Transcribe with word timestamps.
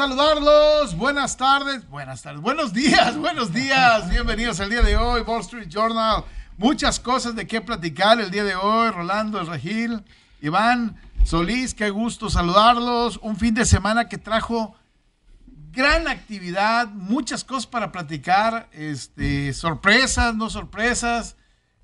Saludarlos. 0.00 0.96
Buenas 0.96 1.36
tardes, 1.36 1.86
buenas 1.90 2.22
tardes, 2.22 2.40
buenos 2.40 2.72
días, 2.72 3.18
buenos 3.18 3.52
días. 3.52 4.08
Bienvenidos 4.08 4.58
al 4.58 4.70
día 4.70 4.80
de 4.80 4.96
hoy, 4.96 5.20
Wall 5.20 5.42
Street 5.42 5.68
Journal. 5.68 6.24
Muchas 6.56 6.98
cosas 6.98 7.36
de 7.36 7.46
qué 7.46 7.60
platicar 7.60 8.18
el 8.18 8.30
día 8.30 8.42
de 8.42 8.54
hoy. 8.54 8.88
Rolando, 8.92 9.44
Regil, 9.44 10.02
Iván, 10.40 10.96
Solís, 11.22 11.74
qué 11.74 11.90
gusto 11.90 12.30
saludarlos. 12.30 13.18
Un 13.22 13.36
fin 13.36 13.52
de 13.52 13.66
semana 13.66 14.08
que 14.08 14.16
trajo 14.16 14.74
gran 15.70 16.08
actividad, 16.08 16.88
muchas 16.88 17.44
cosas 17.44 17.66
para 17.66 17.92
platicar, 17.92 18.70
este, 18.72 19.52
sorpresas, 19.52 20.34
no 20.34 20.48
sorpresas. 20.48 21.36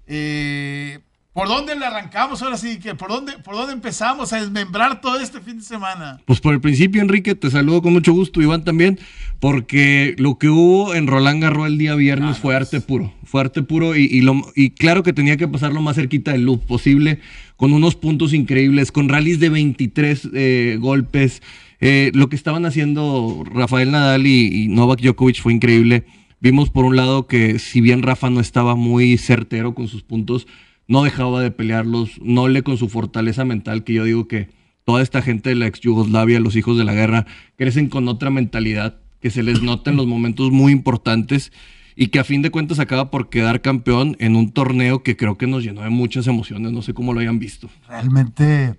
Eh, 0.07 1.05
¿Por 1.37 1.49
dónde 1.49 1.77
le 1.77 1.85
arrancamos 1.85 2.41
ahora 2.41 2.57
sí? 2.57 2.79
que 2.79 2.95
¿Por 2.95 3.11
dónde, 3.11 3.35
¿Por 3.45 3.57
dónde 3.57 3.75
empezamos 3.75 4.33
a 4.33 4.41
desmembrar 4.41 5.03
todo 5.03 5.21
este 5.21 5.39
fin 5.43 5.59
de 5.59 5.63
semana? 5.63 6.19
Pues 6.25 6.41
por 6.41 6.55
el 6.55 6.63
principio, 6.63 7.03
Enrique, 7.03 7.35
te 7.35 7.51
saludo 7.51 7.83
con 7.83 7.93
mucho 7.93 8.15
gusto, 8.15 8.41
Iván 8.41 8.65
también, 8.65 8.99
porque 9.39 10.15
lo 10.17 10.39
que 10.39 10.49
hubo 10.49 10.95
en 10.95 11.07
Roland 11.07 11.43
Garros 11.43 11.67
el 11.67 11.77
día 11.77 11.95
viernes 11.95 12.39
Ah, 12.39 12.41
fue 12.41 12.55
no, 12.55 12.61
arte 12.61 12.81
puro, 12.81 13.13
fue 13.23 13.43
arte 13.43 13.63
puro 13.63 13.95
y, 13.95 14.05
y 14.05 14.23
lo, 14.23 14.51
y 14.55 14.71
claro 14.71 15.03
que 15.03 15.13
tenía 15.13 15.37
que 15.37 15.47
pasar 15.47 15.75
lo 15.75 15.83
más 15.83 15.97
cerquita 15.97 16.33
del 16.33 16.47
loop 16.47 16.65
posible, 16.65 17.21
con 17.57 17.75
unos 17.75 17.97
puntos 17.97 18.33
increíbles, 18.33 18.91
con 18.91 19.11
rallies 19.11 19.39
de 19.39 19.51
23 19.51 20.31
eh, 20.33 20.79
golpes. 20.81 21.43
Eh, 21.81 22.13
lo 22.15 22.31
que 22.31 22.37
estaban 22.37 22.65
haciendo 22.65 23.45
Rafael 23.45 23.91
Nadal 23.91 24.27
y, 24.27 24.65
y 24.65 24.69
Novak 24.69 25.03
Djokovic 25.03 25.43
fue 25.43 25.53
increíble. 25.53 26.07
Vimos 26.41 26.71
por 26.71 26.87
un 26.87 26.97
lado 26.97 27.27
que 27.27 27.59
si 27.59 27.83
bien 27.83 28.03
Rafa 28.03 28.31
no 28.31 28.41
estaba 28.41 28.75
muy 28.75 29.19
certero 29.19 29.75
con 29.75 29.87
sus 29.87 30.03
puntos, 30.03 30.47
no 30.89 31.03
dejaba 31.03 31.41
de 31.41 31.51
pelearlos, 31.51 32.21
no 32.23 32.49
le 32.49 32.63
con 32.63 32.77
su 32.77 32.89
fortaleza 32.89 33.45
mental, 33.45 33.85
que 33.85 33.95
yo 33.95 34.05
digo 34.05 34.29
que 34.29 34.51
toda 34.85 35.03
esta 35.03 35.21
gente 35.23 35.51
de 35.51 35.57
la 35.57 35.67
ex 35.67 35.81
Yugoslavia, 35.81 36.41
los 36.41 36.57
hijos 36.57 36.79
de 36.79 36.85
la 36.85 36.95
guerra, 36.95 37.27
crecen 37.57 37.89
con 37.89 38.09
otra 38.09 38.31
mentalidad, 38.31 38.97
que 39.21 39.31
se 39.31 39.43
les 39.43 39.63
nota 39.63 39.91
en 39.91 39.97
los 39.97 40.07
momentos 40.07 40.51
muy 40.53 40.73
importantes 40.73 41.53
y 41.97 42.09
que 42.09 42.21
a 42.21 42.25
fin 42.25 42.43
de 42.43 42.51
cuentas 42.51 42.79
acaba 42.79 43.11
por 43.11 43.31
quedar 43.31 43.63
campeón 43.63 44.17
en 44.21 44.37
un 44.37 44.53
torneo 44.53 45.03
que 45.03 45.17
creo 45.17 45.39
que 45.39 45.47
nos 45.47 45.65
llenó 45.65 45.81
de 45.81 45.91
muchas 45.91 46.27
emociones, 46.27 46.71
no 46.71 46.83
sé 46.83 46.95
cómo 46.95 47.13
lo 47.13 47.21
hayan 47.21 47.39
visto. 47.39 47.69
Realmente 47.89 48.79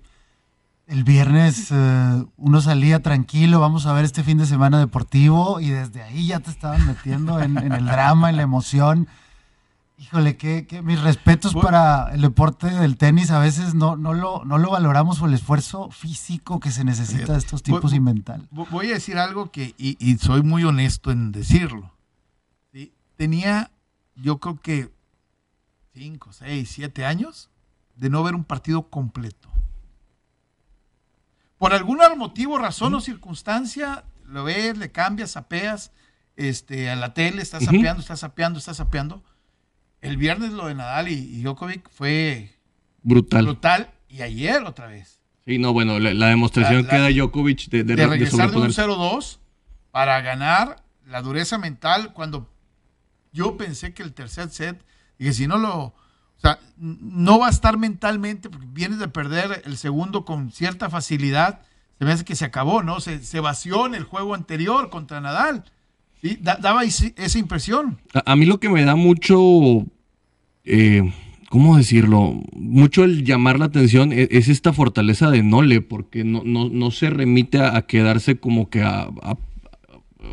el 0.86 1.04
viernes 1.04 1.68
eh, 1.70 2.24
uno 2.36 2.60
salía 2.62 3.02
tranquilo, 3.02 3.60
vamos 3.60 3.84
a 3.84 3.92
ver 3.92 4.06
este 4.06 4.22
fin 4.22 4.38
de 4.38 4.46
semana 4.46 4.78
deportivo 4.78 5.60
y 5.60 5.68
desde 5.68 6.02
ahí 6.02 6.28
ya 6.28 6.40
te 6.40 6.50
estaban 6.50 6.86
metiendo 6.86 7.40
en, 7.42 7.58
en 7.58 7.72
el 7.72 7.84
drama, 7.84 8.30
en 8.30 8.36
la 8.36 8.42
emoción. 8.42 9.08
Híjole, 9.98 10.36
que, 10.36 10.64
mis 10.82 11.00
respetos 11.00 11.54
para 11.54 12.14
el 12.14 12.20
deporte 12.20 12.68
del 12.70 12.96
tenis. 12.96 13.30
A 13.32 13.40
veces 13.40 13.74
no, 13.74 13.96
no, 13.96 14.14
lo, 14.14 14.44
no 14.44 14.56
lo 14.58 14.70
valoramos 14.70 15.18
por 15.18 15.28
el 15.28 15.34
esfuerzo 15.34 15.90
físico 15.90 16.60
que 16.60 16.70
se 16.70 16.84
necesita 16.84 17.32
de 17.32 17.38
estos 17.38 17.62
tipos 17.64 17.92
y 17.92 18.00
mental. 18.00 18.48
Vo- 18.52 18.68
Voy 18.70 18.90
a 18.90 18.94
decir 18.94 19.18
algo 19.18 19.50
que, 19.50 19.74
y, 19.76 19.96
y 19.98 20.16
soy 20.18 20.42
muy 20.42 20.62
honesto 20.64 21.10
en 21.10 21.32
decirlo. 21.32 21.92
¿sí? 22.72 22.92
Tenía, 23.16 23.72
yo 24.14 24.38
creo 24.38 24.60
que 24.60 24.92
5, 25.94 26.32
6, 26.32 26.70
7 26.70 27.04
años 27.04 27.50
de 27.96 28.08
no 28.08 28.22
ver 28.22 28.36
un 28.36 28.44
partido 28.44 28.88
completo. 28.88 29.48
Por 31.58 31.72
algún 31.74 31.98
motivo, 32.16 32.56
razón 32.58 32.94
o 32.94 33.00
circunstancia, 33.00 34.04
lo 34.26 34.44
ves, 34.44 34.78
le 34.78 34.92
cambias, 34.92 35.32
sapeas, 35.32 35.90
este, 36.36 36.88
a 36.88 36.94
la 36.94 37.14
tele, 37.14 37.42
estás 37.42 37.64
sapeando, 37.64 38.00
estás 38.00 38.20
sapeando, 38.20 38.58
estás 38.60 38.76
sapeando. 38.76 39.24
El 40.00 40.16
viernes 40.16 40.52
lo 40.52 40.66
de 40.68 40.74
Nadal 40.74 41.08
y, 41.08 41.14
y 41.14 41.42
Djokovic 41.42 41.88
fue 41.90 42.54
Brutal. 43.02 43.44
brutal 43.44 43.90
y 44.08 44.22
ayer 44.22 44.62
otra 44.64 44.86
vez. 44.86 45.20
Sí, 45.46 45.58
no, 45.58 45.72
bueno, 45.72 45.98
la, 45.98 46.12
la 46.14 46.28
demostración 46.28 46.82
La- 46.84 46.88
que 46.88 46.96
la- 46.98 47.02
da 47.04 47.10
Djokovic 47.10 47.68
de, 47.68 47.78
de, 47.78 47.84
de 47.84 47.96
de 47.96 48.06
regresar 48.06 48.50
de 48.50 48.56
un 48.58 48.72
sobreponerse. 48.72 48.82
0-2 48.82 49.38
para 49.90 50.20
ganar 50.20 50.82
la 51.06 51.22
dureza 51.22 51.58
mental 51.58 52.12
cuando 52.12 52.48
yo 53.32 53.56
pensé 53.56 53.92
que 53.94 54.02
el 54.02 54.12
tercer 54.12 54.50
set, 54.50 54.84
dije, 55.18 55.32
si 55.32 55.46
no 55.46 55.56
lo, 55.58 55.76
o 55.86 55.94
sea, 56.36 56.58
no 56.76 57.38
va 57.38 57.46
a 57.48 57.50
estar 57.50 57.78
mentalmente, 57.78 58.50
porque 58.50 58.66
vienes 58.70 58.98
de 58.98 59.08
perder 59.08 59.62
el 59.64 59.76
segundo 59.78 60.24
con 60.24 60.50
cierta 60.52 60.90
facilidad, 60.90 61.62
se 61.98 62.04
me 62.04 62.12
hace 62.12 62.24
que 62.24 62.36
se 62.36 62.44
acabó, 62.44 62.82
¿no? 62.82 63.00
Se, 63.00 63.22
se 63.24 63.40
vació 63.40 63.86
en 63.86 63.94
el 63.94 64.04
juego 64.04 64.34
anterior 64.34 64.90
contra 64.90 65.20
Nadal. 65.20 65.64
¿Sí? 66.22 66.38
Da- 66.40 66.58
daba 66.60 66.84
esa 66.84 67.38
impresión. 67.38 67.98
A, 68.24 68.36
mí 68.36 68.46
lo 68.46 68.60
que 68.60 68.68
me 68.68 68.84
da 68.84 68.94
mucho, 68.96 69.86
eh, 70.64 71.12
¿cómo 71.48 71.76
decirlo? 71.76 72.40
Mucho 72.52 73.04
el 73.04 73.24
llamar 73.24 73.58
la 73.58 73.66
atención 73.66 74.12
e- 74.12 74.28
es, 74.30 74.48
esta 74.48 74.72
fortaleza 74.72 75.30
de 75.30 75.42
Nole, 75.42 75.80
porque 75.80 76.24
no, 76.24 76.42
no, 76.44 76.68
no 76.68 76.90
se 76.90 77.10
remite 77.10 77.58
a, 77.58 77.82
quedarse 77.82 78.36
como 78.36 78.68
que 78.70 78.84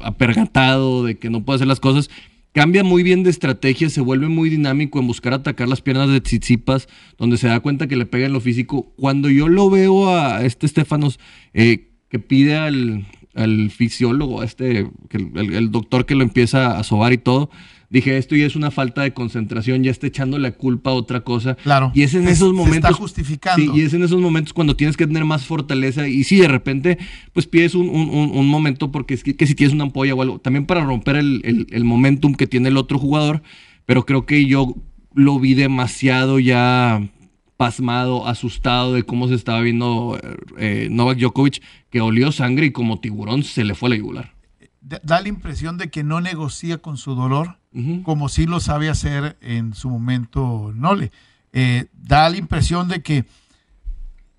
apergatado, 0.04 1.04
de 1.06 1.18
que 1.18 1.30
no 1.30 1.44
puede 1.44 1.56
hacer 1.58 1.68
las 1.68 1.80
cosas. 1.80 2.10
Cambia 2.52 2.86
muy 2.86 3.04
bien 3.04 3.24
de 3.24 3.30
estrategia, 3.32 3.90
se 3.90 4.00
vuelve 4.00 4.30
muy 4.30 4.50
dinámico 4.50 5.00
en 5.00 5.08
buscar 5.08 5.34
atacar 5.34 5.68
las 5.68 5.82
piernas 5.82 6.10
de 6.10 6.22
Tsitsipas, 6.22 6.88
donde 7.18 7.36
se 7.38 7.48
da 7.48 7.60
cuenta 7.60 7.88
que 7.88 7.98
le 7.98 8.06
pega 8.06 8.28
en 8.28 8.34
lo 8.34 8.40
físico. 8.40 8.94
Cuando 8.96 9.30
yo 9.30 9.50
lo 9.50 9.70
veo 9.70 10.10
a 10.16 10.42
este 10.46 10.66
Estefanos 10.66 11.20
eh, 11.54 11.90
que 12.08 12.18
pide 12.20 12.56
al, 12.56 13.06
al 13.36 13.70
fisiólogo, 13.72 14.42
a 14.42 14.46
este, 14.46 14.90
que 15.10 15.18
el, 15.18 15.72
doctor 15.72 16.06
que 16.06 16.16
lo 16.16 16.24
empieza 16.24 16.78
a 16.80 16.84
sobar 16.84 17.14
y 17.14 17.18
todo, 17.18 17.50
dije, 17.90 18.18
esto 18.18 18.36
ya 18.36 18.46
es 18.46 18.56
una 18.56 18.72
falta 18.72 19.04
de 19.04 19.14
concentración, 19.14 19.84
ya 19.84 19.92
está 19.92 20.08
echando 20.08 20.38
la 20.40 20.52
culpa 20.52 20.90
a 20.90 20.94
otra 20.94 21.22
cosa. 21.22 21.56
Claro. 21.56 21.92
Y 21.94 22.04
es 22.04 22.14
en 22.16 22.28
esos 22.28 22.50
se 22.50 22.56
momentos. 22.56 22.90
está 22.92 22.94
justificando. 22.94 23.74
Sí, 23.74 23.80
y 23.80 23.84
es 23.86 23.94
en 23.94 24.04
esos 24.04 24.20
momentos 24.20 24.54
cuando 24.54 24.76
tienes 24.76 24.98
que 24.98 25.06
tener 25.08 25.24
más 25.26 25.46
fortaleza. 25.46 26.08
Y 26.08 26.24
sí, 26.24 26.38
de 26.38 26.48
repente, 26.48 26.98
pues 27.34 27.46
pides 27.48 27.76
un, 27.76 27.88
un- 27.90 28.10
un- 28.10 28.32
un 28.38 28.48
momento, 28.48 28.92
porque 28.92 29.14
es 29.14 29.24
que, 29.24 29.36
que 29.36 29.48
si 29.48 29.54
tienes 29.56 29.74
una 29.74 29.84
ampolla 29.84 30.16
o 30.16 30.22
algo, 30.22 30.40
también 30.40 30.66
para 30.66 30.84
romper 30.84 31.18
el, 31.18 31.42
el- 31.46 31.68
el 31.72 31.84
momentum 31.84 32.34
que 32.36 32.48
tiene 32.48 32.70
el 32.70 32.78
otro 32.78 32.98
jugador. 33.00 33.44
Pero 33.86 34.06
creo 34.06 34.26
que 34.26 34.46
yo 34.48 34.76
lo 35.14 35.40
vi 35.40 35.54
demasiado 35.54 36.40
ya 36.40 37.08
pasmado, 37.58 38.28
asustado 38.28 38.94
de 38.94 39.04
cómo 39.04 39.28
se 39.28 39.36
estaba 39.36 39.62
viendo 39.62 40.20
eh, 40.58 40.88
Novak 40.92 41.18
Djokovic, 41.18 41.62
que 41.90 42.02
olió 42.02 42.32
sangre 42.32 42.68
y 42.68 42.72
como 42.72 43.00
tiburón 43.00 43.44
se 43.44 43.64
le 43.64 43.76
fue 43.76 43.90
la 43.90 43.96
yugular. 43.96 44.34
Da- 44.82 45.22
la 45.22 45.28
impresión 45.28 45.78
de 45.78 45.90
que 45.90 46.04
no 46.04 46.22
negocia 46.22 46.78
con 46.80 46.98
su 46.98 47.16
dolor. 47.16 47.58
Como 48.04 48.30
sí 48.30 48.46
lo 48.46 48.62
sabe 48.62 48.88
hacer 48.90 49.38
en 49.42 49.74
su 49.74 49.90
momento 49.90 50.72
Nole. 50.76 51.12
Eh, 51.52 51.88
da 51.94 52.30
la 52.30 52.38
impresión 52.38 52.88
de 52.88 53.02
que 53.02 53.26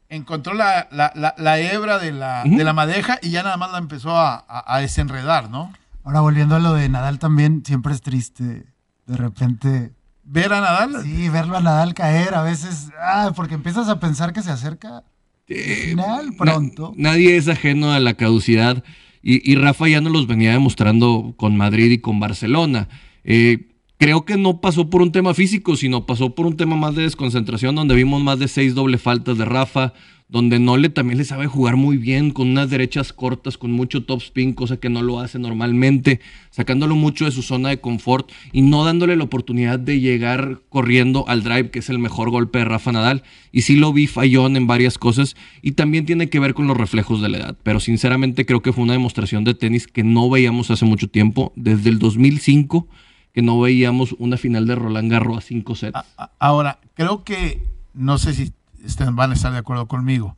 encontró 0.09 0.55
la, 0.55 0.89
la- 0.91 1.13
la- 1.15 1.35
la 1.37 1.59
hebra 1.61 1.99
de 1.99 2.13
de 2.13 2.65
la 2.65 2.73
madeja 2.73 3.19
y 3.23 3.31
ya 3.31 3.43
nada 3.43 3.57
más 3.57 3.73
la 3.73 3.79
empezó 3.79 4.17
a, 4.17 4.37
a- 4.49 4.77
a 4.77 4.79
desenredar, 4.81 5.51
¿no? 5.51 5.73
Ahora 6.05 6.21
volviendo 6.21 6.55
a 6.55 6.61
lo 6.61 6.73
de 6.75 6.89
Nadal 6.89 7.19
también, 7.19 7.63
siempre 7.67 7.93
es 7.93 8.01
triste 8.01 8.67
de 9.07 9.17
repente 9.17 9.93
Ver 10.29 10.53
a 10.53 10.61
Nadal, 10.61 11.03
Sí, 11.05 11.29
verlo 11.29 11.57
a 11.57 11.61
Nadal 11.61 11.95
caer 11.95 12.35
a 12.35 12.43
veces, 12.43 12.91
ah, 13.01 13.33
porque 13.37 13.55
empiezas 13.55 13.89
a 13.89 14.01
pensar 14.01 14.33
que 14.33 14.43
se 14.43 14.51
acerca 14.51 15.05
Eh, 15.49 15.87
final 15.91 16.31
na- 16.31 16.37
pronto. 16.37 16.93
nadie 16.97 17.37
es 17.37 17.47
ajeno 17.49 17.93
a 17.93 18.01
la 18.01 18.15
caducidad 18.15 18.83
y, 19.23 19.49
y 19.51 19.55
Rafa 19.55 19.87
ya 19.89 20.01
nos 20.01 20.13
los 20.13 20.27
venía 20.27 20.51
demostrando 20.53 21.35
con 21.37 21.57
Madrid 21.57 21.91
y 21.93 21.99
con 21.99 22.19
Barcelona. 22.19 22.89
Eh, 23.23 23.69
creo 23.99 24.25
que 24.25 24.37
no 24.37 24.61
pasó 24.61 24.91
por 24.91 25.01
un 25.03 25.13
tema 25.13 25.33
físico, 25.35 25.77
sino 25.77 26.07
pasó 26.07 26.35
por 26.35 26.47
un 26.47 26.57
tema 26.57 26.75
más 26.77 26.95
de 26.97 27.03
desconcentración, 27.03 27.75
donde 27.77 27.95
vimos 27.95 28.21
más 28.23 28.39
de 28.41 28.49
seis 28.49 28.75
doble 28.75 28.99
faltas 28.99 29.39
de 29.39 29.45
Rafa, 29.45 29.93
donde 30.29 30.59
Nole 30.59 30.89
también 30.89 31.19
le 31.19 31.25
sabe 31.25 31.47
jugar 31.47 31.77
muy 31.77 31.97
bien, 31.97 32.33
con 32.33 32.49
unas 32.49 32.69
derechas 32.69 33.13
cortas, 33.13 33.57
con 33.59 33.71
mucho 33.71 34.05
top 34.05 34.21
spin, 34.21 34.55
cosa 34.55 34.77
que 34.77 34.89
no 34.89 35.03
lo 35.03 35.21
hace 35.21 35.39
normalmente, 35.39 36.21
sacándolo 36.51 36.97
mucho 36.97 37.27
de 37.27 37.31
su 37.31 37.43
zona 37.43 37.69
de 37.69 37.81
confort 37.81 38.31
y 38.53 38.63
no 38.63 38.85
dándole 38.85 39.15
la 39.15 39.25
oportunidad 39.25 39.79
de 39.79 40.01
llegar 40.01 40.63
corriendo 40.69 41.29
al 41.29 41.45
drive, 41.45 41.71
que 41.71 41.79
es 41.79 41.91
el 41.91 42.01
mejor 42.01 42.31
golpe 42.31 42.59
de 42.59 42.65
Rafa 42.65 42.91
Nadal. 42.91 43.23
Y 43.53 43.63
sí 43.63 43.77
lo 43.77 43.93
vi 43.93 44.09
fallón 44.09 44.57
en 44.57 44.67
varias 44.67 44.99
cosas 44.99 45.37
y 45.63 45.73
también 45.73 46.07
tiene 46.07 46.29
que 46.29 46.41
ver 46.41 46.55
con 46.55 46.67
los 46.67 46.77
reflejos 46.77 47.23
de 47.23 47.29
la 47.29 47.39
edad. 47.39 47.57
Pero 47.63 47.79
sinceramente 47.79 48.45
creo 48.45 48.63
que 48.63 48.73
fue 48.73 48.85
una 48.85 48.95
demostración 48.95 49.45
de 49.45 49.55
tenis 49.55 49.87
que 49.87 50.03
no 50.03 50.29
veíamos 50.29 50.71
hace 50.71 50.85
mucho 50.85 51.09
tiempo, 51.09 51.53
desde 51.55 51.91
el 51.91 51.99
2005 51.99 52.89
que 53.33 53.43
no 53.43 53.61
veíamos 53.61 54.15
una 54.19 54.39
final 54.39 54.67
de 54.67 54.75
Roland 54.75 55.11
Garros 55.11 55.37
a 55.37 55.41
cinco 55.43 55.75
sets. 55.75 56.01
Ahora, 56.39 56.81
creo 56.95 57.23
que, 57.23 57.63
no 57.93 58.17
sé 58.17 58.33
si 58.33 58.51
estén- 58.87 59.17
van 59.17 59.31
a 59.31 59.35
estar 59.35 59.53
de 59.53 59.59
acuerdo 59.59 59.87
conmigo, 59.89 60.37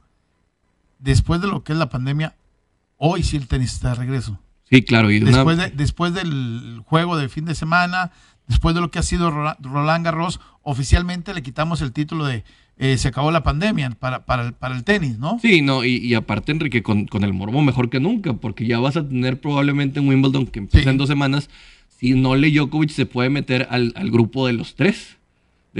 después 0.98 1.40
de 1.40 1.48
lo 1.48 1.62
que 1.64 1.72
es 1.72 1.78
la 1.78 1.88
pandemia, 1.88 2.34
hoy 2.96 3.22
sí 3.22 3.36
el 3.36 3.46
tenis 3.48 3.72
está 3.74 3.90
de 3.90 3.94
regreso. 3.96 4.38
Sí, 4.70 4.82
claro. 4.82 5.10
Y 5.10 5.18
una- 5.22 5.30
Después, 5.30 5.56
de- 5.58 5.70
después 5.70 6.14
del 6.14 6.82
juego 6.84 7.16
de 7.16 7.28
fin 7.28 7.44
de 7.46 7.54
semana, 7.54 8.10
después 8.46 8.74
de 8.74 8.80
lo 8.80 8.90
que 8.90 8.98
ha 8.98 9.02
sido 9.02 9.30
Rola- 9.30 9.56
Roland 9.60 10.04
Garros, 10.04 10.40
oficialmente 10.62 11.32
le 11.34 11.42
quitamos 11.42 11.80
el 11.80 11.92
título 11.92 12.24
de 12.26 12.44
eh, 12.80 12.96
se 12.96 13.08
acabó 13.08 13.32
la 13.32 13.42
pandemia 13.42 13.90
para, 13.98 14.24
para, 14.24 14.44
el, 14.46 14.52
para 14.52 14.76
el 14.76 14.84
tenis, 14.84 15.18
¿no? 15.18 15.40
Sí, 15.42 15.62
no, 15.62 15.84
y, 15.84 15.96
y 15.96 16.14
aparte, 16.14 16.52
Enrique, 16.52 16.80
con, 16.84 17.06
con 17.06 17.24
el 17.24 17.32
morbo 17.32 17.60
mejor 17.60 17.90
que 17.90 17.98
nunca, 17.98 18.34
porque 18.34 18.68
ya 18.68 18.78
vas 18.78 18.96
a 18.96 19.02
tener 19.08 19.40
probablemente 19.40 19.98
en 19.98 20.06
Wimbledon, 20.06 20.46
que 20.46 20.60
empieza 20.60 20.84
Sí. 20.84 20.90
en 20.90 20.96
dos 20.96 21.08
semanas, 21.08 21.50
si 21.88 22.12
no 22.14 22.36
le 22.36 22.52
Djokovic 22.52 22.90
se 22.90 23.04
puede 23.04 23.30
meter 23.30 23.66
al, 23.72 23.92
al 23.96 24.12
grupo 24.12 24.46
de 24.46 24.52
los 24.52 24.76
tres, 24.76 25.16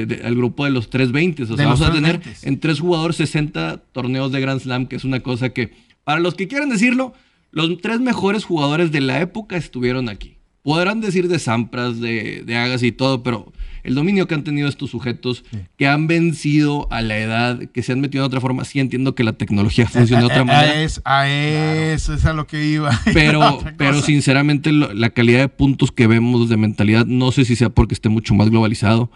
de- 0.06 0.16
de- 0.16 0.26
al 0.26 0.34
grupo 0.34 0.64
de 0.64 0.70
los 0.70 0.90
320. 0.90 1.42
O 1.42 1.46
sea, 1.46 1.56
vamos 1.56 1.80
a 1.80 1.92
tener 1.92 2.18
320. 2.20 2.48
en 2.48 2.60
tres 2.60 2.80
jugadores 2.80 3.16
60 3.16 3.78
torneos 3.92 4.32
de 4.32 4.40
Grand 4.40 4.60
Slam, 4.60 4.86
que 4.86 4.96
es 4.96 5.04
una 5.04 5.20
cosa 5.20 5.50
que, 5.50 5.72
para 6.04 6.20
los 6.20 6.34
que 6.34 6.48
quieran 6.48 6.68
decirlo, 6.68 7.12
los 7.50 7.78
tres 7.80 8.00
mejores 8.00 8.44
jugadores 8.44 8.92
de 8.92 9.00
la 9.00 9.20
época 9.20 9.56
estuvieron 9.56 10.08
aquí. 10.08 10.36
Podrán 10.62 11.00
decir 11.00 11.28
de 11.28 11.38
Sampras, 11.38 11.98
de, 12.00 12.42
de 12.44 12.56
Agassi 12.56 12.88
y 12.88 12.92
todo, 12.92 13.22
pero 13.22 13.52
el 13.84 13.94
dominio 13.94 14.26
que 14.26 14.34
han 14.34 14.44
tenido 14.44 14.68
estos 14.68 14.90
sujetos, 14.90 15.44
que 15.78 15.86
han 15.86 16.06
vencido 16.08 16.88
a 16.90 17.00
la 17.00 17.16
edad, 17.16 17.60
que 17.72 17.82
se 17.82 17.92
han 17.92 18.00
metido 18.00 18.22
de 18.22 18.26
otra 18.26 18.40
forma, 18.40 18.64
sí 18.64 18.78
entiendo 18.80 19.14
que 19.14 19.24
la 19.24 19.32
tecnología 19.32 19.86
funciona 19.88 20.20
de 20.20 20.26
otra 20.26 20.40
a, 20.40 20.44
manera. 20.44 20.72
a 20.72 20.82
es- 20.82 21.00
a 21.06 21.28
eso 21.28 22.12
es 22.12 22.24
a 22.26 22.34
lo 22.34 22.46
que 22.46 22.66
iba. 22.66 22.90
Pero, 23.14 23.60
pero 23.78 24.02
sinceramente 24.02 24.72
lo- 24.72 24.92
la 24.92 25.10
calidad 25.10 25.38
de 25.40 25.48
puntos 25.48 25.90
que 25.90 26.06
vemos 26.06 26.50
de 26.50 26.56
mentalidad, 26.58 27.06
no 27.06 27.32
sé 27.32 27.46
si 27.46 27.56
sea 27.56 27.70
porque 27.70 27.94
esté 27.94 28.10
mucho 28.10 28.34
más 28.34 28.50
globalizado, 28.50 29.10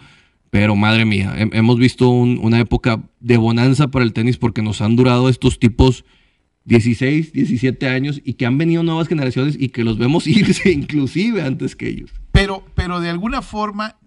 pero 0.53 0.75
madre 0.75 1.03
mía, 1.03 1.33
hem- 1.35 1.49
hemos 1.53 1.79
visto 1.79 2.09
un- 2.09 2.37
una 2.39 2.59
época 2.59 3.01
de 3.19 3.37
bonanza 3.37 3.87
para 3.87 4.05
el 4.05 4.13
tenis 4.13 4.37
porque 4.37 4.61
nos 4.61 4.81
han 4.81 4.95
durado 4.95 5.27
estos 5.27 5.57
tipos 5.57 6.05
16, 6.65 7.33
17 7.33 7.89
años 7.89 8.21
y 8.23 8.35
que 8.35 8.45
han 8.45 8.59
venido 8.59 8.83
nuevas 8.83 9.07
generaciones 9.07 9.55
y 9.59 9.69
que 9.69 9.83
los 9.83 9.97
vemos 9.97 10.27
irse 10.27 10.71
inclusive 10.71 11.41
antes 11.41 11.75
que 11.75 11.87
ellos. 11.89 12.11
Pero, 12.31 12.63
pero 12.75 12.99
de 12.99 13.09
alguna 13.09 13.41
forma, 13.41 13.97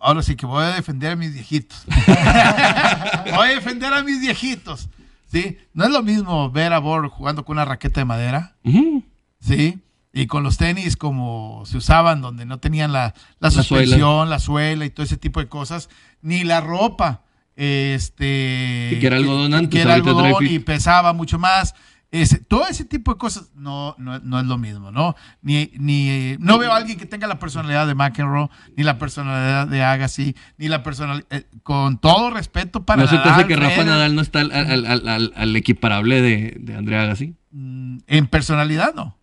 ahora 0.00 0.22
sí 0.22 0.34
que 0.34 0.46
voy 0.46 0.64
a 0.64 0.76
defender 0.76 1.12
a 1.12 1.16
mis 1.16 1.34
viejitos. 1.34 1.84
voy 1.86 3.48
a 3.50 3.54
defender 3.54 3.92
a 3.92 4.02
mis 4.02 4.18
viejitos. 4.18 4.88
¿sí? 5.30 5.58
No 5.74 5.84
es 5.84 5.90
lo 5.90 6.02
mismo 6.02 6.50
ver 6.50 6.72
a 6.72 6.78
Bor 6.78 7.06
jugando 7.08 7.44
con 7.44 7.56
una 7.56 7.66
raqueta 7.66 8.00
de 8.00 8.06
madera. 8.06 8.56
¿sí? 9.40 9.78
Y 10.12 10.26
con 10.26 10.42
los 10.42 10.56
tenis 10.56 10.96
como 10.96 11.62
se 11.66 11.76
usaban, 11.76 12.20
donde 12.22 12.44
no 12.46 12.58
tenían 12.58 12.92
la, 12.92 13.14
la 13.40 13.50
suspensión, 13.50 14.30
la 14.30 14.38
suela 14.38 14.84
y 14.84 14.90
todo 14.90 15.04
ese 15.04 15.16
tipo 15.18 15.38
de 15.40 15.48
cosas, 15.48 15.88
ni 16.22 16.44
la 16.44 16.60
ropa. 16.60 17.22
Este, 17.56 18.96
que 19.00 19.06
era 19.06 19.16
algodón 19.16 19.52
antes, 19.54 19.70
que 19.70 19.80
era 19.82 19.94
algodón 19.94 20.46
y 20.46 20.58
pesaba 20.60 21.12
mucho 21.12 21.38
más. 21.38 21.74
Ese- 22.10 22.38
todo 22.38 22.66
ese 22.68 22.86
tipo 22.86 23.12
de 23.12 23.18
cosas 23.18 23.50
no, 23.54 23.94
no, 23.98 24.18
no 24.20 24.40
es 24.40 24.46
lo 24.46 24.56
mismo, 24.56 24.90
¿no? 24.90 25.14
Ni, 25.42 25.70
ni, 25.74 26.36
no 26.38 26.56
veo 26.56 26.72
a 26.72 26.76
alguien 26.78 26.96
que 26.98 27.04
tenga 27.04 27.26
la 27.26 27.38
personalidad 27.38 27.86
de 27.86 27.94
McEnroe, 27.94 28.48
ni 28.78 28.82
la 28.82 28.96
personalidad 28.96 29.68
de 29.68 29.82
Agassi, 29.84 30.34
ni 30.56 30.68
la 30.68 30.82
personalidad, 30.82 31.26
con 31.62 31.98
todo 31.98 32.30
respeto 32.30 32.86
para 32.86 33.02
¿No 33.02 33.08
se 33.08 33.18
te 33.18 33.28
hace 33.28 33.46
que 33.46 33.56
Rafa 33.56 33.84
Nadal 33.84 34.14
no 34.14 34.22
está 34.22 34.40
al, 34.40 34.52
al- 34.52 34.86
al- 34.86 35.06
al- 35.08 35.32
al 35.36 35.56
equiparable 35.56 36.22
de, 36.22 36.56
de 36.58 36.74
Andrea 36.76 37.02
Agassi? 37.02 37.34
mm, 37.50 37.98
en 38.06 38.26
personalidad 38.28 38.94
no. 38.94 39.17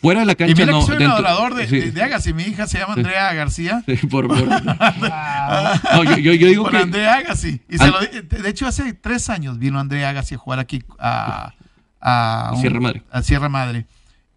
Fuera 0.00 0.20
de 0.20 0.26
la 0.26 0.32
Y 0.32 0.36
cancha 0.36 0.54
mira 0.54 0.66
que 0.66 0.72
no. 0.72 0.82
soy 0.82 0.96
un 0.96 1.02
adorador 1.10 1.54
de, 1.54 1.68
sí, 1.68 1.78
de- 1.78 1.90
de 1.92 2.02
Agassi, 2.02 2.32
mi 2.32 2.44
hija 2.44 2.66
se 2.66 2.78
llama. 2.78 2.94
Andrea 2.94 3.32
García. 3.34 3.82
sí, 3.86 4.06
por- 4.06 4.28
por- 4.28 4.38
No, 5.94 6.04
yo, 6.04 6.16
yo- 6.16 6.32
yo 6.34 6.46
digo 6.48 6.62
Con 6.64 6.72
que 6.72 6.78
Andrea 6.78 7.14
Agassi. 7.16 7.60
Y 7.68 7.78
se 7.78 7.84
Al- 7.84 7.90
lo 7.90 8.00
di- 8.00 8.20
de 8.22 8.48
hecho, 8.48 8.66
hace 8.66 8.92
tres 8.94 9.28
años 9.28 9.58
vino 9.58 9.78
Andrea 9.78 10.08
Agassi 10.10 10.34
a 10.34 10.38
jugar 10.38 10.58
aquí 10.58 10.82
a, 10.98 11.52
a, 12.00 12.48
A 12.48 12.52
un- 12.54 12.60
Sierra 12.60 12.80
Madre. 12.80 13.02
a 13.10 13.22
Sierra 13.22 13.48
Madre. 13.48 13.86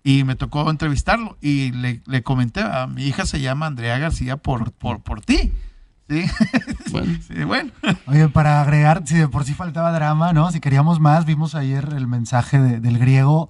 Y 0.03 0.25
me 0.25 0.35
tocó 0.35 0.69
entrevistarlo 0.69 1.37
y 1.39 1.71
le, 1.71 2.01
le 2.07 2.23
comenté, 2.23 2.59
a 2.61 2.87
mi 2.87 3.03
hija 3.05 3.25
se 3.25 3.39
llama 3.39 3.67
Andrea 3.67 3.97
García 3.99 4.35
por, 4.37 4.73
por, 4.73 5.01
por 5.01 5.21
ti. 5.21 5.53
¿Sí? 6.09 6.25
Bueno. 6.91 7.17
Sí, 7.27 7.43
bueno. 7.45 7.71
Oye, 8.07 8.27
para 8.27 8.61
agregar, 8.61 9.03
si 9.05 9.15
de 9.15 9.27
por 9.29 9.45
sí 9.45 9.53
faltaba 9.53 9.91
drama, 9.93 10.33
¿no? 10.33 10.51
Si 10.51 10.59
queríamos 10.59 10.99
más, 10.99 11.25
vimos 11.25 11.55
ayer 11.55 11.87
el 11.95 12.05
mensaje 12.07 12.59
de- 12.59 12.79
del 12.81 12.99
griego 12.99 13.49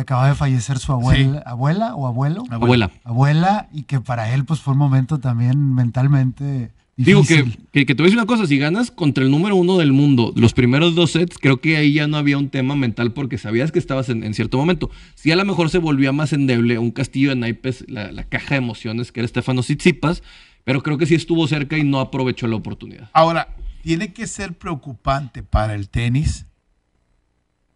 que 0.00 0.14
acaba 0.14 0.28
de 0.28 0.34
fallecer 0.34 0.78
su 0.78 0.92
abuela, 0.92 1.42
abuela 1.44 1.94
o 1.94 2.06
abuelo, 2.06 2.44
abuela. 2.50 2.90
abuela, 3.04 3.68
y 3.72 3.82
que 3.82 4.00
para 4.00 4.32
él 4.32 4.44
pues 4.44 4.60
fue 4.60 4.72
un 4.72 4.78
momento 4.78 5.18
también 5.18 5.74
mentalmente 5.74 6.72
Digo 6.96 7.24
que, 7.24 7.46
que, 7.72 7.86
que 7.86 7.94
te 7.94 8.02
voy 8.02 8.08
a 8.08 8.08
decir 8.08 8.18
una 8.18 8.26
cosa, 8.26 8.46
si 8.46 8.58
ganas 8.58 8.90
contra 8.90 9.24
el 9.24 9.30
número 9.30 9.56
uno 9.56 9.78
del 9.78 9.92
mundo 9.92 10.34
los 10.36 10.52
primeros 10.52 10.94
dos 10.94 11.12
sets, 11.12 11.38
creo 11.38 11.60
que 11.60 11.76
ahí 11.78 11.94
ya 11.94 12.06
no 12.06 12.18
había 12.18 12.36
un 12.36 12.50
tema 12.50 12.76
mental 12.76 13.12
porque 13.12 13.38
sabías 13.38 13.72
que 13.72 13.78
estabas 13.78 14.10
en, 14.10 14.22
en 14.22 14.34
cierto 14.34 14.58
momento. 14.58 14.90
Sí, 15.14 15.30
a 15.32 15.36
lo 15.36 15.44
mejor 15.46 15.70
se 15.70 15.78
volvía 15.78 16.12
más 16.12 16.34
endeble 16.34 16.78
un 16.78 16.90
castillo 16.90 17.30
de 17.30 17.36
naipes, 17.36 17.86
la, 17.88 18.12
la 18.12 18.24
caja 18.24 18.50
de 18.50 18.56
emociones 18.56 19.12
que 19.12 19.20
era 19.20 19.28
Stefano 19.28 19.62
Tsitsipas, 19.62 20.22
pero 20.64 20.82
creo 20.82 20.98
que 20.98 21.06
sí 21.06 21.14
estuvo 21.14 21.46
cerca 21.48 21.78
y 21.78 21.84
no 21.84 22.00
aprovechó 22.00 22.46
la 22.46 22.56
oportunidad. 22.56 23.08
Ahora, 23.14 23.56
tiene 23.82 24.12
que 24.12 24.26
ser 24.26 24.58
preocupante 24.58 25.42
para 25.42 25.74
el 25.74 25.88
tenis 25.88 26.44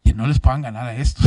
que 0.04 0.12
no 0.12 0.26
les 0.26 0.38
puedan 0.38 0.62
ganar 0.62 0.86
a 0.86 0.96
esto. 0.96 1.22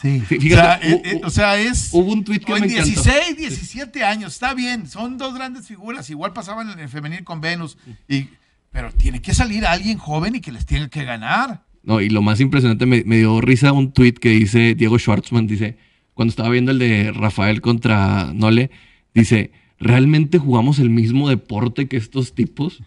Sí. 0.00 0.20
Fí- 0.28 0.36
O 0.36 0.40
sea, 0.54 0.78
Fíjate, 0.78 0.90
eh, 0.90 1.02
eh, 1.04 1.20
o 1.24 1.30
sea, 1.30 1.58
es... 1.58 1.88
hubo 1.92 2.12
un 2.12 2.24
tuit 2.24 2.44
que 2.44 2.52
en 2.52 2.60
me 2.60 2.66
encantó. 2.66 2.86
16, 3.02 3.36
17 3.36 4.04
años, 4.04 4.34
está 4.34 4.54
bien, 4.54 4.86
son 4.86 5.16
dos 5.18 5.34
grandes 5.34 5.66
figuras, 5.66 6.08
igual 6.10 6.32
pasaban 6.32 6.70
en 6.70 6.78
el 6.78 6.88
femenil 6.88 7.24
con 7.24 7.40
Venus, 7.40 7.78
y, 8.08 8.28
pero 8.70 8.92
tiene 8.92 9.20
que 9.22 9.32
salir 9.34 9.64
alguien 9.66 9.98
joven 9.98 10.34
y 10.36 10.40
que 10.40 10.52
les 10.52 10.66
tiene 10.66 10.88
que 10.90 11.04
ganar. 11.04 11.62
No, 11.82 12.00
y 12.00 12.08
lo 12.10 12.22
más 12.22 12.40
impresionante, 12.40 12.86
me, 12.86 13.02
me 13.04 13.16
dio 13.18 13.40
risa 13.40 13.72
un 13.72 13.92
tuit 13.92 14.18
que 14.18 14.28
dice 14.30 14.74
Diego 14.74 14.98
Schwartzman, 14.98 15.46
dice, 15.46 15.76
cuando 16.14 16.30
estaba 16.30 16.48
viendo 16.50 16.70
el 16.70 16.78
de 16.78 17.10
Rafael 17.12 17.60
contra 17.60 18.32
Nole, 18.34 18.70
dice, 19.14 19.50
¿realmente 19.80 20.38
jugamos 20.38 20.78
el 20.78 20.90
mismo 20.90 21.28
deporte 21.28 21.88
que 21.88 21.96
estos 21.96 22.34
tipos? 22.34 22.82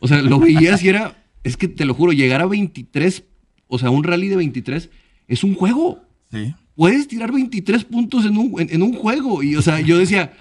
O 0.00 0.08
sea, 0.08 0.22
lo 0.22 0.40
veías 0.40 0.82
y 0.82 0.88
era, 0.88 1.22
es 1.44 1.56
que 1.56 1.68
te 1.68 1.84
lo 1.84 1.94
juro, 1.94 2.12
llegar 2.12 2.40
a 2.40 2.46
23, 2.46 3.22
o 3.68 3.78
sea, 3.78 3.90
un 3.90 4.02
rally 4.02 4.28
de 4.28 4.36
23, 4.36 4.90
es 5.28 5.44
un 5.44 5.54
juego. 5.54 6.02
Sí. 6.32 6.54
Puedes 6.74 7.06
tirar 7.06 7.30
23 7.30 7.84
puntos 7.84 8.24
en 8.24 8.38
un, 8.38 8.60
en, 8.60 8.68
en 8.70 8.82
un 8.82 8.94
juego. 8.94 9.42
Y, 9.42 9.56
o 9.56 9.62
sea, 9.62 9.80
yo 9.80 9.98
decía, 9.98 10.32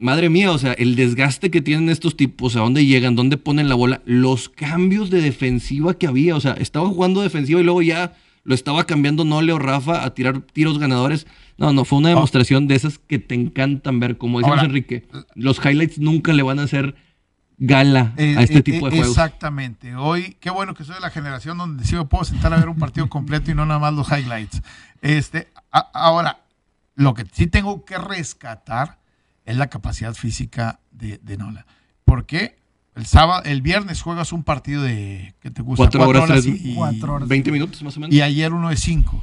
madre 0.00 0.30
mía, 0.30 0.50
o 0.50 0.58
sea, 0.58 0.72
el 0.72 0.96
desgaste 0.96 1.50
que 1.50 1.60
tienen 1.60 1.88
estos 1.88 2.16
tipos, 2.16 2.56
a 2.56 2.60
dónde 2.60 2.84
llegan, 2.84 3.14
dónde 3.14 3.36
ponen 3.36 3.68
la 3.68 3.74
bola, 3.76 4.02
los 4.06 4.48
cambios 4.48 5.10
de 5.10 5.20
defensiva 5.20 5.94
que 5.94 6.06
había, 6.06 6.34
o 6.34 6.40
sea, 6.40 6.52
estaba 6.54 6.88
jugando 6.88 7.20
defensiva 7.20 7.60
y 7.60 7.64
luego 7.64 7.82
ya 7.82 8.14
lo 8.42 8.54
estaba 8.54 8.86
cambiando 8.86 9.24
Nole 9.24 9.52
o 9.52 9.58
Rafa 9.58 10.04
a 10.04 10.14
tirar 10.14 10.40
tiros 10.40 10.78
ganadores. 10.78 11.26
No, 11.58 11.72
no, 11.72 11.84
fue 11.84 11.98
una 11.98 12.08
demostración 12.08 12.66
de 12.66 12.74
esas 12.74 12.98
que 12.98 13.18
te 13.18 13.34
encantan 13.34 14.00
ver. 14.00 14.16
Como 14.16 14.38
decíamos 14.40 14.64
Enrique, 14.64 15.04
los 15.34 15.64
highlights 15.64 15.98
nunca 15.98 16.32
le 16.32 16.42
van 16.42 16.58
a 16.58 16.62
hacer 16.62 16.94
gala 17.60 18.14
Eh, 18.16 18.34
a 18.36 18.42
este 18.42 18.58
eh, 18.58 18.62
tipo 18.62 18.88
de 18.90 18.96
eh, 18.96 18.98
juegos. 18.98 19.16
Exactamente. 19.16 19.94
Hoy, 19.94 20.36
qué 20.40 20.50
bueno 20.50 20.74
que 20.74 20.82
soy 20.84 20.94
de 20.96 21.00
la 21.00 21.10
generación 21.10 21.58
donde 21.58 21.84
sí 21.84 21.94
me 21.94 22.04
puedo 22.06 22.24
sentar 22.24 22.52
a 22.52 22.56
ver 22.56 22.68
un 22.68 22.78
partido 22.78 23.08
completo 23.08 23.50
y 23.50 23.54
no 23.54 23.64
nada 23.66 23.78
más 23.78 23.92
los 23.94 24.10
highlights. 24.10 24.62
Este, 25.02 25.48
a- 25.70 25.88
ahora, 25.94 26.40
lo 26.96 27.14
que 27.14 27.24
sí 27.30 27.46
tengo 27.46 27.84
que 27.84 27.98
rescatar 27.98 28.98
es 29.44 29.56
la 29.56 29.68
capacidad 29.68 30.14
física 30.14 30.80
de, 30.90 31.18
de 31.22 31.36
Nola. 31.36 31.66
Porque 32.04 32.58
el 32.96 33.06
sábado, 33.06 33.42
el 33.44 33.62
viernes 33.62 34.02
juegas 34.02 34.32
un 34.32 34.42
partido 34.42 34.82
de 34.82 35.34
¿qué 35.40 35.50
te 35.50 35.62
gusta? 35.62 35.84
Cuatro 35.84 36.02
horas, 36.08 36.26
tres- 36.26 36.46
y, 36.46 36.70
y- 36.72 36.74
Cuatro 36.74 37.14
horas. 37.14 37.28
20 37.28 37.52
minutos 37.52 37.82
más 37.82 37.96
o 37.96 38.00
menos. 38.00 38.14
y 38.14 38.20
ayer 38.22 38.52
uno 38.52 38.70
de 38.70 38.76
cinco. 38.76 39.22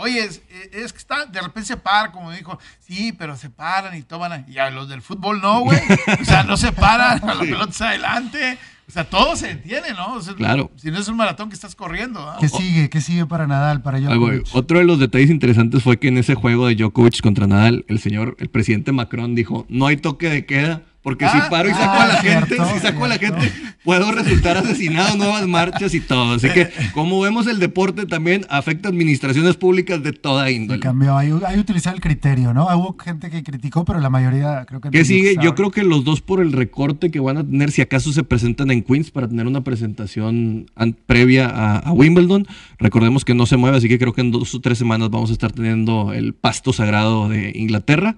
Oye, 0.00 0.24
es, 0.24 0.42
es 0.72 0.92
que 0.92 0.98
está, 0.98 1.26
de 1.26 1.40
repente 1.40 1.68
se 1.68 1.76
para, 1.76 2.10
como 2.10 2.30
dijo, 2.32 2.58
sí, 2.80 3.12
pero 3.12 3.36
se 3.36 3.50
paran 3.50 3.94
y 3.96 4.02
toman, 4.02 4.44
y 4.48 4.58
a 4.58 4.70
los 4.70 4.88
del 4.88 5.02
fútbol 5.02 5.40
no, 5.40 5.60
güey. 5.60 5.80
O 6.20 6.24
sea, 6.24 6.42
no 6.42 6.56
se 6.56 6.72
paran, 6.72 7.22
a 7.28 7.34
la 7.34 7.40
pelota 7.40 7.88
adelante. 7.88 8.58
O 8.90 8.92
sea, 8.92 9.04
todo 9.04 9.36
se 9.36 9.48
detiene, 9.48 9.92
¿no? 9.96 10.14
O 10.14 10.20
sea, 10.22 10.34
Claro. 10.34 10.70
Si 10.76 10.90
no 10.90 10.98
es 10.98 11.08
un 11.08 11.16
maratón 11.16 11.48
que 11.48 11.54
estás 11.54 11.74
corriendo. 11.74 12.20
¿ah? 12.20 12.36
¿Qué 12.40 12.48
sigue? 12.48 12.90
¿Qué 12.90 13.00
sigue 13.00 13.24
para 13.26 13.46
Nadal, 13.46 13.82
para. 13.82 14.00
Djokovic? 14.00 14.46
Otro 14.52 14.78
de 14.78 14.84
los 14.84 14.98
detalles 14.98 15.30
interesantes 15.30 15.82
fue 15.82 15.98
que 15.98 16.08
en 16.08 16.18
ese 16.18 16.34
juego 16.34 16.66
de 16.66 16.74
Djokovic 16.74 17.20
contra 17.22 17.46
Nadal, 17.46 17.84
el 17.88 17.98
señor, 18.00 18.36
el 18.40 18.48
presidente 18.50 18.92
Macron 18.92 19.34
dijo, 19.34 19.66
no 19.68 19.86
hay 19.86 19.96
toque 19.96 20.28
de 20.28 20.44
queda, 20.44 20.82
porque 21.02 21.26
si 21.28 21.38
Ah, 21.38 21.46
paro 21.48 21.68
y 21.70 21.72
saco 21.72 21.82
ah, 21.94 22.04
a 22.04 22.08
la 22.08 22.14
gente, 22.16 22.56
si 22.74 22.78
saco 22.80 23.04
a 23.06 23.08
la 23.08 23.16
gente, 23.18 23.50
puedo 23.84 24.12
resultar 24.12 24.58
asesinado, 24.58 25.16
nuevas 25.16 25.46
marchas 25.48 25.94
y 25.94 26.00
todo. 26.00 26.34
Así 26.34 26.50
que, 26.50 26.68
como 26.92 27.18
vemos, 27.20 27.46
el 27.46 27.58
deporte 27.58 28.04
también 28.04 28.44
afecta 28.50 28.88
a 28.88 28.92
administraciones 28.92 29.56
públicas 29.56 30.02
de 30.02 30.12
toda 30.12 30.44
Se 30.46 30.52
índole. 30.52 30.80
cambió, 30.80 31.16
hay, 31.16 31.32
hay 31.46 31.54
que 31.54 31.60
utilizar 31.60 31.94
el 31.94 32.02
criterio, 32.02 32.52
¿no? 32.52 32.66
Hubo 32.76 32.96
gente 33.02 33.30
que 33.30 33.42
criticó, 33.42 33.86
pero 33.86 33.98
la 33.98 34.10
mayoría 34.10 34.66
creo 34.66 34.82
que... 34.82 34.90
¿Qué 34.90 35.06
sigue? 35.06 35.36
Yo 35.42 35.54
creo 35.54 35.70
que 35.70 35.84
los 35.84 36.04
dos 36.04 36.20
por 36.20 36.42
el 36.42 36.52
recorte 36.52 37.10
que 37.10 37.18
van 37.18 37.38
a 37.38 37.44
tener, 37.44 37.70
si 37.70 37.80
acaso 37.80 38.12
se 38.12 38.22
presentan 38.22 38.70
en 38.70 38.79
Queens 38.82 39.10
para 39.10 39.28
tener 39.28 39.46
una 39.46 39.62
presentación 39.64 40.66
previa 41.06 41.46
a, 41.48 41.78
a 41.78 41.92
Wimbledon. 41.92 42.46
Recordemos 42.78 43.24
que 43.24 43.34
no 43.34 43.46
se 43.46 43.56
mueve, 43.56 43.76
así 43.76 43.88
que 43.88 43.98
creo 43.98 44.12
que 44.12 44.20
en 44.20 44.30
dos 44.30 44.54
o 44.54 44.60
tres 44.60 44.78
semanas 44.78 45.10
vamos 45.10 45.30
a 45.30 45.32
estar 45.32 45.52
teniendo 45.52 46.12
el 46.12 46.34
pasto 46.34 46.72
sagrado 46.72 47.28
de 47.28 47.52
Inglaterra, 47.54 48.16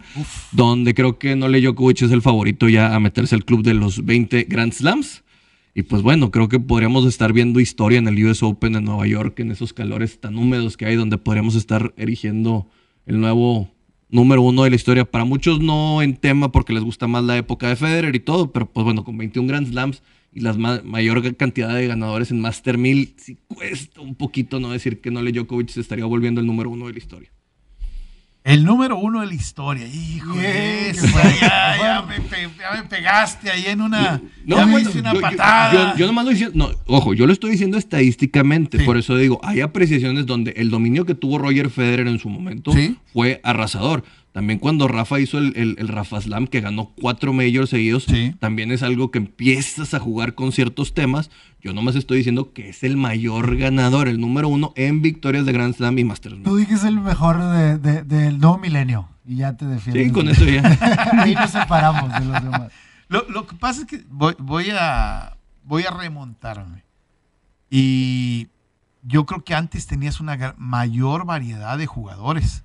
donde 0.53 0.95
creo 0.95 1.19
que 1.19 1.37
Nole 1.37 1.61
Djokovic 1.61 2.03
es 2.03 2.11
el 2.11 2.23
favorito 2.23 2.69
ya 2.69 2.95
a 2.95 3.01
meterse 3.01 3.35
al 3.35 3.45
club 3.45 3.63
de 3.63 3.75
los 3.75 4.05
20 4.05 4.45
Grand 4.49 4.73
Slams. 4.73 5.23
Y 5.75 5.83
pues 5.83 6.03
bueno, 6.03 6.31
creo 6.31 6.49
que 6.49 6.61
podríamos 6.61 7.07
estar 7.07 7.33
viendo 7.33 7.59
historia 7.59 7.99
en 7.99 8.07
el 8.07 8.23
US 8.27 8.43
Open 8.43 8.77
en 8.77 8.85
Nueva 8.85 9.07
York, 9.07 9.41
en 9.41 9.51
esos 9.51 9.73
calores 9.73 10.21
tan 10.21 10.37
húmedos 10.37 10.77
que 10.77 10.85
hay, 10.85 10.97
donde 10.97 11.17
podríamos 11.17 11.55
estar 11.55 11.95
erigiendo 11.97 12.69
el 13.07 13.21
nuevo 13.21 13.71
número 14.11 14.43
uno 14.43 14.65
de 14.65 14.71
la 14.71 14.77
historia. 14.77 15.05
Para 15.07 15.25
muchos 15.25 15.61
no 15.61 16.03
en 16.03 16.17
tema 16.17 16.53
porque 16.53 16.75
les 16.75 16.85
gusta 16.85 17.09
más 17.09 17.25
la 17.25 17.39
época 17.39 17.69
de 17.69 17.77
Federer 17.77 18.15
y 18.15 18.21
todo, 18.21 18.53
pero 18.53 18.71
pues 18.71 18.85
bueno, 18.85 19.03
con 19.03 19.17
21 19.17 19.49
Grand 19.49 19.67
Slams 19.67 20.03
y 20.35 20.41
la 20.41 20.53
mayor 20.55 21.37
cantidad 21.37 21.75
de 21.75 21.87
ganadores 21.87 22.31
en 22.31 22.41
Master 22.41 22.79
1000, 22.79 23.15
sí 23.19 23.39
cuesta 23.49 24.01
un 24.01 24.15
poquito 24.15 24.61
no 24.61 24.71
decir 24.71 25.01
que 25.01 25.11
Nole 25.11 25.33
Djokovic 25.33 25.69
se 25.69 25.81
estaría 25.81 26.07
volviendo 26.07 26.41
el 26.41 26.47
número 26.47 26.71
uno 26.71 26.87
de 26.87 26.93
la 26.93 26.99
historia. 26.99 27.31
El 28.45 28.65
número 28.65 28.97
uno 28.97 29.21
de 29.21 29.27
la 29.27 29.35
historia. 29.35 29.87
Hijo 29.87 30.35
ya, 30.35 31.77
ya, 31.79 32.03
me, 32.03 32.83
pegaste 32.89 33.51
ahí 33.51 33.67
en 33.67 33.81
una. 33.81 34.21
No, 34.45 34.67
me 34.67 34.81
hice 34.81 34.99
una 34.99 35.15
patada. 35.15 35.95
Yo, 35.97 36.07
nomás 36.07 36.25
lo 36.25 36.33
diciendo. 36.33 36.57
No, 36.57 36.75
ojo, 36.87 37.15
yo 37.15 37.27
lo 37.29 37.33
estoy 37.33 37.53
diciendo 37.53 37.79
estadísticamente. 37.79 38.81
Por 38.81 38.97
eso 38.97 39.15
digo, 39.17 39.39
hay 39.45 39.61
apreciaciones 39.61 40.27
donde 40.27 40.53
el 40.57 40.71
dominio 40.71 41.07
que 41.07 41.15
tuvo 41.15 41.39
Roger 41.39 41.71
Federer 41.71 42.09
en 42.09 42.19
su 42.19 42.29
momento 42.29 42.73
fue 43.13 43.41
arrasador. 43.45 44.03
También 44.33 44.59
cuando 44.59 44.89
Rafa 44.89 45.21
hizo 45.21 45.37
el, 45.37 45.77
el, 45.79 45.89
Rafa 45.89 46.19
Slam, 46.21 46.47
que 46.47 46.63
ganó 46.63 46.93
cuatro 46.99 47.35
majors 47.35 47.69
seguidos, 47.69 48.07
también 48.39 48.73
es 48.73 48.83
algo 48.83 49.11
que 49.11 49.19
empiezas 49.19 49.93
a 49.93 49.99
jugar 49.99 50.35
con 50.35 50.53
ciertos 50.53 50.95
temas. 50.95 51.31
Yo 51.61 51.75
nomás 51.75 51.97
estoy 51.97 52.19
diciendo 52.19 52.55
que 52.55 52.71
es 52.71 52.83
el 52.83 52.97
mayor 52.97 53.57
ganador, 53.59 54.09
el 54.09 54.19
número 54.19 54.49
uno 54.49 54.73
en 54.75 55.03
victorias 55.03 55.45
de 55.45 55.53
Grand 55.53 55.75
Slam 55.75 55.99
y 55.99 56.05
Masters. 56.05 56.43
Tú 56.43 56.57
dijiste 56.57 56.89
el 56.89 57.01
mejor 57.01 57.39
del 57.81 58.39
nuevo 58.39 58.57
milenio 58.57 59.11
y 59.27 59.37
ya 59.37 59.55
te 59.55 59.67
defiendes. 59.67 60.07
Sí, 60.07 60.13
con 60.13 60.29
eso 60.29 60.45
ya. 60.45 60.63
Ahí 61.23 61.35
nos 61.35 61.51
separamos 61.51 62.11
de 62.13 62.25
los 62.25 62.43
demás. 62.43 62.73
Lo, 63.09 63.29
lo, 63.29 63.47
que 63.47 63.55
pasa 63.57 63.83
es 63.83 63.87
que 63.87 64.03
voy, 64.09 64.35
voy, 64.39 64.71
a, 64.71 65.37
voy 65.65 65.85
a 65.85 65.91
remontarme. 65.91 66.85
Y 67.69 68.49
yo 69.03 69.27
creo 69.27 69.45
que 69.45 69.55
antes 69.55 69.87
tenías 69.87 70.21
una 70.21 70.55
mayor 70.57 71.27
variedad 71.27 71.77
de 71.77 71.87
jugadores. 71.87 72.65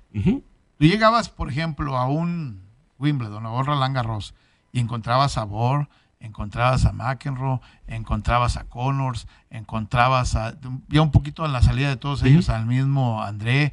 Tú 0.78 0.86
llegabas, 0.86 1.28
por 1.28 1.50
ejemplo, 1.50 1.96
a 1.96 2.08
un 2.08 2.62
Wimbledon 2.98 3.44
o 3.46 3.62
Roland 3.62 3.94
Garros 3.94 4.34
y 4.72 4.80
encontrabas 4.80 5.36
a 5.36 5.44
Bohr, 5.44 5.88
encontrabas 6.20 6.84
a 6.84 6.92
McEnroe, 6.92 7.60
encontrabas 7.86 8.56
a 8.56 8.64
Connors, 8.64 9.26
encontrabas 9.50 10.36
a, 10.36 10.56
ya 10.88 11.02
un 11.02 11.10
poquito 11.10 11.44
en 11.44 11.52
la 11.52 11.62
salida 11.62 11.88
de 11.88 11.96
todos 11.96 12.22
ellos, 12.22 12.48
al 12.48 12.66
mismo 12.66 13.22
André, 13.22 13.72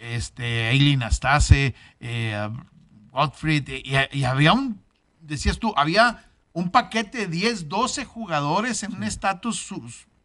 este, 0.00 0.70
Eileen 0.70 1.02
Astase, 1.02 1.74
eh, 2.00 2.48
Gottfried, 3.10 3.68
y, 3.84 4.24
había 4.24 4.52
un, 4.52 4.82
decías 5.20 5.58
tú, 5.58 5.72
había 5.76 6.24
un 6.52 6.70
paquete 6.70 7.18
de 7.18 7.26
10, 7.28 7.68
12 7.68 8.04
jugadores 8.04 8.82
en 8.82 8.94
un 8.94 9.04
estatus 9.04 9.72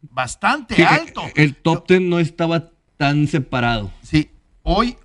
bastante 0.02 0.84
alto. 0.84 1.22
El 1.34 1.56
top 1.56 1.88
10 1.88 2.02
no 2.02 2.18
estaba 2.18 2.70
tan 2.96 3.26
separado. 3.26 3.90
Sí, 4.02 4.30
hoy 4.62 4.96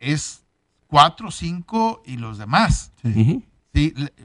es 0.00 0.44
cuatro, 0.86 1.30
cinco 1.30 2.02
y 2.06 2.16
los 2.16 2.38
demás. 2.38 2.92
Sí. 3.02 3.42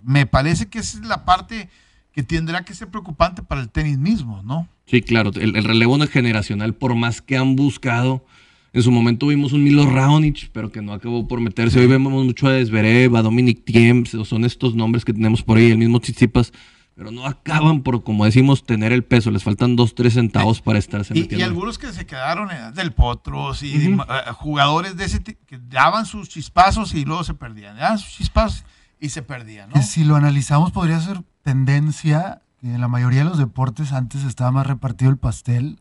me 0.03 0.25
parece 0.25 0.67
que 0.69 0.79
esa 0.79 0.99
es 0.99 1.05
la 1.05 1.25
parte 1.25 1.69
que 2.11 2.23
tendrá 2.23 2.63
que 2.63 2.73
ser 2.73 2.89
preocupante 2.89 3.43
para 3.43 3.61
el 3.61 3.69
tenis 3.69 3.97
mismo, 3.97 4.41
¿no? 4.43 4.67
Sí, 4.85 5.01
claro, 5.01 5.31
el, 5.35 5.63
relevo 5.63 5.97
no 5.97 6.03
es 6.03 6.09
generacional, 6.09 6.73
por 6.73 6.95
más 6.95 7.21
que 7.21 7.37
han 7.37 7.55
buscado. 7.55 8.25
En 8.73 8.83
su 8.83 8.91
momento 8.91 9.27
vimos 9.27 9.53
un 9.53 9.63
Milo 9.63 9.89
Raonic, 9.89 10.49
pero 10.51 10.71
que 10.71 10.81
no 10.81 10.93
acabó 10.93 11.27
por 11.27 11.41
meterse. 11.41 11.79
Hoy 11.79 11.87
vemos 11.87 12.11
mucho 12.25 12.47
a 12.47 12.53
Desverev, 12.53 13.15
a 13.15 13.21
Dominic 13.21 13.63
Thiem, 13.65 14.05
son 14.05 14.45
estos 14.45 14.75
nombres 14.75 15.05
que 15.05 15.13
tenemos 15.13 15.41
por 15.41 15.57
ahí, 15.57 15.71
el 15.71 15.77
mismo 15.77 15.99
Tsitsipas 15.99 16.51
pero 16.99 17.11
no 17.11 17.25
acaban 17.25 17.81
por, 17.81 18.03
como 18.03 18.25
decimos, 18.25 18.65
tener 18.65 18.91
el 18.91 19.05
peso. 19.05 19.31
Les 19.31 19.41
faltan 19.41 19.77
dos, 19.77 19.95
tres 19.95 20.15
centavos 20.15 20.59
para 20.59 20.79
estarse 20.79 21.17
y, 21.17 21.33
Y 21.33 21.41
algunos 21.43 21.77
que 21.77 21.93
se 21.93 22.05
quedaron 22.05 22.51
en 22.51 22.73
del 22.73 22.91
Potros 22.91 23.63
y 23.63 23.73
eh, 23.73 23.97
jugadores 24.33 24.97
de 24.97 25.05
ese 25.05 25.23
que 25.23 25.59
daban 25.69 26.05
sus 26.05 26.27
chispazos 26.27 26.93
y 26.93 27.05
luego 27.05 27.23
se 27.23 27.35
perdían. 27.35 27.77
Daban 27.77 27.99
sus 27.99 28.17
chispazos 28.17 28.65
y 28.99 29.09
se 29.09 29.21
perdían. 29.21 29.69
¿no? 29.73 29.81
si 29.81 30.03
lo 30.03 30.17
analizamos, 30.17 30.73
podría 30.73 30.99
ser 30.99 31.21
tendencia 31.41 32.41
que 32.59 32.67
en 32.67 32.81
la 32.81 32.89
mayoría 32.89 33.19
de 33.19 33.29
los 33.29 33.37
deportes 33.37 33.93
antes 33.93 34.25
estaba 34.25 34.51
más 34.51 34.67
repartido 34.67 35.09
el 35.09 35.15
pastel 35.17 35.79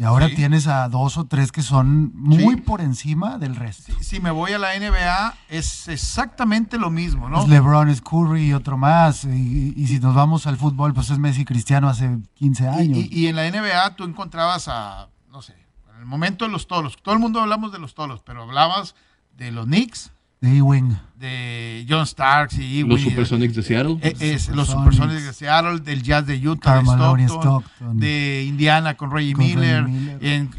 y 0.00 0.04
ahora 0.04 0.30
tienes 0.34 0.66
a 0.66 0.88
dos 0.88 1.18
o 1.18 1.26
tres 1.26 1.52
que 1.52 1.60
son 1.60 2.10
muy 2.14 2.56
por 2.56 2.80
encima 2.80 3.36
del 3.36 3.54
resto. 3.54 3.92
Si, 4.00 4.18
me 4.18 4.30
voy 4.30 4.52
a 4.52 4.58
la 4.58 4.70
NBA, 4.74 5.34
es 5.50 5.88
exactamente 5.88 6.78
lo 6.78 6.88
mismo, 6.88 7.28
¿no? 7.28 7.42
Es 7.42 7.48
LeBron, 7.48 7.90
es 7.90 8.00
Curry 8.00 8.44
y 8.44 8.54
otro 8.54 8.78
más. 8.78 9.24
Y, 9.26 9.86
si 9.86 10.00
nos 10.00 10.14
vamos 10.14 10.46
al 10.46 10.56
fútbol, 10.56 10.94
pues 10.94 11.10
es 11.10 11.18
Messi 11.18 11.44
Cristiano 11.44 11.86
hace 11.86 12.16
15 12.32 12.68
años. 12.68 12.98
Y, 13.10 13.26
en 13.26 13.36
la 13.36 13.50
NBA 13.50 13.94
tú 13.96 14.04
encontrabas 14.04 14.68
a, 14.68 15.10
no 15.30 15.42
sé, 15.42 15.52
en 15.94 15.98
el 15.98 16.06
momento 16.06 16.46
de 16.46 16.50
los 16.50 16.66
tolos. 16.66 16.96
Todo 17.02 17.14
el 17.14 17.20
mundo 17.20 17.38
hablamos 17.38 17.70
de 17.70 17.78
los 17.78 17.92
tolos, 17.94 18.22
pero 18.24 18.44
hablabas 18.44 18.94
de 19.36 19.50
los 19.50 19.66
Knicks, 19.66 20.12
de 20.40 20.56
Ewing. 20.56 20.98
De 21.16 21.86
John 21.88 22.06
Starks 22.06 22.58
y 22.58 22.80
Ewing. 22.80 22.92
Los 22.92 23.02
Supersonics 23.02 23.54
de 23.54 23.62
Seattle. 23.62 23.98
Eh, 24.00 24.14
es, 24.20 24.48
los 24.48 24.68
Supersonics 24.68 25.24
de 25.24 25.32
Seattle, 25.34 25.80
del 25.80 26.02
Jazz 26.02 26.26
de 26.26 26.48
Utah, 26.48 26.82
de 26.82 27.24
Stockton, 27.24 28.00
de 28.00 28.44
Indiana 28.46 28.96
con 28.96 29.10
Reggie 29.10 29.34
Miller. 29.34 29.86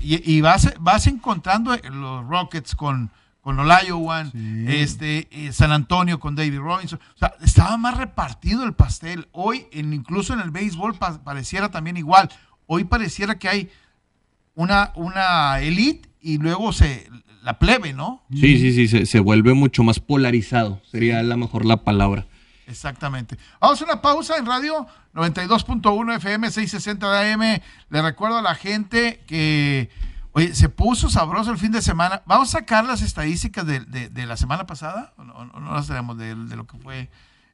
y, 0.02 0.42
vas, 0.42 0.74
vas 0.80 1.08
encontrando 1.08 1.76
los 1.76 2.28
Rockets 2.28 2.76
con, 2.76 3.10
con 3.42 3.60
Olajuwon, 3.60 4.68
este, 4.68 5.28
eh, 5.32 5.52
San 5.52 5.72
Antonio 5.72 6.20
con 6.20 6.36
David 6.36 6.60
Robinson. 6.60 7.00
O 7.16 7.18
sea, 7.18 7.34
estaba 7.42 7.76
más 7.78 7.98
repartido 7.98 8.64
el 8.64 8.74
pastel. 8.74 9.28
Hoy, 9.32 9.66
en, 9.72 9.94
incluso 9.94 10.34
en 10.34 10.42
el 10.42 10.52
béisbol, 10.52 10.96
pareciera 11.24 11.72
también 11.72 11.98
igual. 11.98 12.30
Hoy 12.68 12.84
pareciera 12.84 13.40
que 13.40 13.50
hay 13.50 13.70
una, 14.54 14.92
una 14.96 15.60
elite 15.60 16.11
y 16.22 16.38
luego 16.38 16.72
se 16.74 17.10
la 17.44 17.58
plebe, 17.58 17.94
¿no? 17.94 18.24
Sí, 18.32 18.58
sí, 18.60 18.88
sí, 18.88 19.06
se, 19.06 19.20
vuelve 19.20 19.54
mucho 19.54 19.84
más 19.84 20.00
polarizado, 20.00 20.82
sería 20.90 21.22
la 21.24 21.38
mejor 21.38 21.66
la 21.66 21.78
palabra. 21.78 22.28
Exactamente. 22.68 23.38
Vamos 23.60 23.82
a 23.82 23.86
una 23.86 24.02
pausa 24.02 24.38
en 24.38 24.46
radio 24.46 24.88
92.1 25.14 26.16
FM 26.16 26.52
660 26.52 27.12
de 27.12 27.34
AM. 27.34 27.62
Le 27.90 28.02
recuerdo 28.02 28.38
a 28.38 28.42
la 28.42 28.56
gente 28.56 29.20
que, 29.28 29.90
oye, 30.32 30.56
se 30.56 30.70
puso 30.70 31.10
sabroso 31.10 31.52
el 31.52 31.58
fin 31.58 31.72
de 31.72 31.82
semana. 31.82 32.22
¿Vamos 32.26 32.50
a 32.50 32.60
sacar 32.60 32.86
las 32.86 33.02
estadísticas 33.02 33.66
de, 33.66 34.26
la 34.26 34.38
semana 34.38 34.66
pasada? 34.68 35.14
¿O 35.18 35.24
no, 35.24 35.74
las 35.74 35.88
tenemos 35.88 36.18
de, 36.18 36.36
lo 36.36 36.66
que 36.66 36.78
fue? 36.78 37.10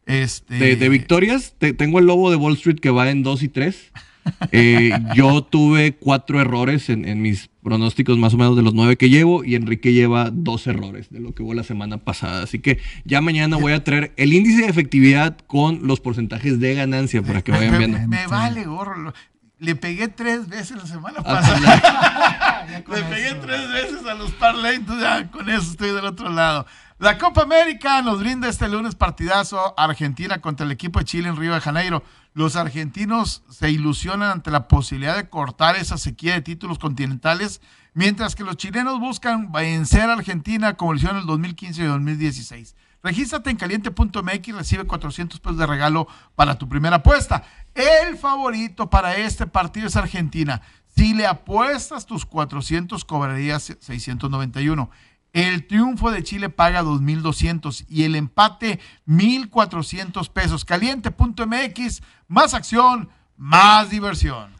Este... 0.05 0.75
De, 0.75 0.89
victorias, 0.89 1.55
tengo 1.77 1.99
el 1.99 2.05
lobo 2.05 2.29
de 2.29 2.35
Wall 2.35 2.53
Street 2.53 2.79
que 2.79 2.91
va 2.91 3.09
en 3.09 3.23
2 3.23 3.43
y 3.43 3.49
3. 3.49 3.91
Eh, 4.51 4.91
yo 5.15 5.41
tuve 5.41 5.95
cuatro 5.95 6.41
errores 6.41 6.89
en, 6.89 7.21
mis 7.21 7.49
pronósticos 7.67 8.17
más 8.17 8.33
o 8.33 8.37
menos 8.37 8.55
de 8.55 8.61
los 8.61 8.73
nueve 8.73 8.95
que 8.95 9.09
llevo 9.09 9.43
y 9.43 9.55
Enrique 9.55 9.91
lleva 9.91 10.29
dos 10.31 10.67
errores 10.67 11.09
de 11.09 11.19
lo 11.19 11.35
que 11.35 11.43
hubo 11.43 11.53
la 11.53 11.65
semana 11.65 11.97
pasada. 11.97 12.43
Así 12.43 12.59
que 12.59 12.79
ya 13.03 13.19
mañana 13.19 13.57
voy 13.57 13.73
a 13.73 13.83
traer 13.83 14.13
el 14.15 14.31
índice 14.31 14.61
de 14.61 14.69
efectividad 14.69 15.37
con 15.47 15.85
los 15.85 15.99
porcentajes 15.99 16.61
de 16.61 16.75
ganancia 16.75 17.21
para 17.21 17.41
que 17.41 17.51
vayan 17.51 17.77
viendo. 17.77 17.99
Me, 18.07 18.25
vale, 18.27 18.63
gorro. 18.63 19.13
Le 19.59 19.75
pegué 19.75 20.07
tres 20.07 20.47
veces 20.47 20.77
la 20.77 20.85
semana 20.85 21.17
ah, 21.19 21.23
pasada. 21.23 22.65
Le 22.69 23.03
pegué 23.03 23.33
tres 23.33 23.69
veces 23.69 24.05
a 24.05 24.13
los 24.13 24.31
parlay, 24.31 24.77
entonces 24.77 25.03
ya 25.03 25.29
con 25.29 25.49
eso 25.49 25.71
estoy 25.71 25.91
del 25.91 26.05
otro 26.05 26.29
lado. 26.29 26.65
La 26.99 27.17
Copa 27.17 27.41
América 27.41 28.01
nos 28.01 28.21
brinda 28.21 28.47
este 28.47 28.69
lunes 28.69 28.95
partidazo 28.95 29.73
Argentina 29.77 30.39
contra 30.39 30.65
el 30.65 30.71
equipo 30.71 30.99
de 30.99 31.05
Chile 31.05 31.27
en 31.27 31.35
Río 31.35 31.53
de 31.53 31.59
Janeiro. 31.59 32.01
Los 32.37 32.55
argentinos 32.55 33.41
se 33.49 33.71
ilusionan 33.71 34.29
ante 34.29 34.51
la 34.51 34.67
posibilidad 34.67 35.15
de 35.15 35.27
cortar 35.27 35.75
esa 35.75 35.97
sequía 35.97 36.35
de 36.35 36.43
títulos 36.43 36.77
continentales, 36.77 37.61
mientras 37.95 38.35
que 38.35 38.43
los 38.43 38.57
chilenos 38.57 38.99
buscan 38.99 39.51
vencer 39.51 40.01
a 40.01 40.13
Argentina 40.13 40.77
como 40.77 40.93
lo 40.93 40.97
hicieron 40.97 41.17
en 41.17 41.21
el 41.21 41.27
2015 41.29 41.81
y 41.81 41.85
2016. 41.85 42.75
Regístrate 43.01 43.49
en 43.49 43.57
caliente.mx 43.57 44.47
y 44.49 44.51
recibe 44.51 44.83
400 44.83 45.39
pesos 45.39 45.57
de 45.57 45.65
regalo 45.65 46.07
para 46.35 46.59
tu 46.59 46.69
primera 46.69 46.97
apuesta. 46.97 47.41
El 47.73 48.19
favorito 48.19 48.87
para 48.87 49.15
este 49.15 49.47
partido 49.47 49.87
es 49.87 49.95
Argentina. 49.95 50.61
Si 50.95 51.15
le 51.15 51.25
apuestas 51.25 52.05
tus 52.05 52.27
400, 52.27 53.03
cobrarías 53.03 53.75
691. 53.79 54.91
El 55.33 55.67
triunfo 55.67 56.11
de 56.11 56.23
Chile 56.23 56.49
paga 56.49 56.83
2.200 56.83 57.85
y 57.89 58.03
el 58.03 58.15
empate 58.15 58.79
1.400 59.07 60.29
pesos. 60.29 60.65
Caliente.mx, 60.65 62.01
más 62.27 62.53
acción, 62.53 63.09
más 63.37 63.89
diversión. 63.89 64.51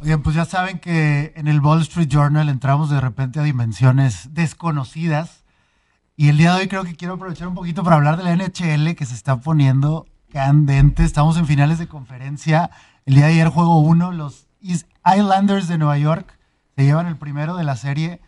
Oigan, 0.00 0.22
pues 0.22 0.36
ya 0.36 0.44
saben 0.44 0.78
que 0.78 1.32
en 1.36 1.48
el 1.48 1.60
Wall 1.60 1.80
Street 1.82 2.08
Journal 2.08 2.48
entramos 2.48 2.90
de 2.90 3.00
repente 3.00 3.40
a 3.40 3.42
dimensiones 3.42 4.34
desconocidas. 4.34 5.44
Y 6.16 6.28
el 6.28 6.36
día 6.36 6.54
de 6.54 6.60
hoy 6.60 6.68
creo 6.68 6.84
que 6.84 6.96
quiero 6.96 7.14
aprovechar 7.14 7.48
un 7.48 7.54
poquito 7.54 7.82
para 7.82 7.96
hablar 7.96 8.16
de 8.16 8.24
la 8.24 8.36
NHL 8.36 8.94
que 8.94 9.06
se 9.06 9.14
está 9.14 9.40
poniendo 9.40 10.06
candente. 10.30 11.02
Estamos 11.02 11.36
en 11.38 11.46
finales 11.46 11.78
de 11.78 11.88
conferencia. 11.88 12.70
El 13.06 13.14
día 13.14 13.26
de 13.26 13.32
ayer 13.32 13.48
juego 13.48 13.80
uno, 13.80 14.12
los 14.12 14.46
Islanders 14.60 15.68
de 15.68 15.78
Nueva 15.78 15.98
York 15.98 16.38
se 16.76 16.84
llevan 16.84 17.06
el 17.06 17.16
primero 17.16 17.56
de 17.56 17.64
la 17.64 17.76
serie. 17.76 18.20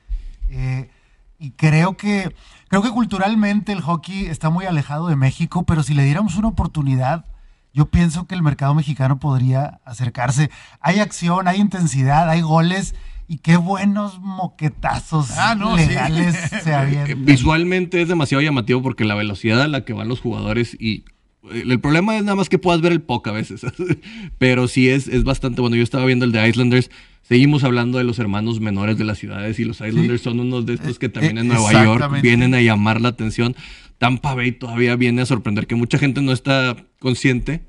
Eh, 0.49 0.91
y 1.39 1.53
creo 1.53 1.97
que, 1.97 2.35
creo 2.69 2.83
que 2.83 2.91
culturalmente 2.91 3.73
el 3.73 3.81
hockey 3.81 4.27
está 4.27 4.51
muy 4.51 4.65
alejado 4.67 5.07
de 5.09 5.17
México, 5.17 5.65
pero 5.65 5.83
si 5.83 5.95
le 5.95 6.05
diéramos 6.05 6.37
una 6.37 6.49
oportunidad, 6.49 7.27
yo 7.73 7.87
pienso 7.91 8.27
que 8.27 8.35
el 8.35 8.43
mercado 8.43 8.75
mexicano 8.75 9.19
podría 9.21 9.81
acercarse. 9.85 10.51
Hay 10.81 10.99
acción, 10.99 11.47
hay 11.49 11.61
intensidad, 11.61 12.29
hay 12.29 12.41
goles 12.41 12.95
y 13.29 13.39
qué 13.39 13.57
buenos 13.57 14.19
moquetazos 14.21 15.31
Ah, 15.39 15.55
no, 15.55 15.77
legales 15.77 16.35
sí. 16.51 16.57
se 16.65 16.75
avientan. 16.75 17.25
Visualmente 17.25 18.03
es 18.03 18.09
demasiado 18.09 18.43
llamativo 18.43 18.83
porque 18.83 19.05
la 19.05 19.15
velocidad 19.15 19.63
a 19.63 19.69
la 19.69 19.85
que 19.85 19.93
van 19.93 20.09
los 20.09 20.21
jugadores 20.21 20.77
y 20.81 21.05
el 21.51 21.81
problema 21.81 22.17
es 22.17 22.25
nada 22.25 22.37
más 22.37 22.49
que 22.49 22.59
puedas 22.59 22.81
ver 22.81 22.93
el 22.93 23.01
POC 23.01 23.29
a 23.29 23.33
veces, 23.33 23.67
pero 24.39 24.69
sí 24.69 24.89
es, 24.89 25.09
es 25.09 25.25
bastante 25.25 25.61
bueno. 25.61 25.77
Yo 25.77 25.83
estaba 25.83 26.05
viendo 26.05 26.25
el 26.25 26.33
de 26.33 26.49
Islanders, 26.49 26.91
seguimos 27.23 27.65
hablando 27.65 27.99
de 27.99 28.05
los 28.05 28.19
hermanos 28.19 28.61
menores 28.61 28.99
de 28.99 29.05
las 29.05 29.19
ciudades 29.19 29.59
y 29.59 29.65
los 29.65 29.81
Islanders 29.81 30.23
son 30.23 30.41
unos 30.41 30.67
de 30.67 30.75
estos 30.75 30.99
que 30.99 31.09
también 31.09 31.39
eh, 31.39 31.43
en 31.43 31.49
Nueva 31.49 31.85
York 31.85 32.21
vienen 32.23 32.55
a 32.55 32.61
llamar 32.61 33.01
la 33.01 33.11
atención. 33.11 33.55
Tampa 33.99 34.35
Bay 34.35 34.53
todavía 34.53 34.97
viene 34.97 35.23
a 35.23 35.27
sorprender 35.27 35.67
que 35.67 35.75
mucha 35.75 35.99
gente 35.99 36.23
no 36.23 36.33
está 36.33 36.77
consciente. 37.01 37.63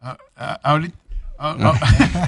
Ah, 0.00 0.16
ah, 0.36 0.60
ahorita. 0.62 0.96
ah, 1.38 1.56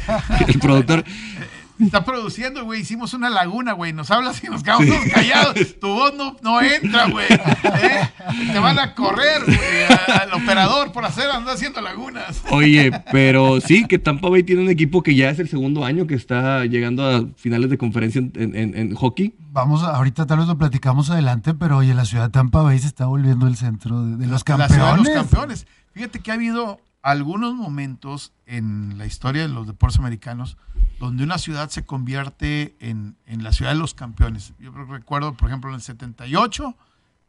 ah, 0.09 0.39
El 0.47 0.59
productor, 0.59 1.05
está 1.81 2.05
produciendo, 2.05 2.65
güey. 2.65 2.81
Hicimos 2.81 3.15
una 3.15 3.31
laguna, 3.31 3.73
güey. 3.73 3.93
Nos 3.93 4.11
hablas 4.11 4.43
y 4.43 4.49
nos 4.49 4.63
quedamos 4.63 4.87
todos 4.87 5.05
callados. 5.13 5.55
Tu 5.81 5.89
voz 5.89 6.15
no, 6.15 6.37
no 6.43 6.61
entra, 6.61 7.07
güey. 7.07 7.27
¿Eh? 7.31 8.09
Te 8.53 8.59
van 8.59 8.79
a 8.79 8.95
correr, 8.95 9.43
güey. 9.45 9.59
Al 10.21 10.33
operador 10.35 10.93
por 10.93 11.05
hacer, 11.05 11.31
anda 11.31 11.53
haciendo 11.53 11.81
lagunas. 11.81 12.43
Oye, 12.51 12.91
pero 13.13 13.61
sí, 13.61 13.87
que 13.87 13.99
Tampa 13.99 14.29
Bay 14.29 14.43
tiene 14.43 14.63
un 14.63 14.71
equipo 14.71 15.03
que 15.03 15.15
ya 15.15 15.31
es 15.31 15.39
el 15.39 15.49
segundo 15.49 15.85
año 15.85 16.07
que 16.07 16.15
está 16.15 16.65
llegando 16.65 17.05
a 17.09 17.25
finales 17.37 17.71
de 17.71 17.79
conferencia 17.79 18.21
en, 18.21 18.33
en- 18.35 18.55
en- 18.57 18.77
en 18.77 18.95
hockey. 18.95 19.35
Vamos, 19.53 19.83
ahorita 19.83 20.27
tal 20.27 20.39
vez 20.39 20.47
lo 20.47 20.57
platicamos 20.59 21.11
adelante, 21.11 21.55
pero 21.55 21.79
oye, 21.79 21.93
la 21.95 22.05
ciudad 22.05 22.25
de 22.25 22.31
Tampa 22.31 22.63
Bay 22.63 22.79
se 22.79 22.87
está 22.87 23.07
volviendo 23.07 23.47
el 23.49 23.57
centro 23.57 24.03
de, 24.05 24.17
de 24.17 24.27
los 24.27 24.41
La 24.41 24.45
campeones. 24.45 24.75
ciudad 24.75 24.93
de 24.93 24.99
los 24.99 25.09
campeones. 25.09 25.67
Fíjate 25.93 26.21
que 26.21 26.31
ha 26.31 26.35
habido 26.35 26.79
algunos 27.03 27.55
momentos 27.55 28.33
en 28.47 28.99
la 28.99 29.07
historia 29.07 29.43
de 29.43 29.49
los 29.49 29.67
deportes 29.67 29.99
americanos 29.99 30.57
donde 30.99 31.25
una 31.25 31.39
ciudad 31.39 31.71
se 31.71 31.85
convierte 31.87 32.77
en, 32.81 33.17
en 33.27 33.43
la 33.43 33.53
ciudad 33.53 33.73
de 33.73 33.79
los 33.79 33.95
campeones. 33.95 34.53
Yo 34.59 34.71
recuerdo, 34.73 35.35
por 35.35 35.49
ejemplo, 35.49 35.71
en 35.71 35.77
el 35.77 35.81
78, 35.83 36.75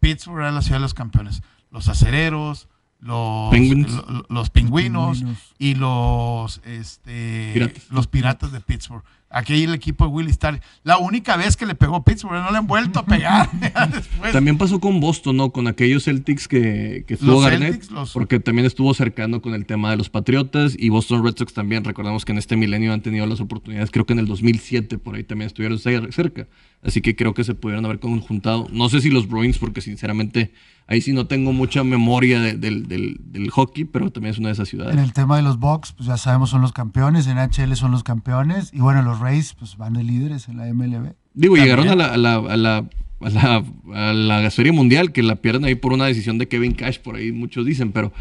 Pittsburgh 0.02 0.40
era 0.42 0.52
la 0.52 0.62
ciudad 0.62 0.78
de 0.78 0.82
los 0.82 0.94
campeones. 0.94 1.42
Los 1.72 1.88
acereros, 1.88 2.68
los, 3.00 3.50
Penguins. 3.50 3.92
lo- 3.94 4.26
los 4.30 4.50
pingüinos, 4.50 5.20
Pingüinos. 5.20 5.54
y 5.58 5.76
los, 5.76 6.62
este, 6.66 7.52
Piratas. 7.54 7.84
los 7.92 8.08
piratas 8.08 8.52
de 8.52 8.60
Pittsburgh. 8.62 9.04
Aquí 9.34 9.64
el 9.64 9.74
equipo 9.74 10.06
de 10.06 10.12
Willie 10.12 10.32
Starr. 10.32 10.60
La 10.84 10.98
única 10.98 11.38
vez 11.38 11.56
que 11.58 11.66
le 11.66 11.76
pegó 11.76 12.04
Pittsburgh, 12.04 12.34
no 12.44 12.52
le 12.52 12.58
han 12.58 12.68
vuelto 12.68 13.00
a 13.00 13.06
pegar. 13.06 13.50
Después. 13.94 14.32
También 14.34 14.58
pasó 14.58 14.80
con 14.80 15.00
Boston, 15.00 15.38
¿no? 15.38 15.52
Con 15.52 15.68
aquellos 15.68 16.04
Celtics 16.06 16.48
que, 16.48 17.06
que 17.08 17.14
estuvo 17.14 17.32
Los 17.34 17.44
Garnett, 17.44 17.72
Celtics, 17.72 17.92
los- 17.92 18.12
porque 18.14 18.40
también 18.40 18.66
estuvo 18.66 18.94
cercano 18.94 19.42
con 19.42 19.54
el 19.54 19.66
tema 19.66 19.92
de 19.92 19.98
los 19.98 20.10
Patriotas 20.10 20.76
y 20.78 20.90
Boston 20.90 21.24
Red 21.24 21.36
Sox 21.38 21.54
también. 21.54 21.84
Recordamos 21.84 22.26
que 22.26 22.32
en 22.32 22.38
este 22.38 22.56
milenio 22.58 22.94
han 22.94 23.02
tenido 23.02 23.26
las 23.26 23.40
oportunidades, 23.40 23.90
creo 23.92 24.06
que 24.06 24.14
en 24.14 24.20
el 24.20 24.26
2007 24.28 24.98
por 24.98 25.16
ahí 25.16 25.24
también 25.24 25.48
estuvieron 25.48 25.78
cer- 25.78 26.12
cerca. 26.12 26.48
Así 26.84 27.02
que 27.02 27.16
creo 27.16 27.34
que 27.36 27.44
se 27.44 27.54
pudieron 27.54 27.86
haber 27.86 28.00
conjuntado. 28.00 28.68
No 28.72 28.90
sé 28.90 29.02
si 29.02 29.12
los 29.12 29.28
Bruins, 29.28 29.60
porque 29.60 29.82
sinceramente 29.82 30.52
ahí 30.88 31.00
sí 31.00 31.14
no 31.14 31.28
tengo 31.28 31.54
mucha 31.54 31.84
memoria 31.84 32.40
de- 32.42 32.56
del, 32.58 32.88
del- 32.88 33.18
del 33.22 33.50
hockey, 33.52 33.86
pero 33.86 34.12
también 34.12 34.32
es 34.34 34.40
una 34.40 34.48
de 34.50 34.54
esas 34.54 34.68
En 34.68 34.80
ciudades. 34.80 34.98
el 35.00 35.14
tema 35.14 35.38
de 35.38 35.44
los 35.44 35.60
Bucks, 35.60 35.94
pues 35.94 36.08
ya 36.08 36.18
sabemos 36.18 36.50
son 36.50 36.62
los 36.62 36.74
campeones, 36.74 37.28
en 37.28 37.38
HL 37.38 37.76
son 37.76 37.92
los 37.92 38.04
campeones, 38.04 38.72
y 38.74 38.80
bueno, 38.80 39.04
los 39.04 39.20
Rays 39.22 39.54
pues 39.54 39.78
van 39.78 39.94
de 39.94 40.04
líderes 40.04 40.48
en 40.50 40.58
la 40.58 40.66
MLB. 40.74 41.14
Digo, 41.34 41.56
También. 41.56 41.64
llegaron 41.64 41.88
a 41.88 41.96
la, 41.96 42.06
a 42.14 42.18
la, 42.18 42.36
a 42.36 42.58
la, 42.58 42.78
a 43.22 43.30
la, 43.30 43.64
a 44.10 44.14
la 44.42 44.50
Serie 44.52 44.72
Mundial, 44.72 45.12
que 45.14 45.24
la 45.24 45.36
pierden 45.38 45.64
ahí 45.66 45.76
por 45.76 45.94
una 45.94 46.06
decisión 46.06 46.38
de 46.38 46.48
Kevin 46.48 46.74
Cash, 46.74 47.00
por 47.00 47.16
ahí 47.16 47.32
muchos 47.32 47.66
dicen, 47.66 47.92
pero 47.92 48.12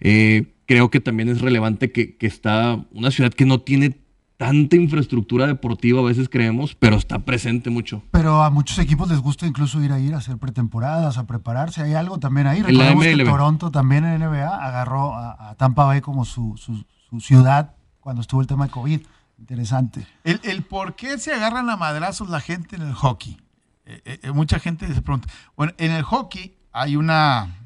eh, 0.00 0.52
creo 0.66 0.90
que 0.90 1.00
también 1.00 1.28
es 1.28 1.40
relevante 1.40 1.92
que, 1.92 2.16
que 2.16 2.26
está 2.26 2.84
una 2.92 3.10
ciudad 3.10 3.32
que 3.32 3.46
no 3.46 3.60
tiene 3.60 3.96
tanta 4.36 4.76
infraestructura 4.76 5.46
deportiva, 5.48 5.98
a 6.00 6.04
veces 6.04 6.28
creemos, 6.28 6.76
pero 6.76 6.96
está 6.96 7.18
presente 7.24 7.70
mucho. 7.70 8.02
Pero 8.12 8.42
a 8.44 8.50
muchos 8.50 8.78
equipos 8.78 9.08
les 9.08 9.18
gusta 9.18 9.46
incluso 9.48 9.82
ir 9.82 9.90
a 9.92 9.98
ir 9.98 10.14
a 10.14 10.18
hacer 10.18 10.36
pretemporadas, 10.38 11.18
a 11.18 11.26
prepararse. 11.26 11.82
Hay 11.82 11.94
algo 11.94 12.18
también 12.18 12.46
ahí. 12.46 12.62
Recordemos 12.62 13.04
que. 13.04 13.24
Toronto 13.24 13.70
también 13.72 14.04
en 14.04 14.20
NBA 14.20 14.46
agarró 14.64 15.14
a, 15.16 15.50
a 15.50 15.54
Tampa 15.56 15.84
Bay 15.86 16.00
como 16.00 16.24
su, 16.24 16.54
su- 16.56 16.84
su 17.10 17.18
ciudad 17.20 17.74
cuando 17.98 18.20
estuvo 18.22 18.40
el 18.40 18.46
tema 18.46 18.66
de 18.66 18.70
COVID. 18.70 19.00
Interesante. 19.38 20.06
El, 20.24 20.40
el 20.44 20.62
por 20.62 20.94
qué 20.96 21.18
se 21.18 21.32
agarran 21.32 21.70
a 21.70 21.76
madrazos 21.76 22.28
la 22.28 22.40
gente 22.40 22.76
en 22.76 22.82
el 22.82 22.94
hockey. 22.94 23.38
Eh, 23.86 24.02
eh, 24.04 24.20
eh, 24.24 24.32
mucha 24.32 24.58
gente 24.58 24.86
se 24.92 25.00
pregunta. 25.02 25.28
Bueno, 25.56 25.72
en 25.78 25.92
el 25.92 26.02
hockey 26.02 26.56
hay 26.72 26.96
una 26.96 27.56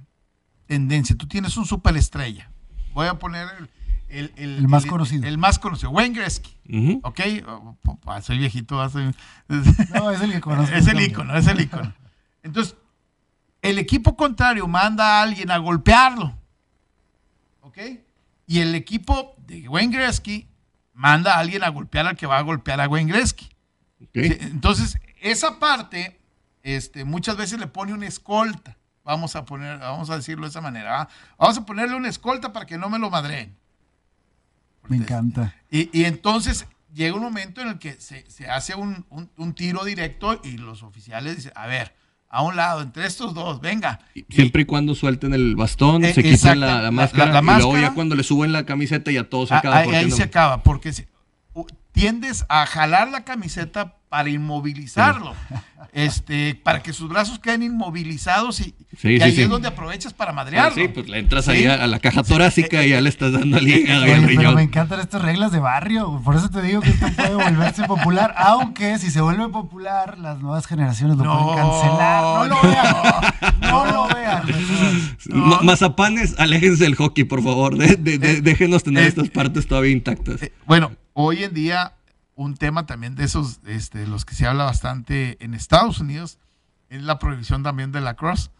tendencia. 0.66 1.16
Tú 1.16 1.26
tienes 1.26 1.56
un 1.56 1.64
superestrella. 1.64 2.50
Voy 2.94 3.06
a 3.08 3.14
poner 3.18 3.48
el, 3.58 3.70
el, 4.08 4.32
el- 4.36 4.56
El 4.58 4.68
más 4.68 4.84
el- 4.84 4.90
conocido. 4.90 5.26
El 5.26 5.38
más 5.38 5.58
conocido. 5.58 5.90
Wayne 5.90 6.14
Gretzky. 6.14 6.56
Ujú. 6.68 7.00
¿Ok? 7.04 7.20
Oh, 7.48 7.76
soy 8.20 8.38
viejito. 8.38 8.80
ah, 8.80 8.88
soy- 8.90 9.14
No, 9.48 10.10
es 10.10 10.20
el 10.20 10.32
que 10.32 10.40
conozco. 10.40 10.74
es 10.76 10.86
el 10.86 11.00
ícono, 11.00 11.36
es 11.36 11.46
el 11.46 11.60
ícono. 11.60 11.92
Entonces, 12.42 12.76
el 13.62 13.78
equipo 13.78 14.16
contrario 14.16 14.68
manda 14.68 15.18
a 15.18 15.22
alguien 15.22 15.50
a 15.50 15.56
golpearlo. 15.58 16.34
¿Ok? 17.62 17.78
Y 18.46 18.58
el 18.60 18.74
equipo 18.74 19.34
de 19.46 19.68
Wayne 19.68 19.96
Gretzky 19.96 20.46
manda 20.92 21.34
a 21.34 21.38
alguien 21.38 21.64
a 21.64 21.68
golpear 21.68 22.06
al 22.06 22.16
que 22.16 22.26
va 22.26 22.38
a 22.38 22.42
golpear 22.42 22.80
a 22.80 22.88
Wayne 22.88 23.12
Gretzky. 23.12 23.48
Entonces, 24.14 24.98
esa 25.20 25.58
parte, 25.58 26.20
este, 26.62 27.04
muchas 27.04 27.36
veces 27.36 27.58
le 27.58 27.66
pone 27.66 27.92
una 27.92 28.06
escolta. 28.06 28.76
Vamos 29.04 29.34
a 29.36 29.44
poner, 29.44 29.78
vamos 29.78 30.10
a 30.10 30.16
decirlo 30.16 30.44
de 30.44 30.50
esa 30.50 30.60
manera. 30.60 30.90
¿va? 30.90 31.08
Vamos 31.38 31.58
a 31.58 31.66
ponerle 31.66 31.96
una 31.96 32.08
escolta 32.08 32.52
para 32.52 32.66
que 32.66 32.78
no 32.78 32.88
me 32.88 32.98
lo 32.98 33.10
madreen. 33.10 33.56
Me 34.88 34.96
encanta. 34.96 35.54
Y, 35.70 35.88
y 35.96 36.04
entonces 36.04 36.66
llega 36.92 37.14
un 37.16 37.22
momento 37.22 37.60
en 37.60 37.68
el 37.68 37.78
que 37.78 37.94
se, 38.00 38.28
se 38.30 38.48
hace 38.48 38.74
un, 38.74 39.06
un- 39.10 39.30
un 39.36 39.54
tiro 39.54 39.84
directo 39.84 40.40
y 40.44 40.58
los 40.58 40.82
oficiales 40.82 41.36
dicen, 41.36 41.52
a 41.54 41.66
ver, 41.66 41.94
a 42.34 42.42
un 42.42 42.56
lado, 42.56 42.80
entre 42.80 43.06
estos 43.06 43.34
dos, 43.34 43.60
venga. 43.60 44.00
Siempre 44.30 44.62
y 44.62 44.64
cuando 44.64 44.94
suelten 44.94 45.34
el 45.34 45.54
bastón, 45.54 46.02
Eh, 46.04 46.14
se 46.14 46.22
quitan 46.22 46.60
la, 46.60 46.90
máscara, 46.90 47.26
la- 47.32 47.42
la 47.42 47.52
y 47.52 47.56
luego 47.58 47.76
ya 47.78 47.92
cuando 47.92 48.14
le 48.16 48.22
suben 48.22 48.52
la 48.52 48.64
camiseta 48.64 49.10
ya 49.12 49.24
todo 49.24 49.46
se 49.46 49.52
Ah, 49.54 49.58
acaba. 49.58 49.76
ahí, 49.78 49.84
porque 49.84 49.96
ahí 49.98 50.08
no- 50.08 50.16
se 50.16 50.22
acaba, 50.22 50.62
porque 50.62 50.92
tiendes 51.92 52.44
a 52.48 52.66
jalar 52.66 53.08
la 53.10 53.24
camiseta 53.24 53.96
para 54.08 54.28
inmovilizarlo, 54.28 55.34
este, 55.92 56.54
para 56.54 56.82
que 56.82 56.92
sus 56.92 57.08
brazos 57.08 57.38
queden 57.38 57.62
inmovilizados 57.62 58.60
y, 58.60 58.74
Sí, 58.98 59.08
y 59.14 59.16
sí, 59.16 59.22
ahí 59.22 59.40
es 59.40 59.48
donde 59.48 59.68
aprovechas 59.68 60.12
para 60.12 60.32
madrearlo. 60.34 60.74
sí, 60.74 60.86
pues 60.88 61.08
le 61.08 61.18
entras 61.18 61.48
ahí 61.48 61.64
a, 61.64 61.86
la 61.86 61.98
caja 61.98 62.22
torácica 62.22 62.84
y 62.84 62.90
ya 62.90 63.00
le 63.00 63.08
estás 63.08 63.32
dando 63.32 63.56
al 63.56 63.66
hígado 63.66 64.06
y 64.06 64.10
Oye, 64.10 64.14
al 64.18 64.26
pero 64.36 64.52
me 64.52 64.62
encantan 64.62 65.00
estas 65.00 65.22
reglas 65.22 65.50
de 65.50 65.60
barrio. 65.60 66.20
Por 66.22 66.36
eso 66.36 66.50
te 66.50 66.60
digo 66.60 66.82
que 66.82 66.90
esto 66.90 67.06
puede 67.16 67.34
volverse 67.34 67.84
popular. 67.84 68.34
Aunque 68.36 68.98
si 68.98 69.10
se 69.10 69.22
vuelve 69.22 69.48
popular, 69.48 70.18
las 70.18 70.40
nuevas 70.40 70.66
generaciones 70.66 71.16
lo 71.16 71.24
No, 71.24 71.42
pueden 71.54 71.64
cancelar. 71.64 72.22
No 72.22 72.44
lo 72.44 72.54
no. 72.54 72.62
vean. 72.68 73.60
No 73.62 73.86
lo 73.86 74.14
vean. 74.14 74.42
Ma- 75.30 75.62
Mazapanes, 75.62 76.34
aléjense 76.38 76.84
del 76.84 76.94
hockey, 76.96 77.24
por 77.24 77.42
favor. 77.42 77.78
De- 77.78 77.96
de- 77.96 78.18
de- 78.18 78.42
déjenos 78.42 78.82
tener 78.84 79.04
eh, 79.04 79.08
estas 79.08 79.30
partes 79.30 79.66
todavía 79.66 79.92
intactas. 79.92 80.42
Eh, 80.42 80.52
bueno, 80.66 80.92
hoy 81.14 81.44
en 81.44 81.54
día 81.54 81.94
un 82.34 82.56
tema 82.56 82.86
también 82.86 83.14
de 83.14 83.24
esos, 83.24 83.60
este, 83.66 84.06
los 84.06 84.24
que 84.24 84.34
se 84.34 84.46
habla 84.46 84.64
bastante 84.64 85.36
en 85.44 85.54
Estados 85.54 86.00
Unidos, 86.00 86.38
es 86.88 87.02
la 87.02 87.18
prohibición 87.18 87.62
también 87.62 87.92
de 87.92 88.00
la 88.00 88.14
cross. 88.14 88.50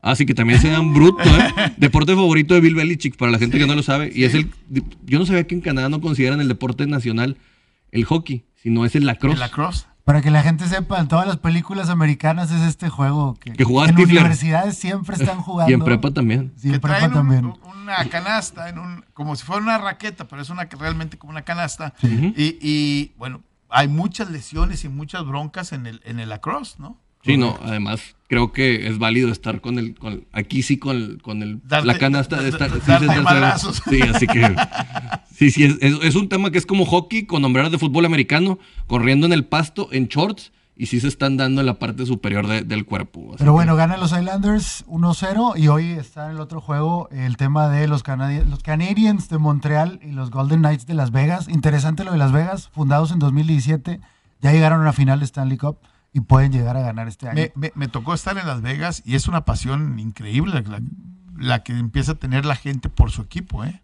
Así 0.00 0.26
que 0.26 0.34
también 0.34 0.60
se 0.60 0.68
dan 0.68 0.92
bruto, 0.92 1.22
¿eh? 1.22 1.74
Deporte 1.76 2.14
favorito 2.14 2.54
de 2.54 2.60
Bill 2.60 2.74
Belichick, 2.74 3.16
para 3.16 3.30
la 3.30 3.38
gente 3.38 3.58
que 3.58 3.66
no 3.66 3.76
lo 3.76 3.84
sabe. 3.84 4.10
Y 4.12 4.24
es 4.24 4.34
el. 4.34 4.50
Yo 5.04 5.20
no 5.20 5.26
sabía 5.26 5.46
que 5.46 5.54
en 5.54 5.60
Canadá 5.60 5.88
no 5.88 6.00
consideran 6.00 6.40
el 6.40 6.48
deporte 6.48 6.86
nacional 6.86 7.36
el 7.92 8.04
hockey, 8.04 8.44
sino 8.56 8.84
es 8.84 8.96
el 8.96 9.06
lacrosse. 9.06 9.34
En 9.34 9.40
la 9.40 9.50
cross. 9.50 9.86
Para 10.04 10.20
que 10.20 10.30
la 10.32 10.42
gente 10.42 10.66
sepa, 10.66 10.98
en 10.98 11.06
todas 11.06 11.26
las 11.28 11.36
películas 11.36 11.88
americanas 11.88 12.50
es 12.50 12.62
este 12.62 12.88
juego 12.88 13.34
que, 13.40 13.52
Que 13.52 13.62
en 13.62 13.68
universidades 14.00 14.76
siempre 14.76 15.14
están 15.16 15.40
jugando. 15.40 15.70
Y 15.70 15.74
en 15.74 15.84
prepa 15.84 16.10
también. 16.10 16.52
Sí, 16.56 16.68
en 16.68 16.74
que 16.74 16.80
prepa 16.80 16.96
traen 16.98 17.10
un- 17.12 17.16
también. 17.16 17.52
una 17.82 18.04
canasta, 18.10 18.68
en 18.68 18.78
un, 18.80 19.04
como 19.14 19.36
si 19.36 19.44
fuera 19.44 19.62
una 19.62 19.78
raqueta, 19.78 20.26
pero 20.26 20.42
es 20.42 20.50
una 20.50 20.64
realmente 20.64 21.18
como 21.18 21.30
una 21.30 21.42
canasta. 21.42 21.94
Ujú. 22.02 22.32
y, 22.36 22.58
y, 22.60 23.12
bueno, 23.16 23.42
hay 23.70 23.86
muchas 23.88 24.28
lesiones 24.30 24.84
y 24.84 24.88
muchas 24.88 25.24
broncas 25.24 25.72
en 25.72 25.86
el, 25.86 26.00
en 26.04 26.18
el 26.20 26.28
lacrosse, 26.30 26.78
¿no? 26.80 26.98
Sí, 27.24 27.36
no, 27.36 27.56
además 27.62 28.16
creo 28.28 28.50
que 28.50 28.88
es 28.88 28.98
válido 28.98 29.30
estar 29.30 29.60
con 29.60 29.78
el, 29.78 29.94
con, 29.96 30.24
aquí 30.32 30.62
sí 30.64 30.76
con, 30.78 30.96
el- 30.96 31.22
con 31.22 31.40
el, 31.44 31.62
Darte- 31.62 31.84
la 31.84 31.96
canasta 31.96 32.42
de 32.42 32.48
estar, 32.48 32.68
sí. 32.70 33.80
Sí, 33.88 34.02
así 34.02 34.26
que 34.26 34.56
sí, 35.50 35.50
sí, 35.50 35.64
es, 35.64 35.76
es- 35.80 35.98
es 36.02 36.14
un 36.14 36.28
tema 36.28 36.50
que 36.50 36.58
es 36.58 36.66
como 36.66 36.84
hockey 36.86 37.24
con 37.26 37.44
hombreras 37.44 37.70
de 37.72 37.78
fútbol 37.78 38.04
americano, 38.04 38.58
corriendo 38.86 39.26
en 39.26 39.32
el 39.32 39.44
pasto, 39.44 39.88
en 39.92 40.06
shorts, 40.08 40.52
y 40.74 40.86
sí 40.86 41.00
se 41.00 41.08
están 41.08 41.36
dando 41.36 41.60
en 41.60 41.66
la 41.66 41.78
parte 41.78 42.06
superior 42.06 42.46
de- 42.46 42.62
del 42.62 42.86
cuerpo. 42.86 43.20
así 43.28 43.36
Pero 43.38 43.52
que- 43.52 43.54
bueno, 43.56 43.76
ganan 43.76 44.00
los 44.00 44.12
Islanders 44.12 44.84
1-0 44.88 45.54
y 45.56 45.68
hoy 45.68 45.90
está 45.90 46.26
en 46.26 46.32
el 46.32 46.40
otro 46.40 46.60
juego 46.60 47.08
el 47.10 47.36
tema 47.36 47.68
de 47.68 47.86
los, 47.88 48.02
Canadi- 48.04 48.44
los 48.44 48.62
Canadiens 48.62 49.28
de 49.28 49.38
Montreal 49.38 50.00
y 50.02 50.12
los 50.12 50.30
Golden 50.30 50.60
Knights 50.60 50.86
de 50.86 50.94
Las 50.94 51.10
Vegas. 51.10 51.48
Interesante 51.48 52.04
lo 52.04 52.12
de 52.12 52.18
Las 52.18 52.32
Vegas, 52.32 52.70
fundados 52.72 53.12
en 53.12 53.18
2017, 53.18 54.00
ya 54.40 54.52
llegaron 54.52 54.78
a 54.80 54.82
una 54.82 54.92
final 54.94 55.18
de 55.18 55.26
Stanley 55.26 55.58
Cup 55.58 55.76
y 56.14 56.20
pueden 56.20 56.52
llegar 56.52 56.76
a 56.76 56.80
ganar 56.80 57.06
este 57.06 57.28
año. 57.28 57.36
Me, 57.36 57.52
me- 57.54 57.72
me 57.74 57.88
tocó 57.88 58.14
estar 58.14 58.36
en 58.38 58.46
Las 58.46 58.62
Vegas 58.62 59.02
y 59.04 59.14
es 59.14 59.28
una 59.28 59.44
pasión 59.44 59.98
increíble. 59.98 60.62
La, 60.66 60.80
la 61.38 61.62
que 61.62 61.72
empieza 61.74 62.12
a 62.12 62.14
tener 62.16 62.44
la 62.46 62.56
gente 62.56 62.88
por 62.88 63.10
su 63.10 63.22
equipo, 63.22 63.62
¿eh? 63.64 63.82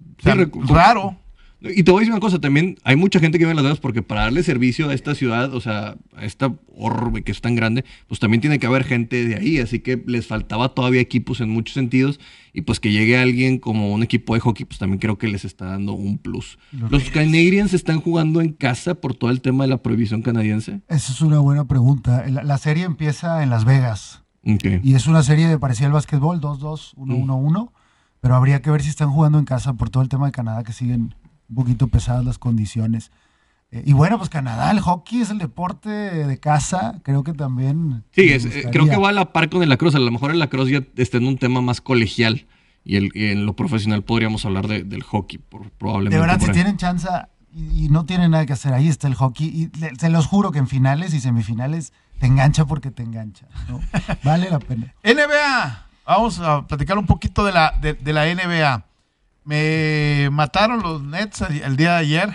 O 0.00 0.22
Sí, 0.22 0.24
sea, 0.24 0.34
raro. 0.74 1.16
Y 1.60 1.82
te 1.82 1.90
voy 1.90 1.98
a 1.98 2.00
decir 2.02 2.12
una 2.12 2.20
cosa, 2.20 2.38
también 2.40 2.76
hay 2.84 2.94
mucha 2.94 3.18
gente 3.18 3.36
que 3.36 3.44
vive 3.44 3.50
en 3.50 3.56
Las 3.56 3.64
Vegas 3.64 3.80
porque 3.80 4.00
para 4.00 4.20
darle 4.20 4.44
servicio 4.44 4.90
a 4.90 4.94
esta 4.94 5.16
ciudad, 5.16 5.52
o 5.52 5.60
sea, 5.60 5.96
a 6.14 6.24
esta 6.24 6.54
orbe 6.76 7.22
que 7.24 7.32
es 7.32 7.40
tan 7.40 7.56
grande, 7.56 7.84
pues 8.06 8.20
también 8.20 8.40
tiene 8.40 8.60
que 8.60 8.68
haber 8.68 8.84
gente 8.84 9.24
de 9.26 9.34
ahí, 9.34 9.58
así 9.58 9.80
que 9.80 10.00
les 10.06 10.24
faltaba 10.28 10.68
todavía 10.68 11.00
equipos 11.00 11.40
en 11.40 11.50
muchos 11.50 11.74
sentidos 11.74 12.20
y 12.52 12.60
pues 12.60 12.78
que 12.78 12.92
llegue 12.92 13.18
alguien 13.18 13.58
como 13.58 13.92
un 13.92 14.04
equipo 14.04 14.34
de 14.34 14.40
hockey, 14.40 14.66
pues 14.66 14.78
también 14.78 15.00
creo 15.00 15.18
que 15.18 15.26
les 15.26 15.44
está 15.44 15.64
dando 15.64 15.94
un 15.94 16.18
plus. 16.18 16.60
Los 16.70 17.10
Canadiens 17.10 17.74
están 17.74 18.00
jugando 18.00 18.40
en 18.40 18.52
casa 18.52 18.94
por 18.94 19.14
todo 19.14 19.30
el 19.30 19.40
tema 19.40 19.64
de 19.64 19.70
la 19.70 19.82
prohibición 19.82 20.22
canadiense. 20.22 20.82
Esa 20.86 21.10
es 21.12 21.20
una 21.22 21.40
buena 21.40 21.66
pregunta. 21.66 22.24
La, 22.28 22.44
la 22.44 22.58
serie 22.58 22.84
empieza 22.84 23.42
en 23.42 23.50
Las 23.50 23.64
Vegas 23.64 24.22
y 24.44 24.94
es 24.94 25.08
una 25.08 25.24
serie 25.24 25.48
de 25.48 25.58
parecida 25.58 25.88
al 25.88 25.92
básquetbol, 25.92 26.40
2-2, 26.40 26.94
1-1-1, 26.94 27.70
pero 28.20 28.34
habría 28.34 28.62
que 28.62 28.70
ver 28.70 28.82
si 28.82 28.88
están 28.90 29.10
jugando 29.10 29.38
en 29.38 29.44
casa 29.44 29.74
por 29.74 29.90
todo 29.90 30.02
el 30.02 30.08
tema 30.08 30.26
de 30.26 30.32
Canadá 30.32 30.62
que 30.64 30.72
siguen 30.72 31.14
un 31.48 31.54
poquito 31.54 31.88
pesadas 31.88 32.24
las 32.24 32.38
condiciones. 32.38 33.10
Eh, 33.70 33.82
y 33.86 33.92
bueno, 33.92 34.16
pues 34.18 34.30
Canadá, 34.30 34.70
el 34.70 34.80
hockey 34.80 35.20
es 35.20 35.30
el 35.30 35.38
deporte 35.38 35.90
de 35.90 36.38
casa, 36.40 37.00
creo 37.02 37.22
que 37.22 37.32
también... 37.34 38.04
Sí, 38.12 38.22
es- 38.30 38.46
eh, 38.46 38.68
creo 38.72 38.86
que 38.86 38.96
va 38.96 39.10
a 39.10 39.12
la 39.12 39.32
par 39.32 39.48
con 39.50 39.62
el 39.62 39.68
lacrosse. 39.68 39.96
A 39.96 40.00
lo 40.00 40.10
mejor 40.10 40.30
el 40.30 40.38
lacrosse 40.38 40.70
ya 40.72 40.82
está 40.96 41.18
en 41.18 41.26
un 41.26 41.36
tema 41.38 41.60
más 41.60 41.80
colegial 41.80 42.46
y, 42.84 42.96
el, 42.96 43.10
y 43.14 43.26
en 43.26 43.44
lo 43.44 43.54
profesional 43.54 44.02
podríamos 44.04 44.44
hablar 44.46 44.68
de- 44.68 44.84
del 44.84 45.02
hockey, 45.02 45.38
por- 45.38 45.70
probablemente. 45.72 46.16
De 46.16 46.20
verdad, 46.20 46.38
por 46.38 46.48
si 46.48 46.52
tienen 46.54 46.76
chance 46.78 47.06
y, 47.54 47.84
y 47.84 47.88
no 47.90 48.04
tienen 48.06 48.30
nada 48.30 48.46
que 48.46 48.54
hacer, 48.54 48.72
ahí 48.72 48.88
está 48.88 49.06
el 49.06 49.14
hockey. 49.14 49.46
Y 49.46 49.78
le- 49.78 49.94
se 49.96 50.08
los 50.08 50.26
juro 50.26 50.50
que 50.50 50.58
en 50.60 50.66
finales 50.68 51.12
y 51.12 51.20
semifinales 51.20 51.92
te 52.20 52.26
engancha 52.26 52.64
porque 52.64 52.90
te 52.90 53.02
engancha. 53.02 53.46
¿no? 53.68 53.80
Vale 54.24 54.48
la 54.50 54.58
pena. 54.60 54.94
NBA. 55.04 55.87
Vamos 56.08 56.38
a 56.40 56.66
platicar 56.66 56.96
un 56.96 57.04
poquito 57.06 57.44
de 57.44 57.52
la, 57.52 57.74
de, 57.82 57.92
de 57.92 58.12
la 58.14 58.24
NBA. 58.24 58.82
Me 59.44 60.28
mataron 60.32 60.82
los 60.82 61.02
Nets 61.02 61.42
el 61.42 61.76
día 61.76 61.92
de 61.92 61.98
ayer. 61.98 62.30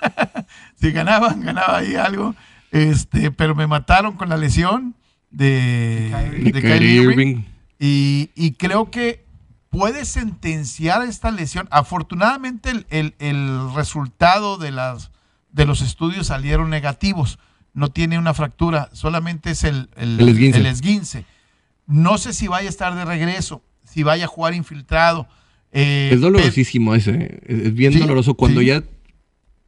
si 0.76 0.90
ganaban, 0.92 1.40
ganaba 1.40 1.78
ahí 1.78 1.94
algo. 1.96 2.34
Este, 2.70 3.30
pero 3.30 3.54
me 3.54 3.66
mataron 3.66 4.12
con 4.16 4.28
la 4.28 4.36
lesión 4.36 4.94
de, 5.30 6.10
De 6.44 6.52
de 6.52 6.60
Kyrie 6.62 7.02
Irving. 7.02 7.42
Y, 7.78 8.30
y 8.34 8.52
creo 8.52 8.90
que 8.90 9.24
puede 9.70 10.04
sentenciar 10.04 11.02
esta 11.02 11.30
lesión. 11.30 11.68
Afortunadamente 11.70 12.70
el, 12.70 12.86
el- 12.90 13.14
el 13.18 13.74
resultado 13.74 14.58
de, 14.58 14.72
las, 14.72 15.10
de 15.52 15.64
los 15.64 15.80
estudios 15.80 16.26
salieron 16.26 16.68
negativos. 16.70 17.38
No 17.72 17.88
tiene 17.88 18.18
una 18.18 18.34
fractura, 18.34 18.90
solamente 18.92 19.50
es 19.52 19.64
el, 19.64 19.88
el, 19.96 20.20
El 20.20 20.28
esguince. 20.28 20.58
el 20.58 20.66
esguince. 20.66 21.24
No 21.90 22.18
sé 22.18 22.32
si 22.32 22.46
vaya 22.48 22.68
a 22.68 22.70
estar 22.70 22.94
de 22.94 23.04
regreso, 23.04 23.62
si 23.84 24.02
vaya 24.04 24.24
a 24.24 24.28
jugar 24.28 24.54
infiltrado. 24.54 25.26
eh, 25.72 26.10
Es 26.12 26.20
dolorosísimo 26.20 26.94
ese. 26.94 27.40
Es, 27.46 27.58
es 27.66 27.74
bien 27.74 27.92
Sí, 27.92 27.98
doloroso 27.98 28.34
cuando 28.34 28.60
sí. 28.60 28.66
ya 28.66 28.82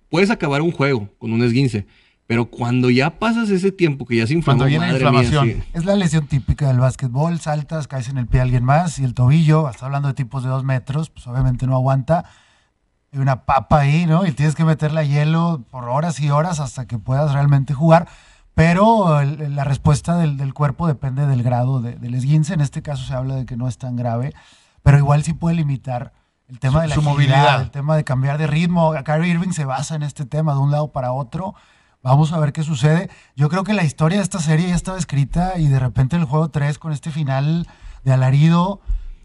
puedes 0.09 0.31
acabar 0.31 0.63
un 0.63 0.71
juego 0.71 1.09
con 1.19 1.33
un 1.33 1.43
esguince, 1.43 1.87
pero 2.27 2.47
cuando 2.47 2.91
ya 2.91 3.19
pasas 3.19 3.51
ese 3.51 3.73
tiempo 3.73 4.07
que 4.07 4.17
ya 4.17 4.27
se 4.27 4.35
inflamó, 4.35 4.59
Cuando 4.61 4.71
viene 4.71 4.87
madre 4.87 4.99
inflamación. 5.05 5.47
mía, 5.47 5.57
sí. 5.65 5.71
Es 5.75 5.85
la 5.85 5.97
lesión 5.97 6.27
típica 6.29 6.69
del 6.69 6.79
básquetbol, 6.79 7.41
saltas, 7.41 7.89
caes 7.89 8.09
en 8.09 8.19
el 8.19 8.27
pie 8.27 8.39
de 8.39 8.43
alguien 8.45 8.65
más 8.65 8.99
y 9.01 9.05
el 9.05 9.15
tobillo, 9.15 9.67
hasta 9.67 9.87
hablando 9.87 10.09
de 10.09 10.15
tipos 10.15 10.43
de 10.45 10.49
dos 10.51 10.63
metros, 10.65 11.11
pues 11.11 11.27
obviamente 11.27 11.67
no 11.67 11.75
aguanta. 11.75 12.25
Hay 13.13 13.19
una 13.19 13.45
papa 13.45 13.81
ahí, 13.81 14.07
¿no? 14.07 14.25
Y 14.27 14.33
tienes 14.33 14.55
que 14.55 14.65
meterle 14.65 15.01
a 15.01 15.05
hielo 15.05 15.65
por 15.71 15.89
horas 15.89 16.19
y 16.21 16.31
horas 16.31 16.61
hasta 16.61 16.87
que 16.87 16.99
puedas 16.99 17.33
realmente 17.33 17.75
jugar. 17.75 18.09
Pero 18.55 19.21
el- 19.21 19.57
la 19.57 19.65
respuesta 19.65 20.17
del, 20.17 20.37
del 20.37 20.53
cuerpo 20.55 20.87
depende 20.87 21.27
del 21.27 21.43
grado 21.43 21.81
de- 21.81 21.97
del 21.97 22.15
esguince. 22.15 22.55
En 22.55 22.61
este 22.61 22.83
caso 22.83 23.05
se 23.05 23.15
habla 23.15 23.35
de 23.37 23.47
que 23.47 23.57
no 23.57 23.67
es 23.69 23.79
tan 23.79 23.97
grave, 23.97 24.35
pero 24.83 24.99
igual 24.99 25.23
sí 25.25 25.33
puede 25.33 25.57
limitar 25.57 26.13
el 26.49 26.59
tema 26.59 26.75
Su- 26.75 26.81
de 26.83 26.89
la 26.89 26.95
su 26.95 27.03
movilidad. 27.03 27.63
el 27.63 27.71
tema 27.71 27.97
de 27.97 28.05
cambiar 28.05 28.37
de 28.39 28.47
ritmo. 28.47 28.93
Kyrie 29.05 29.31
Irving 29.33 29.53
se 29.53 29.65
basa 29.65 29.95
en 29.95 30.03
este 30.03 30.27
tema 30.27 30.53
de 30.53 30.59
un 30.61 30.71
lado 30.71 30.93
para 30.93 31.13
otro. 31.13 31.55
Vamos 32.03 32.33
a 32.33 32.39
ver 32.41 32.53
qué 32.53 32.63
sucede. 32.63 33.09
Yo 33.37 33.49
creo 33.49 33.63
que 33.65 33.73
la 33.75 33.85
historia 33.85 34.19
de 34.19 34.25
esta 34.25 34.41
serie 34.41 34.69
ya 34.69 34.75
estaba 34.75 34.99
escrita 34.99 35.57
y 35.59 35.69
de 35.69 35.79
repente 35.79 36.17
en 36.17 36.23
el 36.23 36.29
juego 36.29 36.51
3 36.51 36.79
con 36.79 36.93
este 36.93 37.11
final 37.11 37.67
de 38.05 38.13
alarido 38.13 38.81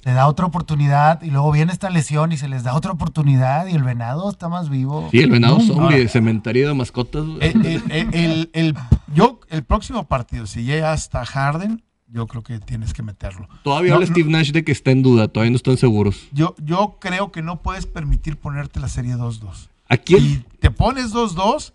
se 0.08 0.14
da 0.14 0.26
otra 0.28 0.46
oportunidad 0.46 1.22
y 1.22 1.32
luego 1.32 1.52
viene 1.52 1.74
esta 1.74 1.90
lesión 1.90 2.32
y 2.32 2.38
se 2.38 2.48
les 2.48 2.64
da 2.64 2.76
otra 2.76 2.94
oportunidad 2.94 3.68
y 3.68 3.74
el 3.76 3.84
venado 3.84 4.30
está 4.30 4.48
más 4.48 4.70
vivo. 4.70 5.10
Sí, 5.12 5.20
el 5.20 5.30
venado 5.30 5.58
Boom. 5.58 5.68
zombie 5.68 5.98
de 5.98 6.08
cementerio 6.08 6.70
de 6.70 6.74
mascotas. 6.76 7.26
El, 7.42 7.66
el- 7.66 7.84
el- 7.92 8.14
el- 8.16 8.50
el- 8.54 8.76
yo, 9.14 9.42
el 9.50 9.66
próximo 9.66 10.08
partido, 10.08 10.48
si 10.48 10.64
llega 10.64 10.94
hasta 10.94 11.26
Harden, 11.26 11.84
yo 12.08 12.26
creo 12.26 12.42
que 12.42 12.60
tienes 12.60 12.94
que 12.94 13.04
meterlo. 13.04 13.50
Todavía 13.66 13.90
no, 13.90 13.96
habla 13.96 14.08
no. 14.08 14.14
Steve 14.14 14.30
Nash 14.30 14.52
de 14.54 14.64
que 14.64 14.72
está 14.72 14.92
en 14.92 15.04
duda, 15.04 15.28
todavía 15.28 15.52
no 15.52 15.58
están 15.58 15.76
seguros. 15.76 16.28
Yo, 16.32 16.56
yo 16.64 17.00
creo 17.02 17.34
que 17.34 17.42
no 17.42 17.62
puedes 17.62 17.86
permitir 17.86 18.38
ponerte 18.38 18.80
la 18.80 18.88
serie 18.88 19.16
2-2. 19.18 19.68
Aquí 19.90 20.16
Y 20.16 20.46
te 20.62 20.72
pones 20.72 21.14
2-2, 21.14 21.74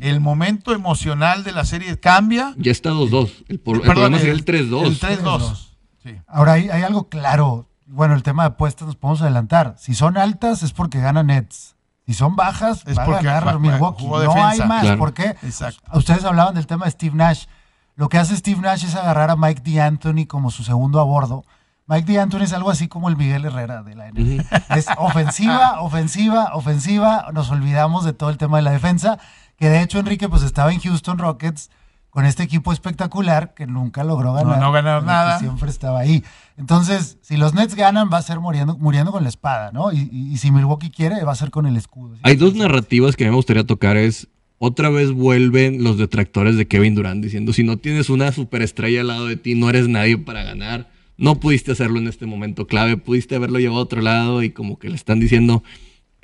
el 0.00 0.20
momento 0.20 0.72
emocional 0.72 1.44
de 1.44 1.52
la 1.52 1.66
serie 1.66 2.00
cambia. 2.00 2.54
ya 2.56 2.72
está 2.72 2.92
2-2. 2.92 3.44
El, 3.48 3.56
el 3.56 3.60
Perdón, 3.60 3.82
problema 3.82 4.16
sería 4.18 4.32
el- 4.32 4.38
el 4.38 4.44
3-2. 4.46 4.86
El 4.86 4.98
3-2. 4.98 5.68
Sí. 6.02 6.10
Ahora 6.26 6.54
hay, 6.54 6.70
hay 6.70 6.82
algo 6.82 7.08
claro. 7.10 7.66
Bueno, 7.86 8.14
el 8.14 8.22
tema 8.22 8.44
de 8.44 8.48
apuestas 8.48 8.86
nos 8.86 8.96
podemos 8.96 9.22
adelantar. 9.22 9.74
Si 9.78 9.94
son 9.94 10.16
altas 10.16 10.62
es 10.62 10.72
porque 10.72 11.00
gana 11.00 11.22
Nets. 11.22 11.76
Si 12.06 12.12
son 12.14 12.36
bajas, 12.36 12.82
Es 12.86 12.98
va 12.98 13.02
a 13.02 13.06
porque 13.06 13.24
ganar 13.24 13.46
va- 13.48 13.58
Milwaukee. 13.58 14.06
No 14.06 14.44
hay 14.44 14.58
más. 14.60 14.82
Claro. 14.82 14.98
¿Por 14.98 15.14
qué? 15.14 15.36
Exacto. 15.42 15.80
Ustedes 15.94 16.24
hablaban 16.24 16.54
del 16.54 16.66
tema 16.66 16.84
de 16.84 16.90
Steve 16.90 17.16
Nash. 17.16 17.46
Lo 17.96 18.08
que 18.08 18.18
hace 18.18 18.36
Steve 18.36 18.60
Nash 18.60 18.84
es 18.84 18.94
agarrar 18.94 19.30
a 19.30 19.36
Mike 19.36 19.62
D'Antoni 19.70 20.26
como 20.26 20.50
su 20.50 20.64
segundo 20.64 21.00
a 21.00 21.04
bordo. 21.04 21.44
Mike 21.86 22.12
D'Antoni 22.14 22.44
es 22.44 22.52
algo 22.52 22.70
así 22.70 22.88
como 22.88 23.08
el 23.08 23.16
Miguel 23.16 23.44
Herrera 23.44 23.82
de 23.82 23.94
la 23.94 24.06
NBA. 24.10 24.42
Es 24.76 24.86
ofensiva, 24.98 25.80
ofensiva, 25.80 26.50
ofensiva. 26.54 27.26
Nos 27.32 27.50
olvidamos 27.50 28.04
de 28.04 28.12
todo 28.12 28.30
el 28.30 28.38
tema 28.38 28.56
de 28.58 28.62
la 28.64 28.70
defensa. 28.72 29.18
Que 29.58 29.68
de 29.68 29.80
hecho 29.82 29.98
Enrique 29.98 30.28
pues 30.28 30.42
estaba 30.42 30.72
en 30.72 30.80
Houston 30.80 31.18
Rockets 31.18 31.70
con 32.14 32.24
este 32.26 32.44
equipo 32.44 32.72
espectacular 32.72 33.54
que 33.54 33.66
nunca 33.66 34.04
logró 34.04 34.32
ganar. 34.34 34.60
no 34.60 34.70
ganaron 34.70 35.00
pero 35.04 35.10
que 35.10 35.12
nada. 35.24 35.38
Siempre 35.40 35.68
estaba 35.68 35.98
ahí. 35.98 36.22
Entonces, 36.56 37.18
si 37.22 37.36
los 37.36 37.54
Nets 37.54 37.74
ganan, 37.74 38.08
va 38.12 38.18
a 38.18 38.22
ser 38.22 38.38
muriendo, 38.38 38.78
muriendo 38.78 39.10
con 39.10 39.24
la 39.24 39.28
espada, 39.28 39.72
¿no? 39.72 39.90
Y, 39.92 40.08
y- 40.12 40.32
y 40.32 40.36
si 40.36 40.52
Milwaukee 40.52 40.90
quiere, 40.90 41.24
va 41.24 41.32
a 41.32 41.34
ser 41.34 41.50
con 41.50 41.66
el 41.66 41.76
escudo. 41.76 42.14
Hay 42.22 42.36
dos 42.36 42.54
narrativas 42.54 43.16
que 43.16 43.24
a 43.24 43.26
mí 43.26 43.30
me 43.30 43.36
gustaría 43.36 43.66
tocar. 43.66 43.96
Es 43.96 44.28
otra 44.58 44.90
vez 44.90 45.10
vuelven 45.10 45.82
los 45.82 45.98
detractores 45.98 46.56
de 46.56 46.68
Kevin 46.68 46.94
Durant 46.94 47.20
diciendo: 47.20 47.52
si 47.52 47.64
no 47.64 47.78
tienes 47.78 48.08
una 48.08 48.30
superestrella 48.30 49.00
al 49.00 49.08
lado 49.08 49.26
de 49.26 49.34
ti, 49.36 49.56
no 49.56 49.68
eres 49.68 49.88
nadie 49.88 50.16
para 50.16 50.44
ganar. 50.44 50.88
No 51.16 51.34
pudiste 51.40 51.72
hacerlo 51.72 51.98
en 51.98 52.06
este 52.06 52.26
momento 52.26 52.68
clave, 52.68 52.96
pudiste 52.96 53.34
haberlo 53.34 53.58
llevado 53.58 53.80
a 53.80 53.84
otro 53.84 54.02
lado 54.02 54.42
y 54.44 54.50
como 54.50 54.78
que 54.78 54.88
le 54.88 54.94
están 54.94 55.18
diciendo 55.18 55.64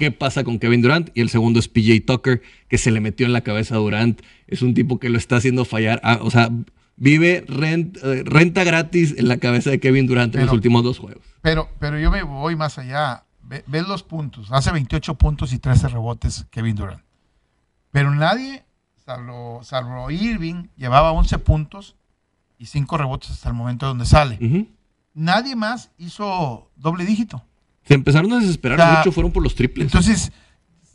qué 0.01 0.11
pasa 0.11 0.43
con 0.43 0.59
Kevin 0.59 0.83
Durant. 0.83 1.11
Y 1.15 1.21
el 1.21 1.29
segundo 1.29 1.61
es 1.61 1.69
PJ 1.69 2.01
Tucker, 2.05 2.43
que 2.69 2.79
se 2.79 2.91
le 2.91 3.01
metió 3.01 3.27
en 3.27 3.33
la 3.33 3.43
cabeza 3.43 3.77
a 3.77 3.79
Durant. 3.79 4.21
Es 4.49 4.63
un 4.63 4.75
tipo 4.75 4.99
que 4.99 5.09
lo 5.11 5.19
está 5.19 5.37
haciendo 5.37 5.65
fallar. 5.65 6.01
Ah, 6.03 6.19
o 6.23 6.31
sea, 6.31 6.51
vive 6.97 7.45
rent- 7.47 7.99
eh, 8.03 8.23
renta 8.25 8.65
gratis 8.65 9.15
en 9.17 9.29
la 9.29 9.37
cabeza 9.37 9.71
de 9.71 9.79
Kevin 9.79 10.07
Durant 10.07 10.35
en 10.35 10.41
los 10.41 10.49
últimos 10.55 10.83
dos 10.83 10.99
juegos. 10.99 11.23
Pero, 11.43 11.69
pero 11.79 11.99
yo 11.99 12.11
me 12.11 12.23
voy 12.25 12.57
más 12.57 12.79
allá. 12.79 13.25
Ve, 13.43 13.63
ves 13.67 13.87
los 13.87 14.03
puntos. 14.03 14.49
Hace 14.51 14.73
28 14.73 15.15
puntos 15.17 15.53
y 15.53 15.59
13 15.59 15.89
rebotes 15.89 16.47
Kevin 16.51 16.75
Durant. 16.77 17.03
Pero 17.93 18.11
nadie, 18.15 18.65
salvo, 19.05 19.61
salvo 19.65 20.11
Irving, 20.11 20.69
llevaba 20.77 21.13
11 21.13 21.39
puntos 21.39 21.97
y 22.59 22.67
5 22.67 22.97
rebotes 22.99 23.31
hasta 23.31 23.49
el 23.49 23.55
momento 23.55 23.87
donde 23.87 24.05
sale. 24.07 24.39
Nadie 25.15 25.57
más 25.57 25.91
hizo 25.99 26.71
doble 26.77 27.05
dígito. 27.05 27.43
Se 27.85 27.95
empezaron 27.95 28.33
a 28.33 28.39
desesperar 28.39 28.79
O 28.81 28.83
sea, 28.83 28.99
mucho, 28.99 29.13
fueron 29.13 29.33
por 29.33 29.43
los 29.43 29.55
triples. 29.55 29.87
Entonces, 29.87 30.33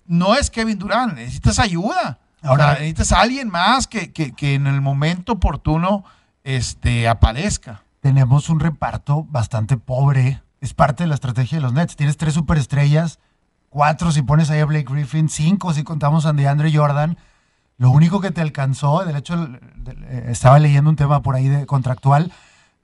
no 0.05 0.35
es 0.35 0.49
Kevin 0.49 0.77
Durant, 0.79 1.13
necesitas 1.15 1.59
ayuda. 1.59 2.19
Ahora- 2.41 2.73
necesitas 2.73 3.11
a 3.11 3.21
alguien 3.21 3.49
más 3.49 3.87
que, 3.87 4.13
que- 4.13 4.33
que 4.33 4.53
en 4.53 4.67
el 4.67 4.79
momento 4.81 5.33
oportuno 5.33 6.03
este, 6.43 7.07
aparezca. 7.07 7.81
tenemos 8.01 8.49
un 8.49 8.59
reparto 8.59 9.23
bastante 9.23 9.77
pobre. 9.77 10.41
Es 10.61 10.73
parte 10.75 11.03
de 11.03 11.07
la 11.07 11.15
estrategia 11.15 11.57
de 11.57 11.61
los 11.63 11.73
Nets. 11.73 11.95
Tienes 11.95 12.17
tres 12.17 12.35
superestrellas, 12.35 13.17
cuatro 13.69 14.11
si 14.11 14.21
pones 14.21 14.51
ahí 14.51 14.59
a 14.59 14.65
Blake 14.65 14.85
Griffin, 14.93 15.27
cinco 15.27 15.73
si 15.73 15.83
contamos 15.83 16.25
a 16.27 16.33
DeAndre 16.33 16.71
Jordan. 16.75 17.17
Lo 17.77 17.89
único 17.89 18.21
que 18.21 18.29
te 18.31 18.41
alcanzó, 18.41 19.03
de 19.03 19.17
hecho, 19.17 19.49
eh, 20.07 20.27
estaba 20.29 20.59
leyendo 20.59 20.89
un 20.91 20.95
tema 20.95 21.21
por 21.23 21.35
ahí 21.35 21.47
de 21.49 21.65
contractual. 21.65 22.31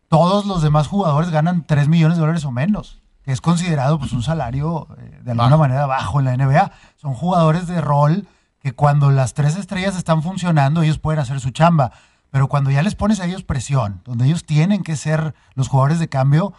Todos 0.09 0.45
los 0.47 0.61
demás 0.63 0.87
jugadores 0.87 1.29
ganan 1.29 1.65
3 1.65 1.87
millones 1.87 2.17
de 2.17 2.21
dólares 2.21 2.43
o 2.43 2.51
menos, 2.51 3.00
es 3.25 3.41
considerado 3.41 3.99
pues, 3.99 4.11
un 4.13 4.23
salario 4.23 4.87
eh, 4.97 5.19
de 5.23 5.31
alguna 5.31 5.57
manera 5.57 5.85
bajo 5.85 6.19
en 6.19 6.25
la 6.25 6.37
NBA. 6.37 6.71
Son 6.97 7.13
jugadores 7.13 7.67
de 7.67 7.81
rol 7.81 8.27
que 8.59 8.73
cuando 8.73 9.11
las 9.11 9.33
tres 9.33 9.55
estrellas 9.55 9.95
están 9.95 10.21
funcionando, 10.23 10.81
ellos 10.83 10.99
pueden 10.99 11.19
hacer 11.19 11.39
su 11.39 11.51
chamba. 11.51 11.91
Pero 12.29 12.47
cuando 12.47 12.71
ya 12.71 12.81
les 12.83 12.95
pones 12.95 13.19
a 13.19 13.25
ellos 13.25 13.43
presión, 13.43 14.01
donde 14.05 14.25
ellos 14.25 14.45
tienen 14.45 14.83
que 14.83 14.95
ser 14.95 15.33
los 15.53 15.67
jugadores 15.67 15.99
de 15.99 16.07
cambio, 16.07 16.53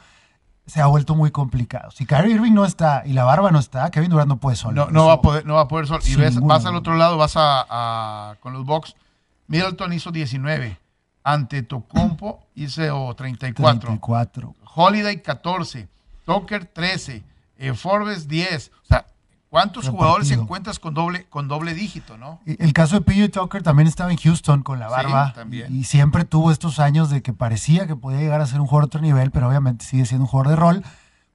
se 0.66 0.80
ha 0.80 0.86
vuelto 0.86 1.14
muy 1.14 1.30
complicado. 1.30 1.90
Si 1.90 2.04
Kyrie 2.06 2.34
Irving 2.34 2.52
no 2.52 2.64
está 2.64 3.02
y 3.06 3.12
la 3.14 3.24
barba 3.24 3.50
no 3.50 3.58
está, 3.58 3.90
Kevin 3.90 4.10
Durant 4.10 4.28
no 4.28 4.36
puede 4.36 4.56
solo. 4.56 4.88
No, 4.90 5.06
va 5.06 5.14
a 5.14 5.20
poder, 5.22 5.46
no 5.46 5.54
va 5.54 5.62
a 5.62 5.68
poder 5.68 5.86
solo. 5.86 6.00
Y 6.04 6.14
ves, 6.14 6.38
vas 6.40 6.66
al 6.66 6.76
otro 6.76 6.94
lado, 6.94 7.16
vas 7.16 7.36
a, 7.36 7.64
a- 7.68 8.36
con 8.40 8.52
los 8.52 8.64
Bucks. 8.64 8.94
Middleton 9.46 9.92
hizo 9.92 10.10
19. 10.12 10.78
Ante 11.24 11.62
Tocompo 11.62 12.46
hizo 12.54 13.14
34. 13.14 13.80
34. 13.80 14.54
Holiday 14.74 15.22
14. 15.22 15.88
Tucker 16.24 16.66
13, 16.66 17.22
eh, 17.58 17.74
Forbes 17.74 18.28
10. 18.28 18.70
O 18.82 18.86
sea, 18.86 19.06
¿cuántos 19.48 19.84
Repartido. 19.84 19.92
jugadores 19.92 20.30
encuentras 20.30 20.78
con 20.78 20.94
doble, 20.94 21.24
con 21.28 21.48
doble 21.48 21.74
dígito, 21.74 22.16
no? 22.18 22.40
El 22.46 22.72
caso 22.72 22.94
de 22.96 23.02
PJ 23.02 23.28
Tucker 23.30 23.62
también 23.62 23.86
estaba 23.88 24.10
en 24.10 24.18
Houston 24.18 24.62
con 24.62 24.78
la 24.78 24.86
Sí, 24.88 24.92
barba. 24.92 25.32
también. 25.34 25.74
Y, 25.74 25.80
y 25.80 25.84
siempre 25.84 26.24
tuvo 26.24 26.50
estos 26.50 26.78
años 26.78 27.10
de 27.10 27.22
que 27.22 27.32
parecía 27.32 27.86
que 27.86 27.96
podía 27.96 28.20
llegar 28.20 28.40
a 28.40 28.46
ser 28.46 28.60
un 28.60 28.66
jugador 28.66 28.84
de 28.84 28.96
otro 28.96 29.00
nivel, 29.00 29.30
pero 29.30 29.48
obviamente 29.48 29.84
sigue 29.84 30.06
siendo 30.06 30.24
un 30.24 30.28
jugador 30.28 30.50
de 30.50 30.56
rol. 30.56 30.84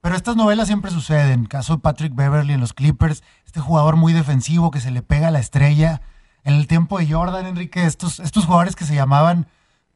Pero 0.02 0.15
estas 0.15 0.36
novelas 0.36 0.67
siempre 0.67 0.91
suceden. 0.91 1.45
Caso 1.47 1.76
de 1.76 1.82
Patrick 1.82 2.15
Beverly 2.15 2.54
en 2.54 2.60
los 2.62 2.73
Clippers, 2.73 3.23
este 3.45 3.60
jugador 3.60 3.95
muy 3.97 4.13
defensivo 4.13 4.71
que 4.71 4.80
se 4.80 4.91
le 4.91 5.02
pega 5.02 5.28
a 5.30 5.32
la 5.32 5.39
estrella. 5.39 6.02
En 6.43 6.54
el 6.54 6.67
tiempo 6.67 6.97
de 7.00 7.12
Jordan, 7.12 7.45
Enrique, 7.45 7.84
estos, 7.86 8.19
estos 8.21 8.45
jugadores 8.45 8.76
que 8.78 8.86
se 8.86 8.95
llamaban 8.95 9.47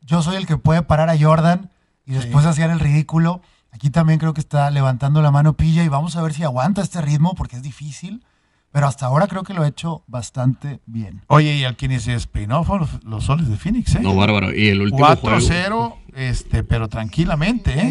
Yo 0.01 0.21
soy 0.21 0.35
el 0.35 0.47
que 0.47 0.57
puede 0.57 0.81
parar 0.81 1.09
a 1.09 1.17
Jordan 1.17 1.69
y 2.05 2.13
después 2.13 2.45
hacían 2.45 2.71
el 2.71 2.79
ridículo. 2.81 3.41
Aquí 3.71 3.89
también 3.89 4.19
creo 4.19 4.33
que 4.33 4.41
está 4.41 4.69
levantando 4.69 5.21
la 5.21 5.31
mano 5.31 5.53
Pilla 5.53 5.83
y 5.83 5.87
vamos 5.87 6.15
a 6.15 6.21
ver 6.21 6.33
si 6.33 6.43
aguanta 6.43 6.81
este 6.81 7.01
ritmo 7.01 7.33
porque 7.35 7.55
es 7.55 7.61
difícil. 7.63 8.23
Pero 8.71 8.87
hasta 8.87 9.05
ahora 9.05 9.27
creo 9.27 9.43
que 9.43 9.53
lo 9.53 9.63
ha 9.63 9.67
hecho 9.67 10.03
bastante 10.07 10.79
bien. 10.85 11.23
Oye, 11.27 11.55
y 11.55 11.65
al 11.65 11.75
quien 11.75 11.99
se 11.99 12.11
despeinó 12.13 12.63
fueron 12.63 12.87
los, 12.89 13.03
los 13.03 13.23
soles 13.25 13.49
de 13.49 13.57
Phoenix, 13.57 13.95
¿eh? 13.95 13.99
No, 13.99 14.15
bárbaro. 14.15 14.55
Y 14.55 14.69
el 14.69 14.81
último 14.81 15.05
juego. 15.17 15.39
4-0, 15.39 15.95
este, 16.13 16.63
pero 16.63 16.87
tranquilamente, 16.87 17.73
¿eh? 17.77 17.89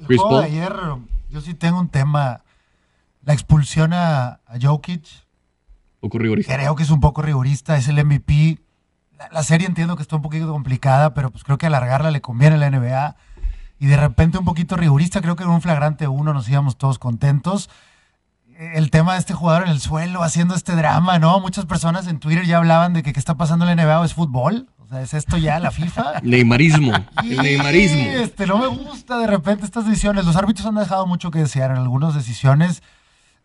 El 0.00 0.06
Chris 0.06 0.20
juego 0.20 0.40
de 0.40 0.42
Paul. 0.42 0.44
ayer, 0.44 0.76
yo 1.30 1.40
sí 1.40 1.54
tengo 1.54 1.78
un 1.78 1.88
tema. 1.88 2.42
La 3.24 3.32
expulsión 3.32 3.92
a, 3.92 4.40
a 4.46 4.58
Jokic, 4.60 5.06
Poco 6.00 6.18
rigorista. 6.18 6.56
creo 6.56 6.74
que 6.74 6.82
es 6.82 6.90
un 6.90 6.98
poco 6.98 7.22
rigorista, 7.22 7.76
es 7.76 7.86
el 7.86 8.04
MVP. 8.04 8.58
La, 9.16 9.28
la 9.30 9.42
serie 9.44 9.68
entiendo 9.68 9.94
que 9.94 10.02
está 10.02 10.16
un 10.16 10.22
poquito 10.22 10.50
complicada, 10.50 11.14
pero 11.14 11.30
pues 11.30 11.44
creo 11.44 11.58
que 11.58 11.66
alargarla 11.66 12.10
le 12.10 12.20
conviene 12.20 12.56
a 12.56 12.58
la 12.58 12.70
NBA. 12.70 13.16
Y 13.82 13.86
de 13.86 13.96
repente 13.96 14.38
un 14.38 14.44
poquito 14.44 14.76
rigorista, 14.76 15.20
creo 15.20 15.34
que 15.34 15.42
en 15.42 15.50
un 15.50 15.60
flagrante 15.60 16.06
uno 16.06 16.32
nos 16.32 16.48
íbamos 16.48 16.78
todos 16.78 17.00
contentos. 17.00 17.68
El 18.56 18.92
tema 18.92 19.14
de 19.14 19.18
este 19.18 19.34
jugador 19.34 19.64
en 19.64 19.70
el 19.70 19.80
suelo 19.80 20.22
haciendo 20.22 20.54
este 20.54 20.76
drama, 20.76 21.18
¿no? 21.18 21.40
Muchas 21.40 21.66
personas 21.66 22.06
en 22.06 22.20
Twitter 22.20 22.46
ya 22.46 22.58
hablaban 22.58 22.92
de 22.92 23.02
que 23.02 23.12
qué 23.12 23.18
está 23.18 23.34
pasando 23.34 23.68
en 23.68 23.76
la 23.76 23.84
NBA 23.84 23.98
o 23.98 24.04
es 24.04 24.14
fútbol. 24.14 24.68
O 24.78 24.86
sea, 24.86 25.02
¿es 25.02 25.14
esto 25.14 25.36
ya 25.36 25.58
la 25.58 25.72
FIFA? 25.72 26.20
Neymarismo. 26.22 26.92
El 27.24 27.38
Neymarismo. 27.38 28.02
Este, 28.02 28.46
no 28.46 28.58
me 28.58 28.68
gusta 28.68 29.18
de 29.18 29.26
repente 29.26 29.64
estas 29.64 29.84
decisiones. 29.84 30.26
Los 30.26 30.36
árbitros 30.36 30.64
han 30.68 30.76
dejado 30.76 31.08
mucho 31.08 31.32
que 31.32 31.40
desear 31.40 31.72
en 31.72 31.78
algunas 31.78 32.14
decisiones. 32.14 32.84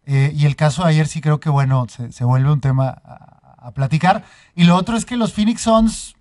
eh, 0.06 0.32
y 0.36 0.45
el 0.45 0.56
caso 0.56 0.84
de 0.84 0.89
ayer 0.89 1.08
sí 1.08 1.19
creo 1.19 1.39
que, 1.39 1.50
bueno, 1.50 1.88
se, 1.89 2.12
se 2.12 2.23
vuelve 2.26 2.52
un 2.52 2.62
tema 2.62 2.89
a, 3.04 3.56
a 3.58 3.71
platicar. 3.71 4.23
Y 4.54 4.65
lo 4.65 4.76
otro 4.76 4.97
es 4.97 5.06
que 5.06 5.17
los 5.17 5.34
Phoenix 5.34 5.62
Suns, 5.62 6.15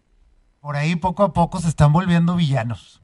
por 0.58 0.74
ahí 0.76 0.96
poco 0.96 1.22
a 1.22 1.34
poco, 1.34 1.60
se 1.60 1.68
están 1.68 1.92
volviendo 1.92 2.34
villanos. 2.34 3.02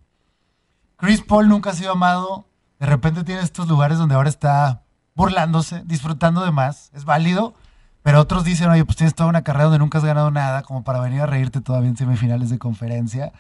Chris 1.02 1.20
Paul 1.20 1.48
nunca 1.48 1.70
ha 1.70 1.74
sido 1.74 1.90
amado. 1.90 2.46
De 2.78 2.86
repente 2.86 3.24
tiene 3.24 3.42
estos 3.42 3.66
lugares 3.66 3.98
donde 3.98 4.14
ahora 4.14 4.28
está 4.28 4.84
burlándose, 5.16 5.82
disfrutando 5.84 6.44
de 6.44 6.52
más. 6.52 6.92
Es 6.94 7.04
válido. 7.04 7.54
Pero 8.04 8.20
otros 8.20 8.44
dicen, 8.44 8.70
oye, 8.70 8.84
pues 8.84 8.96
tienes 8.96 9.12
toda 9.12 9.28
una 9.28 9.42
carrera 9.42 9.64
donde 9.64 9.80
nunca 9.80 9.98
has 9.98 10.04
ganado 10.04 10.30
nada, 10.30 10.62
como 10.62 10.84
para 10.84 11.00
venir 11.00 11.20
a 11.20 11.26
reírte 11.26 11.60
todavía 11.60 11.88
en 11.88 11.96
semifinales 11.96 12.50
de 12.50 12.58
conferencia. 12.60 13.32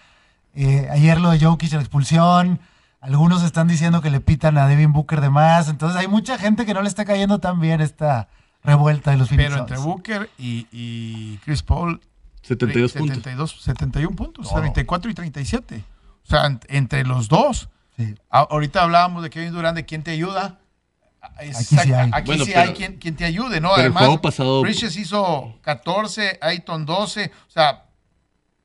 Eh, 0.54 0.88
ayer 0.90 1.20
lo 1.20 1.30
de 1.30 1.38
Jokic, 1.38 1.72
la 1.72 1.78
expulsión. 1.78 2.58
Algunos 3.00 3.44
están 3.44 3.68
diciendo 3.68 4.02
que 4.02 4.10
le 4.10 4.18
pitan 4.18 4.58
a 4.58 4.66
Devin 4.66 4.92
Booker 4.92 5.20
de 5.20 5.30
más. 5.30 5.68
Entonces 5.68 5.96
hay 6.00 6.08
mucha 6.08 6.38
gente 6.38 6.66
que 6.66 6.74
no 6.74 6.82
le 6.82 6.88
está 6.88 7.04
cayendo 7.04 7.38
tan 7.38 7.60
bien 7.60 7.80
esta 7.80 8.26
revuelta 8.64 9.12
de 9.12 9.18
los 9.18 9.28
Pero 9.28 9.56
entre. 9.56 9.78
Booker 9.78 10.28
y, 10.36 10.66
y 10.72 11.38
Chris 11.44 11.62
Paul, 11.62 12.00
72 12.42 12.92
puntos. 12.94 13.16
72, 13.18 13.62
71 13.62 14.16
puntos, 14.16 14.48
Todo. 14.48 14.58
34 14.58 15.10
y 15.12 15.14
37. 15.14 15.84
O 16.24 16.26
sea, 16.26 16.44
ent- 16.48 16.64
entre 16.68 17.04
los 17.04 17.28
dos. 17.28 17.68
Sí. 17.96 18.14
A- 18.30 18.40
ahorita 18.50 18.82
hablábamos 18.82 19.22
de 19.22 19.30
Kevin 19.30 19.52
Durant, 19.52 19.76
de 19.76 19.84
quién 19.84 20.02
te 20.02 20.12
ayuda. 20.12 20.58
Aquí 21.20 21.52
sí 21.54 21.76
hay. 21.92 22.10
Aquí 22.12 22.26
Bueno, 22.26 22.44
sí 22.44 22.50
pero- 22.54 22.68
hay 22.68 22.74
quien, 22.74 22.96
quien 22.96 23.16
te 23.16 23.24
ayude, 23.24 23.60
¿no? 23.60 23.68
pero 23.70 23.74
el 23.74 23.80
Además, 23.92 24.02
juego 24.04 24.20
pasado- 24.20 24.60
Bridges 24.62 24.96
hizo 24.96 25.54
14, 25.62 26.38
Ayton 26.40 26.84
12. 26.86 27.30
O 27.48 27.50
sea, 27.50 27.84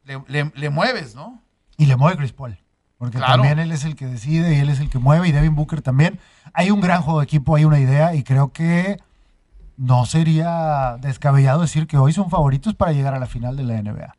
le, 0.05 0.21
le- 0.27 0.51
le 0.55 0.69
mueves, 0.69 1.13
¿no? 1.15 1.41
Y 1.77 1.85
le 1.85 1.95
mueve 1.95 2.17
Chris 2.17 2.33
Paul. 2.33 2.57
Porque 2.97 3.17
Claro. 3.19 3.33
también 3.33 3.59
él 3.59 3.71
es 3.71 3.85
el 3.85 3.95
que 3.95 4.07
decide 4.07 4.55
y 4.55 4.59
él 4.59 4.69
es 4.69 4.79
el 4.79 4.89
que 4.89 4.97
mueve 4.97 5.27
y 5.27 5.31
Devin 5.31 5.53
Booker 5.55 5.83
también. 5.83 6.19
Hay 6.53 6.71
un 6.71 6.81
gran 6.81 7.03
juego 7.03 7.19
de 7.19 7.25
equipo, 7.25 7.55
hay 7.55 7.63
una 7.65 7.79
idea 7.79 8.15
y 8.15 8.23
creo 8.23 8.51
que 8.51 8.97
no 9.75 10.07
sería 10.07 10.97
descabellado 10.99 11.61
decir 11.61 11.85
que 11.85 11.97
hoy 11.97 12.11
son 12.13 12.31
favoritos 12.31 12.73
para 12.73 12.93
llegar 12.93 13.13
a 13.13 13.19
la 13.19 13.27
final 13.27 13.55
de 13.55 13.63
la 13.65 13.75
NBA. 13.77 14.15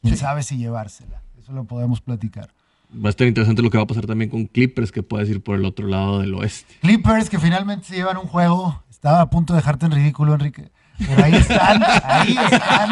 Quién 0.00 0.14
Sí. 0.14 0.20
sabe 0.20 0.42
si 0.42 0.56
llevársela. 0.56 1.20
Eso 1.38 1.52
lo 1.52 1.64
podemos 1.64 2.00
platicar. 2.00 2.48
Va 2.94 3.08
a 3.08 3.10
estar 3.10 3.26
interesante 3.26 3.62
lo 3.62 3.70
que 3.70 3.78
va 3.78 3.84
a 3.84 3.86
pasar 3.86 4.06
también 4.06 4.30
con 4.30 4.46
Clippers, 4.46 4.92
que 4.92 5.02
puedes 5.02 5.28
ir 5.28 5.42
por 5.42 5.56
el 5.56 5.64
otro 5.64 5.86
lado 5.86 6.20
del 6.20 6.34
oeste. 6.34 6.74
Clippers 6.82 7.30
que 7.30 7.38
finalmente 7.38 7.86
se 7.86 7.94
llevan 7.96 8.16
un 8.18 8.26
juego. 8.26 8.82
Estaba 8.90 9.20
a 9.22 9.30
punto 9.30 9.52
de 9.54 9.58
dejarte 9.60 9.86
en 9.86 9.92
ridículo, 9.92 10.34
Enrique. 10.34 10.70
Pero 10.98 11.24
ahí 11.24 11.34
están, 11.34 11.82
ahí 12.04 12.36
están 12.50 12.90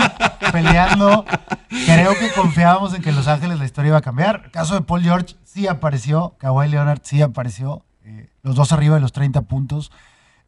peleando. 0.52 1.24
Creo 1.68 2.12
que 2.18 2.30
confiábamos 2.34 2.94
en 2.94 3.02
que 3.02 3.12
Los 3.12 3.28
Ángeles 3.28 3.58
la 3.58 3.64
historia 3.66 3.90
iba 3.90 3.98
a 3.98 4.02
cambiar. 4.02 4.50
Caso 4.50 4.74
de 4.74 4.80
Paul 4.80 5.02
George 5.02 5.36
sí 5.44 5.66
apareció, 5.68 6.34
Kawhi 6.38 6.68
Leonard 6.68 7.00
sí 7.02 7.20
apareció. 7.22 7.84
eh, 8.04 8.30
los 8.42 8.54
dos 8.56 8.72
arriba 8.72 8.94
de 8.96 9.00
los 9.02 9.12
30 9.12 9.42
puntos. 9.42 9.92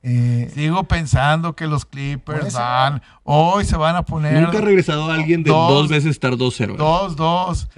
Eh, 0.04 0.50
Sigo 0.52 0.82
pensando 0.84 1.54
que 1.54 1.66
los 1.68 1.84
Clippers 1.84 2.54
van. 2.54 3.02
Hoy 3.22 3.64
se 3.64 3.76
van 3.76 3.94
a 3.94 4.02
poner. 4.04 4.42
Nunca 4.42 4.58
ha 4.58 4.62
regresado 4.62 5.10
alguien 5.10 5.44
de 5.44 5.50
Dos- 5.50 5.68
dos, 5.68 5.88
veces 5.88 6.10
estar 6.10 6.32
2-0. 6.32 6.74
¿eh? 6.74 6.76
2-2. 6.76 7.68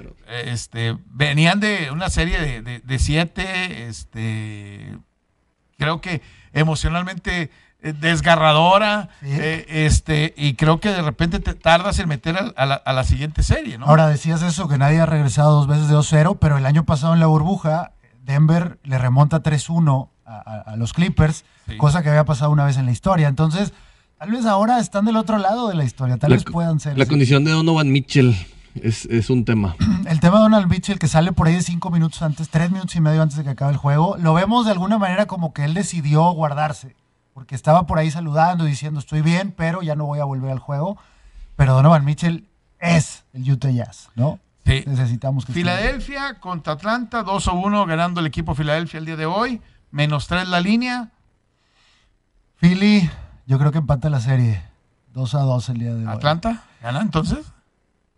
Este, 0.47 0.97
venían 1.11 1.61
de 1.61 1.91
una 1.93 2.09
serie 2.09 2.41
de, 2.41 2.63
de, 2.63 2.81
de 2.81 2.99
siete. 2.99 3.87
Este, 3.89 4.97
creo 5.77 6.01
que 6.01 6.23
emocionalmente 6.55 7.51
eh, 7.83 7.93
desgarradora. 7.93 9.11
Sí. 9.21 9.29
eh, 9.31 9.67
este, 9.85 10.33
y 10.37 10.55
creo 10.55 10.81
que 10.81 10.89
de 10.91 11.03
repente 11.03 11.41
te 11.41 11.53
tardas 11.55 11.99
en 11.99 12.09
meter 12.09 12.37
a, 12.39 12.53
a 12.57 12.65
la, 12.65 12.75
a 12.77 12.93
la 12.95 13.05
siguiente 13.05 13.43
serie, 13.43 13.77
¿no? 13.77 13.85
Ahora 13.87 14.09
decías 14.09 14.41
eso, 14.43 14.67
que 14.67 14.79
nadie 14.79 14.99
ha 15.01 15.07
regresado 15.07 15.53
dos 15.57 15.67
veces 15.67 15.89
de 15.89 15.95
2-0, 15.95 16.39
pero 16.41 16.57
el 16.57 16.65
año 16.65 16.85
pasado 16.85 17.13
en 17.13 17.21
la 17.21 17.27
burbuja, 17.27 17.93
Denver 18.23 18.79
le 18.83 18.97
remonta 18.97 19.43
3-1 19.43 20.09
a, 20.27 20.37
a- 20.37 20.73
a 20.73 20.77
los 20.77 20.93
Clippers, 20.93 21.45
Sí. 21.67 21.77
cosa 21.79 22.03
que 22.03 22.09
había 22.11 22.25
pasado 22.25 22.51
una 22.51 22.65
vez 22.65 22.77
en 22.77 22.85
la 22.87 22.93
historia. 22.93 23.29
Entonces, 23.29 23.73
tal 24.19 24.31
vez 24.31 24.45
ahora 24.47 24.79
están 24.81 25.05
del 25.07 25.17
otro 25.17 25.39
lado 25.39 25.69
de 25.69 25.75
la 25.75 25.85
historia, 25.85 26.17
tal 26.19 26.31
La, 26.31 26.37
vez 26.37 26.45
puedan 26.45 26.79
ser. 26.81 26.99
la 26.99 27.07
condición 27.07 27.45
de 27.45 27.53
Donovan 27.53 27.91
Mitchell 27.91 28.37
es, 28.75 29.07
es 29.07 29.31
un 29.31 29.45
tema. 29.45 29.77
El 30.07 30.21
tema 30.21 30.37
de 30.39 30.43
Donald 30.43 30.69
Mitchell, 30.69 30.99
que 30.99 31.09
sale 31.09 31.33
por 31.33 31.47
ahí 31.47 31.55
de 31.55 31.63
cinco 31.63 31.91
minutos 31.91 32.21
antes, 32.23 32.49
tres 32.51 32.71
minutos 32.71 32.95
y 32.97 33.01
medio 33.01 33.23
antes 33.23 33.39
de 33.39 33.45
que 33.45 33.51
acabe 33.51 33.73
el 33.73 33.79
juego, 33.79 34.17
lo 34.19 34.35
vemos 34.35 34.67
de 34.67 34.73
alguna 34.73 34.99
manera 34.99 35.27
como 35.27 35.53
que 35.55 35.65
él 35.65 35.73
decidió 35.75 36.23
guardarse, 36.33 36.95
porque 37.33 37.55
estaba 37.55 37.87
por 37.87 37.99
ahí 37.99 38.11
saludando 38.11 38.67
y 38.67 38.71
diciendo 38.71 39.01
estoy 39.01 39.23
bien, 39.23 39.55
pero 39.57 39.81
ya 39.83 39.95
no 39.97 40.05
voy 40.07 40.19
a 40.21 40.25
volver 40.25 40.51
al 40.51 40.59
juego. 40.59 40.99
Pero 41.57 41.73
Donovan 41.75 42.05
Mitchell 42.05 42.49
es 42.81 43.25
el 43.33 43.51
Utah 43.51 43.71
Jazz, 43.71 44.11
¿no? 44.17 44.39
Sí. 44.67 44.83
Necesitamos 44.87 45.47
que. 45.47 45.53
Filadelfia 45.53 46.41
contra 46.41 46.73
Atlanta, 46.75 47.23
2 47.23 47.47
1 47.49 47.87
ganando 47.87 48.21
el 48.21 48.27
equipo 48.27 48.55
Filadelfia 48.55 48.99
el 48.99 49.07
día 49.07 49.17
de 49.17 49.27
hoy. 49.27 49.61
Menos 49.95 50.27
3 50.27 50.49
la 50.49 50.61
línea. 50.61 51.11
Philly, 52.61 53.09
yo 53.47 53.61
creo 53.61 53.71
que 53.71 53.79
empata 53.79 54.11
la 54.11 54.19
serie. 54.19 54.61
2 55.13 55.35
a 55.37 55.39
2 55.43 55.69
el 55.69 55.79
día 55.79 55.95
de 55.95 56.05
hoy. 56.05 56.13
Atlanta, 56.13 56.65
¿gana 56.83 57.01
entonces? 57.01 57.47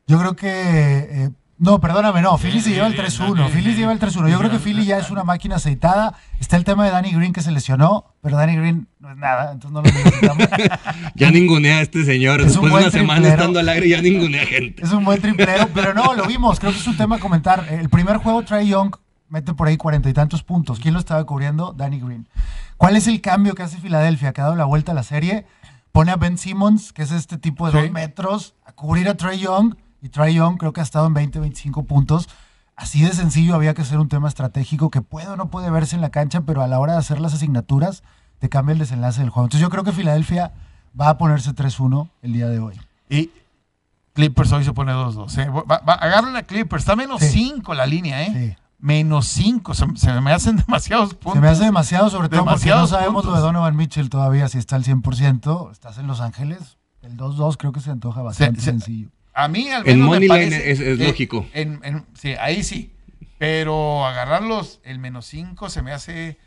Yo 0.07 0.19
creo 0.19 0.35
que. 0.37 0.49
eh, 0.49 1.31
no, 1.59 1.79
perdóname, 1.79 2.23
no. 2.23 2.39
Philly 2.39 2.63
se 2.63 2.71
lleva 2.71 2.87
el 2.87 2.97
3-1. 2.97 3.51
Philly 3.51 3.73
se 3.73 3.81
lleva 3.81 3.93
el 3.93 4.01
3-1. 4.01 4.31
Yo 4.31 4.39
creo 4.39 4.51
que 4.51 4.59
Philly 4.59 4.87
ya 4.87 4.97
es 4.97 5.11
una 5.11 5.23
máquina 5.23 5.57
aceitada. 5.57 6.15
Está 6.41 6.57
el 6.57 6.65
tema 6.65 6.87
de 6.87 6.93
Danny 6.93 7.13
Green 7.13 7.35
que 7.35 7.43
se 7.43 7.53
lesionó, 7.53 8.15
pero 8.23 8.39
Danny 8.39 8.57
Green 8.57 8.89
no 8.99 9.11
es 9.11 9.19
nada, 9.19 9.53
entonces 9.53 9.73
no 9.73 9.83
lo 9.83 9.91
necesitamos. 9.91 10.49
Ya 11.15 11.31
ningunea 11.31 11.77
a 11.77 11.83
este 11.83 12.07
señor. 12.07 12.41
Es 12.41 12.57
un 12.57 12.63
Después 12.63 12.73
de 12.73 12.89
una 12.89 12.91
semana 12.91 13.29
estando 13.29 13.61
al 13.61 13.69
aire, 13.69 13.91
ya 13.91 14.01
ningunea 14.01 14.47
gente. 14.47 14.83
es 14.83 14.93
un 14.93 15.05
buen 15.05 15.21
triplero, 15.21 15.69
pero 15.75 15.93
no, 15.93 16.15
lo 16.15 16.25
vimos. 16.27 16.59
Creo 16.59 16.73
que 16.73 16.79
es 16.79 16.87
un 16.87 16.97
tema 16.97 17.17
a 17.17 17.19
comentar. 17.19 17.67
El 17.71 17.91
primer 17.91 18.17
juego, 18.17 18.43
Trey 18.43 18.69
Young 18.69 18.97
mete 19.29 19.55
por 19.55 19.69
ahí 19.69 19.77
cuarenta 19.77 20.09
y 20.09 20.13
tantos 20.13 20.43
puntos. 20.43 20.79
¿Quién 20.81 20.95
lo 20.95 21.01
estaba 21.01 21.25
cubriendo? 21.25 21.73
Danny 21.73 22.01
Green. 22.01 22.29
¿Cuál 22.77 22.97
es 22.97 23.07
el 23.07 23.21
cambio 23.21 23.55
que 23.55 23.63
hace 23.63 23.79
Filadelfia? 23.79 24.33
Que 24.33 24.41
ha 24.41 24.45
dado 24.45 24.57
la 24.57 24.65
vuelta 24.65 24.93
a 24.93 24.95
la 24.95 25.03
serie. 25.03 25.47
Pone 25.93 26.13
a 26.13 26.17
Ben 26.17 26.37
Simmons, 26.39 26.93
que 26.93 27.03
es 27.03 27.11
este 27.11 27.39
tipo 27.39 27.67
de 27.67 27.73
Sí. 27.73 27.79
dos 27.85 27.91
metros, 27.93 28.55
a 28.67 28.73
cubrir 28.73 29.09
a 29.09 29.17
Trey 29.17 29.39
Young. 29.39 29.75
Y 30.03 30.11
Trey 30.11 30.35
Young 30.35 30.59
creo 30.59 30.73
que 30.73 30.81
ha 30.81 30.85
estado 30.85 31.07
en 31.07 31.15
20, 31.15 31.41
25 31.41 31.85
puntos. 31.85 32.29
Así 32.77 33.03
de 33.03 33.13
sencillo 33.13 33.55
había 33.55 33.73
que 33.73 33.83
hacer 33.83 33.99
un 33.99 34.09
tema 34.09 34.29
estratégico 34.29 34.91
que 34.91 35.01
puede 35.01 35.29
o 35.29 35.37
no 35.37 35.49
puede 35.51 35.71
verse 35.71 35.97
en 35.97 36.03
la 36.03 36.11
cancha, 36.11 36.43
pero 36.43 36.63
a 36.63 36.67
la 36.69 36.79
hora 36.79 36.93
de 36.93 36.99
hacer 36.99 37.21
las 37.21 37.33
asignaturas 37.33 38.03
te 38.39 38.51
cambia 38.51 38.75
el 38.75 38.79
desenlace 38.79 39.21
del 39.23 39.31
juego. 39.31 39.47
Entonces 39.47 39.63
yo 39.63 39.71
creo 39.71 39.83
que 39.83 39.93
Filadelfia 39.93 40.53
va 40.99 41.09
a 41.09 41.17
ponerse 41.19 41.55
3-1 41.55 42.11
el 42.21 42.35
día 42.35 42.49
de 42.49 42.59
hoy. 42.59 42.79
Y 43.09 43.31
Clippers 44.13 44.53
hoy 44.53 44.65
se 44.65 44.73
pone 44.75 44.93
2-2. 44.93 45.39
¿eh? 45.39 45.49
Va- 45.49 45.63
va- 45.79 45.95
agarren 45.95 46.37
a 46.37 46.43
Clippers. 46.43 46.83
Está 46.83 46.97
menos 46.97 47.21
Sí. 47.21 47.29
5 47.29 47.73
la 47.75 47.87
línea, 47.87 48.23
¿eh? 48.23 48.33
Sí. 48.57 48.57
Menos 48.79 49.27
5. 49.29 49.75
Se, 49.75 49.87
se 49.97 50.21
me 50.21 50.33
hacen 50.33 50.57
demasiados 50.67 51.15
puntos. 51.15 51.35
Se 51.35 51.41
me 51.41 51.49
hace 51.49 51.65
demasiado, 51.65 52.11
sobre 52.11 52.29
todo 52.29 52.45
porque 52.45 52.69
no 52.71 52.87
sabemos 52.87 53.25
lo 53.25 53.35
de 53.35 53.41
Donovan 53.41 53.75
Mitchell 53.77 54.11
todavía, 54.11 54.49
si 54.49 54.59
está 54.59 54.77
al 54.77 54.85
100%. 54.85 55.73
Estás 55.73 55.99
en 55.99 56.07
Los 56.07 56.21
Ángeles. 56.21 56.77
El 57.03 57.17
2-2 57.17 57.57
creo 57.57 57.73
que 57.73 57.81
se 57.81 57.91
antoja 57.91 58.23
bastante 58.23 58.61
se- 58.61 58.67
sencillo. 58.71 59.09
A 59.33 59.49
mí 59.49 59.69
al 59.71 59.87
En 59.87 59.99
menos 60.01 60.01
me 60.01 60.07
Moneyline 60.29 60.29
parece, 60.51 60.71
es- 60.71 60.81
es 60.81 61.01
eh, 61.01 61.07
lógico. 61.07 61.47
en- 61.53 61.81
en- 61.85 62.07
sí, 62.15 62.35
ahí 62.41 62.63
sí. 62.63 62.93
Pero 63.39 64.07
agarrarlos 64.07 64.81
el 64.83 64.99
menos 64.99 65.27
5 65.27 65.69
se 65.71 65.83
me 65.83 65.93
hace 65.93 66.39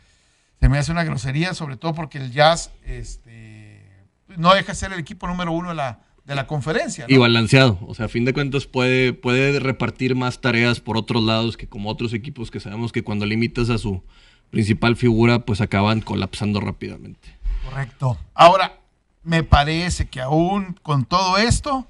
Se 0.59 0.67
me 0.67 0.77
hace 0.77 0.91
una 0.91 1.05
grosería, 1.05 1.53
sobre 1.53 1.77
todo 1.77 1.93
porque 1.93 2.17
el 2.17 2.31
Jazz 2.33 2.71
este, 2.83 3.87
no 4.27 4.53
deja 4.53 4.73
de 4.73 4.75
ser 4.75 4.91
el 4.91 4.99
equipo 4.99 5.25
número 5.27 5.53
uno 5.53 5.69
de 5.69 5.75
la, 5.75 5.99
de 6.29 6.35
la 6.35 6.45
conferencia. 6.45 7.05
¿no? 7.07 7.13
Y 7.13 7.17
balanceado. 7.17 7.79
O 7.87 7.95
sea, 7.95 8.05
a 8.05 8.07
fin 8.07 8.23
de 8.23 8.33
cuentas 8.33 8.67
puede, 8.67 9.13
puede 9.13 9.59
repartir 9.59 10.15
más 10.15 10.39
tareas 10.39 10.79
por 10.79 10.95
otros 10.95 11.23
lados 11.23 11.57
que 11.57 11.67
como 11.67 11.89
otros 11.89 12.13
equipos 12.13 12.51
que 12.51 12.59
sabemos 12.59 12.91
que 12.91 13.03
cuando 13.03 13.25
limitas 13.25 13.71
a 13.71 13.79
su 13.79 14.03
principal 14.51 14.95
figura, 14.95 15.39
pues 15.39 15.59
acaban 15.59 16.01
colapsando 16.01 16.61
rápidamente. 16.61 17.35
Correcto. 17.65 18.19
Ahora, 18.35 18.77
me 19.23 19.41
parece 19.41 20.07
que 20.07 20.21
aún 20.21 20.77
con 20.83 21.05
todo 21.05 21.39
esto, 21.39 21.87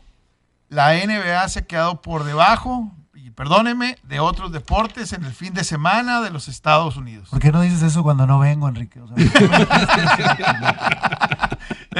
la 0.70 0.94
NBA 0.94 1.50
se 1.50 1.60
ha 1.60 1.66
quedado 1.66 2.02
por 2.02 2.24
debajo, 2.24 2.94
y 3.14 3.32
perdóneme, 3.32 3.98
de 4.04 4.22
otros 4.22 4.54
deportes 4.54 5.12
en 5.12 5.26
el 5.26 5.34
fin 5.34 5.54
de 5.54 5.66
semana 5.66 6.22
de 6.22 6.30
los 6.30 6.48
Estados 6.48 6.96
Unidos. 6.96 7.28
¿Por 7.28 7.40
qué 7.40 7.52
no 7.52 7.60
dices 7.60 7.82
eso 7.82 8.04
cuando 8.04 8.26
no 8.26 8.40
vengo, 8.40 8.70
Enrique? 8.70 9.02
O 9.02 9.08
sea, 9.10 9.18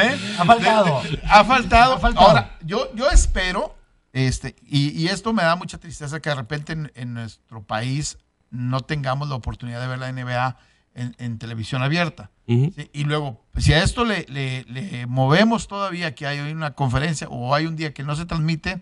¿Eh? 0.02 0.18
Ha 0.40 0.46
faltado. 0.46 1.02
De- 1.04 1.10
de- 1.18 1.22
ha 1.30 1.44
faltado. 1.44 1.94
Ha 1.96 2.00
faltado. 2.00 2.28
Ahora, 2.28 2.58
yo, 2.66 2.94
yo 2.96 3.10
espero, 3.10 3.76
este, 4.14 4.56
y, 4.66 4.90
y 5.00 5.08
esto 5.08 5.34
me 5.34 5.44
da 5.44 5.56
mucha 5.56 5.78
tristeza 5.78 6.20
que 6.20 6.30
de 6.30 6.36
repente 6.36 6.74
en, 6.74 6.92
en 6.96 7.14
nuestro 7.14 7.64
país 7.64 8.18
no 8.50 8.82
tengamos 8.82 9.30
la 9.30 9.36
oportunidad 9.36 9.80
de 9.82 9.88
ver 9.88 10.00
la 10.00 10.12
NBA 10.12 10.58
en, 10.96 11.16
en 11.20 11.38
televisión 11.38 11.82
abierta. 11.84 12.32
Sí, 12.76 12.90
y 12.94 13.04
luego, 13.04 13.46
si 13.58 13.74
a 13.74 13.84
esto 13.84 14.06
le, 14.06 14.26
le- 14.28 14.64
le 14.68 15.06
movemos 15.06 15.68
todavía 15.68 16.16
que 16.16 16.26
hay 16.26 16.40
hoy 16.40 16.52
una 16.52 16.72
conferencia 16.74 17.28
o 17.30 17.54
hay 17.54 17.68
un 17.68 17.76
día 17.76 17.94
que 17.94 18.04
no 18.04 18.16
se 18.16 18.26
transmite, 18.26 18.82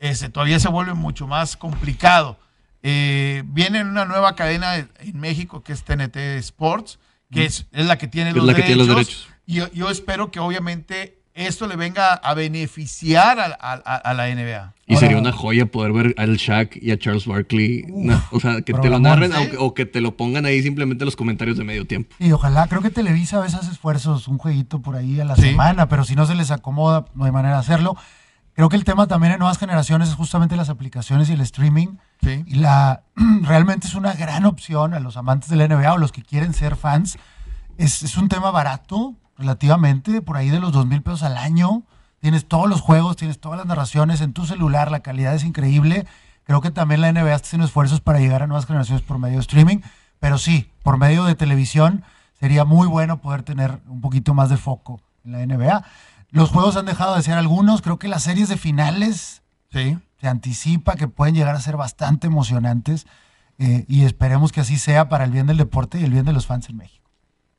ese, 0.00 0.28
todavía 0.30 0.58
se 0.58 0.68
vuelve 0.68 0.94
mucho 0.94 1.28
más 1.28 1.56
complicado. 1.56 2.38
Eh, 2.82 3.44
viene 3.46 3.82
una 3.82 4.04
nueva 4.04 4.34
cadena 4.34 4.76
en 4.76 5.20
México 5.20 5.62
que 5.62 5.72
es 5.72 5.84
TNT 5.84 6.16
Sports, 6.38 6.98
que 7.30 7.44
es, 7.46 7.66
es 7.72 7.86
la 7.86 7.96
que 7.98 8.08
tiene 8.08 8.30
Es 8.30 8.36
los, 8.36 8.44
la 8.46 8.52
que 8.54 8.62
derechos, 8.62 8.76
tiene 8.76 8.88
los 8.88 8.96
derechos. 9.06 9.28
Y 9.46 9.54
yo, 9.54 9.70
yo 9.72 9.90
espero 9.90 10.30
que 10.30 10.40
obviamente 10.40 11.18
esto 11.34 11.66
le 11.66 11.74
venga 11.76 12.14
a 12.14 12.32
beneficiar 12.34 13.40
a, 13.40 13.46
a- 13.60 13.82
a- 13.84 13.96
a 13.96 14.14
la 14.14 14.28
NBA. 14.28 14.72
Y 14.86 14.94
Ahora- 14.94 15.00
sería 15.00 15.18
una 15.18 15.32
joya 15.32 15.66
poder 15.66 15.92
ver 15.92 16.14
al 16.16 16.36
Shaq 16.36 16.76
y 16.80 16.92
a 16.92 16.98
Charles 16.98 17.26
Barkley. 17.26 17.84
no, 17.88 18.22
o 18.30 18.38
sea, 18.40 18.60
que 18.62 18.72
te 18.72 18.88
lo 18.88 19.00
narren 19.00 19.32
¿sí? 19.32 19.38
o, 19.38 19.50
que- 19.50 19.56
o 19.58 19.74
que 19.74 19.86
te 19.86 20.00
lo 20.00 20.16
pongan 20.16 20.46
ahí 20.46 20.62
simplemente 20.62 21.02
en 21.02 21.06
los 21.06 21.16
comentarios 21.16 21.56
de 21.58 21.64
medio 21.64 21.86
tiempo. 21.86 22.14
Y 22.18 22.30
ojalá, 22.32 22.66
creo 22.68 22.82
que 22.82 22.90
Televisa 22.90 23.38
a 23.38 23.40
veces 23.40 23.58
hace 23.58 23.72
esfuerzos, 23.72 24.28
un 24.28 24.38
jueguito 24.38 24.80
por 24.80 24.96
ahí 24.96 25.20
a 25.20 25.24
la 25.24 25.34
Sí. 25.36 25.42
semana, 25.42 25.88
pero 25.88 26.04
si 26.04 26.14
no 26.14 26.24
se 26.26 26.34
les 26.36 26.50
acomoda, 26.52 27.06
no 27.14 27.24
hay 27.24 27.32
manera 27.32 27.54
de 27.54 27.60
hacerlo. 27.60 27.96
Creo 28.54 28.68
que 28.68 28.76
el 28.76 28.84
tema 28.84 29.08
también 29.08 29.32
en 29.32 29.40
nuevas 29.40 29.58
generaciones 29.58 30.10
es 30.10 30.14
justamente 30.14 30.54
las 30.54 30.68
aplicaciones 30.68 31.28
y 31.28 31.32
el 31.32 31.40
streaming. 31.40 31.96
Sí. 32.22 32.44
Y 32.46 32.54
la 32.56 33.02
realmente 33.42 33.88
es 33.88 33.94
una 33.96 34.12
gran 34.12 34.44
opción 34.44 34.94
a 34.94 35.00
los 35.00 35.16
amantes 35.16 35.48
de 35.50 35.56
la 35.56 35.64
NBA 35.66 35.92
o 35.94 35.98
los 35.98 36.12
que 36.12 36.22
quieren 36.22 36.54
ser 36.54 36.76
fans. 36.76 37.18
Es, 37.76 38.04
es 38.04 38.16
un 38.16 38.28
tema 38.28 38.52
barato, 38.52 39.16
relativamente, 39.36 40.22
por 40.22 40.36
ahí 40.36 40.50
de 40.50 40.60
los 40.60 40.72
dos 40.72 40.86
mil 40.86 41.02
pesos 41.02 41.22
al 41.22 41.36
año. 41.36 41.82
Tienes 42.20 42.46
todos 42.46 42.68
los 42.68 42.80
juegos, 42.80 43.16
tienes 43.16 43.38
todas 43.40 43.58
las 43.58 43.66
narraciones 43.66 44.20
en 44.20 44.32
tu 44.32 44.46
celular, 44.46 44.90
la 44.90 45.00
calidad 45.00 45.34
es 45.34 45.44
increíble. 45.44 46.06
Creo 46.44 46.60
que 46.60 46.70
también 46.70 47.00
la 47.00 47.12
NBA 47.12 47.34
está 47.34 47.46
haciendo 47.46 47.66
esfuerzos 47.66 48.00
para 48.00 48.18
llegar 48.18 48.42
a 48.42 48.46
nuevas 48.46 48.66
generaciones 48.66 49.02
por 49.02 49.18
medio 49.18 49.36
de 49.36 49.40
streaming, 49.42 49.78
pero 50.20 50.38
sí, 50.38 50.70
por 50.82 50.98
medio 50.98 51.24
de 51.24 51.34
televisión 51.34 52.04
sería 52.38 52.64
muy 52.64 52.86
bueno 52.86 53.20
poder 53.20 53.42
tener 53.42 53.80
un 53.88 54.00
poquito 54.00 54.34
más 54.34 54.48
de 54.50 54.56
foco 54.56 55.00
en 55.24 55.32
la 55.32 55.44
NBA. 55.46 55.84
Los 56.30 56.50
juegos 56.50 56.76
han 56.76 56.86
dejado 56.86 57.14
de 57.16 57.22
ser 57.22 57.34
algunos, 57.38 57.80
creo 57.82 57.98
que 57.98 58.08
las 58.08 58.22
series 58.22 58.48
de 58.48 58.56
finales 58.56 59.42
Sí. 59.70 59.98
se 60.20 60.28
anticipa 60.28 60.96
que 60.96 61.08
pueden 61.08 61.34
llegar 61.34 61.56
a 61.56 61.60
ser 61.60 61.76
bastante 61.76 62.26
emocionantes 62.26 63.06
eh, 63.58 63.84
y 63.88 64.04
esperemos 64.04 64.50
que 64.52 64.60
así 64.60 64.78
sea 64.78 65.08
para 65.08 65.24
el 65.24 65.30
bien 65.30 65.46
del 65.46 65.56
deporte 65.56 66.00
y 66.00 66.04
el 66.04 66.10
bien 66.10 66.24
de 66.24 66.32
los 66.32 66.46
fans 66.46 66.68
en 66.68 66.76
México. 66.76 67.08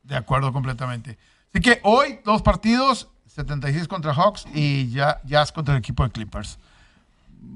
De 0.03 0.15
acuerdo 0.15 0.51
completamente. 0.53 1.17
Así 1.55 1.61
que 1.61 1.79
hoy 1.83 2.19
dos 2.25 2.41
partidos, 2.41 3.07
76 3.27 3.87
contra 3.87 4.13
Hawks 4.13 4.45
y 4.53 4.89
ya, 4.89 5.21
Jazz 5.23 5.53
contra 5.53 5.73
el 5.73 5.79
equipo 5.79 6.03
de 6.03 6.09
Clippers. 6.11 6.59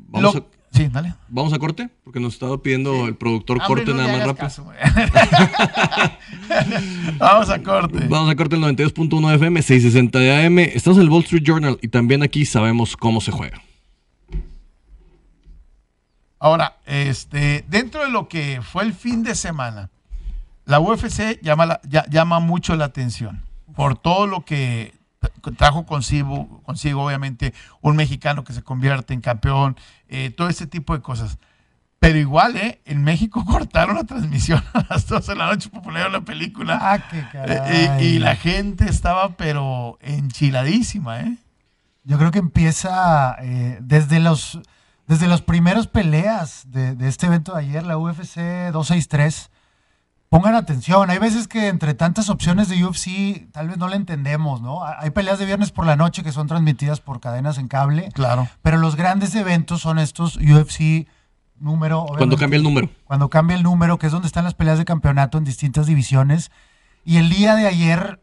Vamos, 0.08 0.36
Lo- 0.36 0.40
a, 0.42 0.46
Sí, 0.72 0.88
dale. 0.88 1.16
vamos 1.28 1.52
a 1.52 1.60
corte, 1.60 1.90
porque 2.06 2.22
nos 2.22 2.36
estaba 2.36 2.58
pidiendo 2.64 3.08
el 3.08 3.16
productor 3.18 3.58
Hombre, 3.58 3.68
corte 3.84 3.92
no 3.92 3.98
nada 3.98 4.18
más 4.18 4.26
rápido. 4.26 4.46
caso. 4.48 4.72
Vamos 7.18 7.50
a 7.50 7.62
corte. 7.62 8.08
Vamos 8.08 8.30
a 8.32 8.36
corte 8.38 8.56
el 8.56 8.62
92.1 8.62 9.36
FM, 9.36 9.62
660 9.62 10.20
de 10.20 10.46
AM. 10.46 10.60
Estamos 10.60 10.98
en 10.98 11.04
el 11.04 11.10
Wall 11.10 11.24
Street 11.24 11.44
Journal 11.44 11.78
y 11.82 11.90
también 11.90 12.24
aquí 12.24 12.46
sabemos 12.46 12.96
cómo 12.96 13.20
se 13.20 13.32
juega. 13.32 13.62
Ahora, 16.40 16.78
este, 16.86 17.66
dentro 17.68 18.06
de 18.06 18.12
lo 18.12 18.30
que 18.30 18.62
fue 18.62 18.84
el 18.84 18.94
fin 18.94 19.24
de 19.24 19.36
semana, 19.36 19.90
la 20.64 20.80
UFC 20.80 21.38
llama, 21.42 21.66
la- 21.66 21.82
ya- 21.84 22.06
llama 22.10 22.40
mucho 22.40 22.78
la 22.78 22.86
atención 22.86 23.44
por 23.80 23.98
todo 23.98 24.28
lo 24.28 24.44
que 24.44 24.94
tra- 25.22 25.56
trajo 25.56 25.86
consigo, 25.86 26.62
consigo, 26.64 27.02
obviamente, 27.06 27.54
un 27.80 27.96
mexicano 27.96 28.44
que 28.44 28.52
se 28.52 28.62
convierte 28.62 29.14
en 29.14 29.22
campeón, 29.22 29.78
eh, 30.10 30.32
todo 30.32 30.50
ese 30.50 30.68
tipo 30.68 30.94
de 30.94 31.02
cosas. 31.02 31.38
Pero 32.00 32.18
igual, 32.18 32.58
¿eh? 32.58 32.82
En 32.84 33.06
México 33.06 33.46
cortaron 33.48 33.96
la 33.96 34.04
transmisión 34.04 34.62
a 34.74 34.86
las 34.90 35.08
12 35.08 35.32
de 35.32 35.38
la 35.38 35.46
noche 35.48 35.70
popularidad 35.70 36.12
la 36.12 36.20
película. 36.26 36.78
Ah, 36.82 37.00
qué 37.10 37.20
Eh, 37.20 37.26
caray. 37.32 38.06
y, 38.06 38.16
y 38.16 38.20
la 38.20 38.36
gente 38.36 38.84
estaba, 38.90 39.38
pero 39.38 39.98
enchiladísima, 40.02 41.22
¿eh? 41.22 41.38
Yo 42.04 42.18
creo 42.18 42.32
que 42.32 42.40
empieza 42.40 43.38
eh, 43.42 43.78
desde 43.82 44.20
los 44.20 44.60
desde 45.08 45.28
las 45.28 45.42
primeras 45.42 45.88
peleas 45.88 46.64
de, 46.70 46.96
de 46.96 47.08
este 47.08 47.28
evento 47.28 47.54
de 47.56 47.62
ayer, 47.62 47.84
la 47.86 47.98
UFC 47.98 48.36
263. 48.74 49.50
Pongan 50.30 50.54
atención, 50.54 51.10
hay 51.10 51.18
veces 51.18 51.48
que 51.48 51.70
entre 51.70 51.96
tantas 51.96 52.30
opciones 52.30 52.70
de 52.70 52.86
UFC 52.86 53.52
tal 53.52 53.68
vez 53.68 53.80
no 53.80 53.88
le 53.88 53.96
entendemos, 53.96 54.62
¿no? 54.62 54.84
Hay 54.86 55.10
peleas 55.10 55.40
de 55.40 55.46
viernes 55.48 55.72
por 55.72 55.88
la 55.88 55.96
noche 55.96 56.22
que 56.22 56.32
son 56.32 56.46
transmitidas 56.46 57.02
por 57.02 57.20
cadenas 57.20 57.58
en 57.58 57.68
cable, 57.68 58.10
Claro. 58.14 58.48
pero 58.62 58.78
los 58.78 58.96
grandes 58.96 59.34
eventos 59.34 59.82
son 59.82 59.98
estos 59.98 60.38
UFC 60.38 61.08
número. 61.60 62.06
Cuando 62.16 62.38
cambia 62.38 62.58
el 62.58 62.64
número. 62.64 62.90
cuando 63.06 63.30
cambia 63.30 63.58
el 63.58 63.64
número, 63.64 63.98
que 63.98 64.06
es 64.06 64.12
donde 64.12 64.28
están 64.28 64.44
las 64.44 64.54
peleas 64.54 64.78
de 64.78 64.86
campeonato 64.86 65.40
en 65.40 65.46
distintas 65.46 65.88
divisiones. 65.88 66.52
Y 67.04 67.18
el 67.18 67.30
día 67.30 67.56
de 67.56 67.66
ayer, 67.66 68.22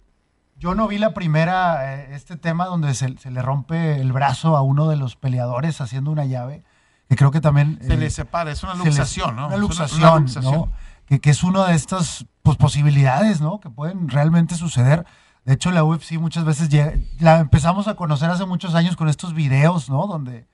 yo 0.61 0.77
no 0.77 0.87
vi 0.87 0.99
la 0.99 1.13
primera, 1.13 1.93
eh, 1.97 2.15
este 2.15 2.37
tema 2.37 2.67
donde 2.67 2.95
se, 2.95 3.19
se 3.19 3.33
le 3.33 3.43
rompe 3.43 4.01
el 4.01 4.13
brazo 4.13 4.57
a 4.57 4.63
uno 4.63 4.89
de 4.89 4.95
los 4.95 5.17
peleadores 5.17 5.81
haciendo 5.81 6.13
una 6.13 6.25
llave, 6.25 6.63
que 7.09 7.17
creo 7.17 7.33
que 7.33 7.41
también... 7.41 7.81
Se 7.83 7.95
eh, 7.95 7.97
le 7.97 8.11
separa, 8.11 8.53
es 8.53 8.63
una 8.63 8.75
les- 8.77 8.85
luxación, 8.85 9.35
¿no? 9.35 9.49
Una 9.49 9.57
luxación, 9.57 10.01
una 10.03 10.19
luxación. 10.21 10.55
¿no? 10.55 10.73
Que, 11.07 11.21
que 11.21 11.31
es 11.31 11.43
una 11.45 11.67
de 11.67 11.75
estas 11.75 12.27
pues, 12.43 12.57
posibilidades, 12.57 13.41
¿no? 13.41 13.61
Que 13.61 13.71
pueden 13.71 14.09
realmente 14.09 14.55
suceder. 14.57 15.07
De 15.45 15.55
hecho, 15.55 15.71
la 15.71 15.85
UFC 15.85 16.13
muchas 16.19 16.45
veces 16.45 16.69
llega- 16.69 16.95
la 17.21 17.39
empezamos 17.39 17.87
a 17.89 17.95
conocer 17.95 18.29
hace 18.31 18.45
muchos 18.47 18.75
años 18.75 18.97
con 18.97 19.09
estos 19.09 19.33
videos, 19.35 19.89
¿no? 19.89 20.07
Donde 20.07 20.47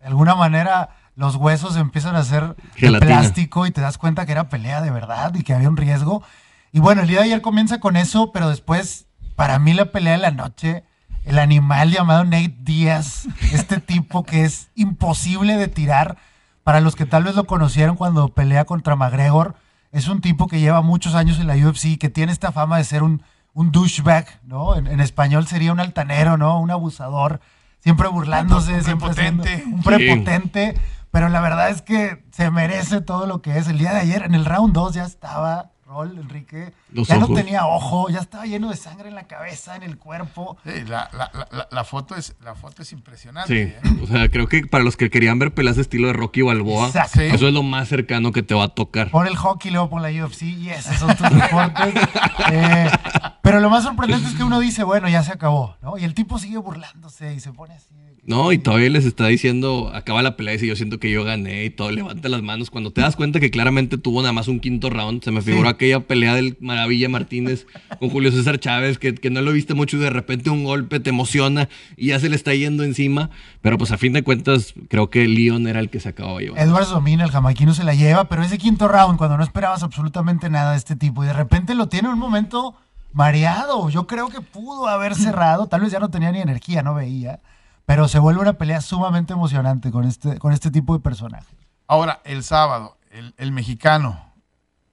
de 0.00 0.06
alguna 0.06 0.34
manera 0.34 0.90
los 1.16 1.36
huesos 1.36 1.76
empiezan 1.76 2.16
a 2.16 2.24
ser 2.24 2.56
de 2.76 2.90
plástico 3.06 3.66
y 3.66 3.70
te 3.70 3.80
das 3.80 3.96
cuenta 3.98 4.26
que 4.26 4.32
era 4.32 4.48
pelea 4.48 4.80
de 4.82 4.90
verdad 4.90 5.32
y 5.34 5.42
que 5.44 5.54
había 5.54 5.68
un 5.68 5.76
riesgo. 5.76 6.22
Y 6.72 6.80
bueno, 6.80 7.02
el 7.02 7.08
día 7.08 7.18
de 7.18 7.24
ayer 7.26 7.40
comienza 7.40 7.78
con 7.78 7.96
eso, 7.96 8.32
pero 8.32 8.48
después, 8.48 9.06
para 9.36 9.60
mí 9.60 9.72
la 9.74 9.92
pelea 9.92 10.12
de 10.14 10.18
la 10.18 10.32
noche, 10.32 10.82
el 11.24 11.38
animal 11.38 11.92
llamado 11.92 12.24
Nate 12.24 12.56
Díaz, 12.58 13.28
este 13.52 13.78
tipo 13.80 14.24
que 14.24 14.44
es 14.44 14.70
imposible 14.74 15.56
de 15.56 15.68
tirar, 15.68 16.16
para 16.64 16.80
los 16.80 16.96
que 16.96 17.06
tal 17.06 17.22
vez 17.24 17.36
lo 17.36 17.44
conocieron 17.46 17.94
cuando 17.94 18.28
pelea 18.34 18.64
contra 18.64 18.96
McGregor, 18.96 19.54
es 19.94 20.08
un 20.08 20.20
tipo 20.20 20.46
que 20.48 20.60
lleva 20.60 20.82
muchos 20.82 21.14
años 21.14 21.38
en 21.40 21.46
la 21.46 21.54
UFC, 21.56 21.98
que 21.98 22.10
tiene 22.10 22.32
esta 22.32 22.52
fama 22.52 22.76
de 22.78 22.84
ser 22.84 23.02
un, 23.02 23.22
un 23.54 23.72
douchebag, 23.72 24.26
¿no? 24.44 24.74
En, 24.76 24.86
en 24.86 25.00
español 25.00 25.46
sería 25.46 25.72
un 25.72 25.80
altanero, 25.80 26.36
¿no? 26.36 26.58
Un 26.60 26.70
abusador, 26.70 27.40
siempre 27.80 28.08
burlándose, 28.08 28.74
Un 28.74 28.84
siempre 28.84 29.10
haciendo- 29.10 29.42
prepotente. 29.44 29.74
un 29.74 29.82
Sí. 29.82 29.88
prepotente, 29.88 30.80
pero 31.10 31.28
la 31.28 31.40
verdad 31.40 31.70
es 31.70 31.80
que 31.80 32.24
se 32.32 32.50
merece 32.50 33.00
todo 33.00 33.26
lo 33.26 33.40
que 33.40 33.56
es. 33.56 33.68
El 33.68 33.78
día 33.78 33.92
de 33.94 34.00
ayer, 34.00 34.22
en 34.24 34.34
el 34.34 34.44
round 34.44 34.74
2, 34.74 34.94
ya 34.94 35.04
estaba 35.04 35.70
Rol, 35.94 36.18
Enrique, 36.18 36.72
Los 36.92 37.06
ya 37.06 37.16
ojos. 37.18 37.30
no 37.30 37.36
tenía 37.36 37.66
ojo, 37.66 38.08
ya 38.08 38.18
estaba 38.18 38.46
lleno 38.46 38.68
de 38.70 38.76
sangre 38.76 39.08
en 39.08 39.14
la 39.14 39.28
cabeza, 39.28 39.76
en 39.76 39.84
el 39.84 39.96
cuerpo. 39.96 40.56
Sí, 40.64 40.72
la, 40.88 41.08
la- 41.12 41.68
la- 41.70 41.84
foto 41.84 42.16
es, 42.16 42.34
la 42.42 42.54
foto 42.56 42.82
es 42.82 42.88
Sí, 42.88 42.96
impresionante. 42.96 43.62
¿eh? 43.62 43.80
o 44.02 44.06
sea, 44.08 44.28
creo 44.28 44.48
que 44.48 44.66
para 44.66 44.82
los 44.82 44.96
que 44.96 45.08
querían 45.08 45.38
ver 45.38 45.54
peleas 45.54 45.76
de 45.76 45.82
estilo 45.82 46.08
de 46.08 46.14
Rocky 46.14 46.42
Balboa, 46.42 46.88
Exacto. 46.88 47.20
Eso 47.20 47.46
es 47.46 47.54
lo 47.54 47.62
más 47.62 47.86
cercano 47.88 48.32
que 48.32 48.42
te 48.42 48.54
va 48.54 48.64
a 48.64 48.68
tocar. 48.68 49.10
Pon 49.10 49.26
el 49.28 49.36
hockey, 49.36 49.70
luego 49.70 49.88
pon 49.90 50.02
la 50.02 50.08
UFC 50.10 50.42
y 50.42 50.70
esos 50.70 50.96
son 50.96 51.14
tus 51.16 51.30
deportes. 51.30 51.94
Eh, 52.52 52.90
pero 53.42 53.60
lo 53.60 53.70
más 53.70 53.84
sorprendente 53.84 54.28
es 54.28 54.34
que 54.34 54.42
uno 54.44 54.58
dice, 54.60 54.82
bueno, 54.84 55.08
ya 55.08 55.22
se 55.22 55.32
acabó, 55.32 55.76
¿no? 55.82 55.96
Y 55.98 56.04
el 56.04 56.14
tipo 56.14 56.38
sigue 56.38 56.58
burlándose 56.58 57.32
y 57.34 57.40
se 57.40 57.52
pone 57.52 57.74
así. 57.74 57.94
No, 58.26 58.52
y 58.52 58.58
todavía 58.58 58.88
les 58.88 59.04
está 59.04 59.26
diciendo, 59.26 59.90
acaba 59.92 60.22
la 60.22 60.34
pelea 60.34 60.54
y 60.54 60.56
dice, 60.56 60.66
yo 60.66 60.76
siento 60.76 60.98
que 60.98 61.10
yo 61.10 61.24
gané 61.24 61.64
y 61.64 61.70
todo, 61.70 61.90
levanta 61.90 62.30
las 62.30 62.42
manos. 62.42 62.70
Cuando 62.70 62.90
te 62.90 63.02
das 63.02 63.16
cuenta 63.16 63.38
que 63.38 63.50
claramente 63.50 63.98
tuvo 63.98 64.22
nada 64.22 64.32
más 64.32 64.48
un 64.48 64.60
quinto 64.60 64.88
round, 64.88 65.22
se 65.22 65.30
me 65.30 65.42
figuró 65.42 65.68
aquella 65.68 66.00
pelea 66.00 66.34
del 66.34 66.56
Maravilla 66.60 67.10
Martínez 67.10 67.66
con 67.98 68.08
Julio 68.08 68.32
César 68.32 68.58
Chávez, 68.58 68.96
que, 68.96 69.14
que 69.14 69.28
no 69.28 69.42
lo 69.42 69.52
viste 69.52 69.74
mucho 69.74 69.98
y 69.98 70.00
de 70.00 70.08
repente 70.08 70.48
un 70.48 70.64
golpe 70.64 71.00
te 71.00 71.10
emociona 71.10 71.68
y 71.98 72.08
ya 72.08 72.18
se 72.18 72.30
le 72.30 72.36
está 72.36 72.54
yendo 72.54 72.82
encima. 72.82 73.28
Pero 73.60 73.76
pues 73.76 73.92
a 73.92 73.98
fin 73.98 74.14
de 74.14 74.22
cuentas, 74.22 74.72
creo 74.88 75.10
que 75.10 75.28
Leon 75.28 75.68
era 75.68 75.80
el 75.80 75.90
que 75.90 76.00
se 76.00 76.08
acababa 76.08 76.40
llevando. 76.40 76.62
Edwards 76.62 76.88
domina, 76.88 77.24
el 77.24 77.30
jamaiquino 77.30 77.74
se 77.74 77.84
la 77.84 77.94
lleva, 77.94 78.24
pero 78.30 78.42
ese 78.42 78.56
quinto 78.56 78.88
round, 78.88 79.18
cuando 79.18 79.36
no 79.36 79.44
esperabas 79.44 79.82
absolutamente 79.82 80.48
nada 80.48 80.70
de 80.70 80.78
este 80.78 80.96
tipo 80.96 81.24
y 81.24 81.26
de 81.26 81.34
repente 81.34 81.74
lo 81.74 81.88
tiene 81.88 82.08
en 82.08 82.14
un 82.14 82.20
momento 82.20 82.74
mareado, 83.12 83.90
yo 83.90 84.06
creo 84.06 84.28
que 84.28 84.40
pudo 84.40 84.88
haber 84.88 85.14
cerrado, 85.14 85.66
tal 85.66 85.82
vez 85.82 85.92
ya 85.92 86.00
no 86.00 86.08
tenía 86.08 86.32
ni 86.32 86.40
energía, 86.40 86.82
no 86.82 86.94
veía 86.94 87.40
pero 87.86 88.08
se 88.08 88.18
vuelve 88.18 88.40
una 88.40 88.54
pelea 88.54 88.80
sumamente 88.80 89.32
emocionante 89.32 89.90
con 89.90 90.04
este, 90.04 90.38
con 90.38 90.52
este 90.52 90.70
tipo 90.70 90.94
de 90.94 91.00
personajes. 91.00 91.54
Ahora, 91.86 92.20
el 92.24 92.42
sábado, 92.42 92.96
el, 93.10 93.52
mexicano, 93.52 94.32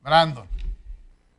Brandon, 0.01 0.45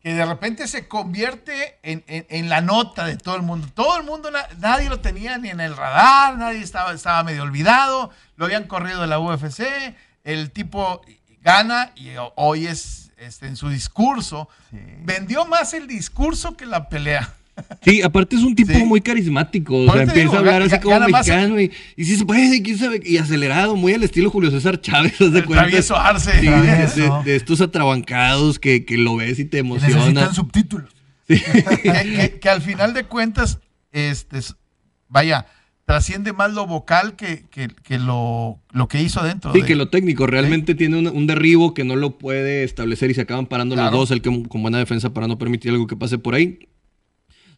que 0.00 0.14
de 0.14 0.24
repente 0.24 0.66
se 0.66 0.88
convierte 0.88 1.78
en, 1.82 2.48
la 2.48 2.60
nota 2.60 3.04
de 3.04 3.16
todo 3.16 3.36
el 3.36 3.42
mundo. 3.42 3.68
Todo 3.74 3.98
el 3.98 4.04
mundo, 4.04 4.30
nadie 4.58 4.88
lo 4.88 5.00
tenía 5.00 5.36
ni 5.38 5.50
en 5.50 5.60
el 5.60 5.76
radar, 5.76 6.38
nadie 6.38 6.60
estaba, 6.60 6.92
estaba 6.92 7.22
medio 7.22 7.42
olvidado, 7.42 8.10
lo 8.36 8.46
habían 8.46 8.64
corrido 8.64 9.02
de 9.02 9.06
la 9.06 9.20
UFC, 9.20 9.62
el 10.24 10.50
tipo 10.50 11.02
gana 11.42 11.92
y 11.94 12.12
hoy 12.36 12.66
es 12.66 13.12
este, 13.18 13.46
en 13.46 13.56
su 13.56 13.68
discurso. 13.68 14.48
Vendió 15.04 15.44
más 15.44 15.74
el 15.74 15.86
discurso 15.86 16.56
que 16.56 16.66
la 16.66 16.88
pelea. 16.88 17.34
Sí, 17.82 18.00
aparte 18.02 18.36
es 18.36 18.42
un 18.42 18.54
tipo 18.54 18.78
muy 18.86 19.00
carismático. 19.00 19.76
O 19.76 19.92
sea, 19.92 20.02
empieza 20.02 20.36
a 20.36 20.38
hablar 20.38 20.62
así 20.62 20.78
como 20.80 20.98
mexicano 21.00 21.60
y, 21.60 21.70
y 21.96 22.04
si 22.04 22.16
se 22.16 22.24
puede, 22.24 22.62
quién 22.62 22.78
sabe, 22.78 23.00
y 23.04 23.16
acelerado, 23.18 23.76
muy 23.76 23.92
al 23.92 24.02
estilo 24.02 24.30
Julio 24.30 24.50
César 24.50 24.80
Chávez, 24.80 25.18
de 25.18 25.44
cuenta? 25.44 25.66
Arce. 25.96 26.32
de, 26.32 27.36
estos 27.36 27.60
atrabancados 27.60 28.58
que, 28.58 28.84
que, 28.84 28.96
lo 28.96 29.16
ves 29.16 29.38
y 29.38 29.44
te 29.44 29.58
emociona. 29.58 29.96
Necesitan 29.96 30.34
subtítulos. 30.34 30.90
que, 31.26 32.38
que, 32.40 32.48
al 32.48 32.62
final 32.62 32.94
de 32.94 33.04
cuentas, 33.04 33.58
este, 33.90 34.38
vaya, 35.08 35.46
trasciende 35.84 36.32
más 36.32 36.52
lo 36.52 36.66
vocal 36.66 37.16
que, 37.16 37.44
que, 37.50 37.98
lo, 37.98 38.60
lo, 38.70 38.88
que 38.88 39.02
hizo 39.02 39.22
dentro. 39.22 39.52
Sí, 39.52 39.62
que 39.62 39.74
lo 39.74 39.88
técnico. 39.88 40.26
Realmente 40.26 40.74
tiene 40.74 41.08
un, 41.08 41.26
derribo 41.26 41.74
que 41.74 41.84
no 41.84 41.96
lo 41.96 42.18
puede 42.18 42.64
establecer 42.64 43.10
y 43.10 43.14
se 43.14 43.22
acaban 43.22 43.46
parando 43.46 43.76
los 43.76 43.90
dos, 43.90 44.10
el 44.10 44.20
que 44.20 44.30
con 44.48 44.62
buena 44.62 44.78
defensa 44.78 45.12
para 45.12 45.26
no 45.26 45.38
permitir 45.38 45.72
algo 45.72 45.86
que 45.86 45.96
pase 45.96 46.18
por 46.18 46.34
ahí 46.34 46.68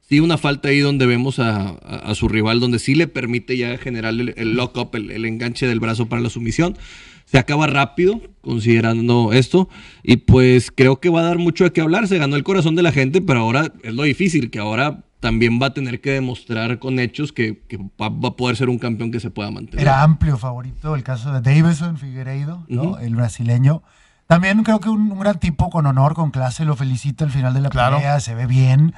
sí 0.08 0.20
una 0.20 0.38
falta 0.38 0.68
ahí 0.68 0.80
donde 0.80 1.06
vemos 1.06 1.38
a, 1.38 2.14
su 2.14 2.28
rival, 2.28 2.60
donde 2.60 2.78
sí 2.78 2.94
le 2.94 3.08
permite 3.08 3.56
ya 3.56 3.76
generar 3.78 4.14
el, 4.14 4.54
lock-up, 4.54 4.94
el, 4.94 5.24
enganche 5.24 5.66
del 5.66 5.80
brazo 5.80 6.06
para 6.06 6.22
la 6.22 6.30
sumisión. 6.30 6.76
Se 7.24 7.38
acaba 7.38 7.66
rápido, 7.66 8.20
considerando 8.42 9.32
esto, 9.32 9.68
y 10.02 10.18
pues 10.18 10.70
creo 10.70 11.00
que 11.00 11.08
va 11.08 11.20
a 11.20 11.24
dar 11.24 11.38
mucho 11.38 11.64
de 11.64 11.72
qué 11.72 11.80
hablar. 11.80 12.06
Se 12.06 12.18
ganó 12.18 12.36
el 12.36 12.44
corazón 12.44 12.76
de 12.76 12.82
la 12.82 12.92
gente, 12.92 13.22
pero 13.22 13.40
ahora 13.40 13.72
es 13.82 13.94
lo 13.94 14.02
difícil, 14.02 14.50
que 14.50 14.58
ahora 14.58 15.04
también 15.20 15.58
va 15.60 15.68
a 15.68 15.74
tener 15.74 16.02
que 16.02 16.10
demostrar 16.10 16.78
con 16.78 16.98
hechos 16.98 17.32
que, 17.32 17.62
va, 18.00 18.08
a 18.28 18.36
poder 18.36 18.56
ser 18.56 18.68
un 18.68 18.78
campeón 18.78 19.10
que 19.10 19.20
se 19.20 19.30
pueda 19.30 19.50
mantener. 19.50 19.80
Era 19.80 20.02
amplio 20.02 20.36
favorito 20.36 20.94
el 20.94 21.02
caso 21.02 21.32
de 21.32 21.40
Davison 21.40 21.96
Figueiredo, 21.96 22.66
el 23.00 23.16
brasileño. 23.16 23.82
También 24.26 24.62
creo 24.64 24.80
que 24.80 24.90
un, 24.90 25.18
gran 25.18 25.38
tipo 25.38 25.70
con 25.70 25.86
honor, 25.86 26.14
con 26.14 26.30
clase, 26.30 26.66
lo 26.66 26.76
felicita 26.76 27.24
al 27.24 27.30
final 27.30 27.54
de 27.54 27.62
la 27.62 27.70
pelea, 27.70 28.20
se 28.20 28.34
ve 28.34 28.46
bien. 28.46 28.94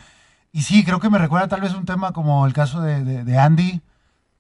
Y 0.57 0.63
sí, 0.63 0.85
creo 0.85 1.01
que 1.01 1.11
me 1.11 1.19
recuerda 1.19 1.49
tal 1.49 1.61
vez 1.61 1.75
un 1.75 1.85
tema 1.85 2.13
como 2.13 2.47
el 2.47 2.55
caso 2.55 2.81
de, 2.81 3.39
Andy, 3.39 3.83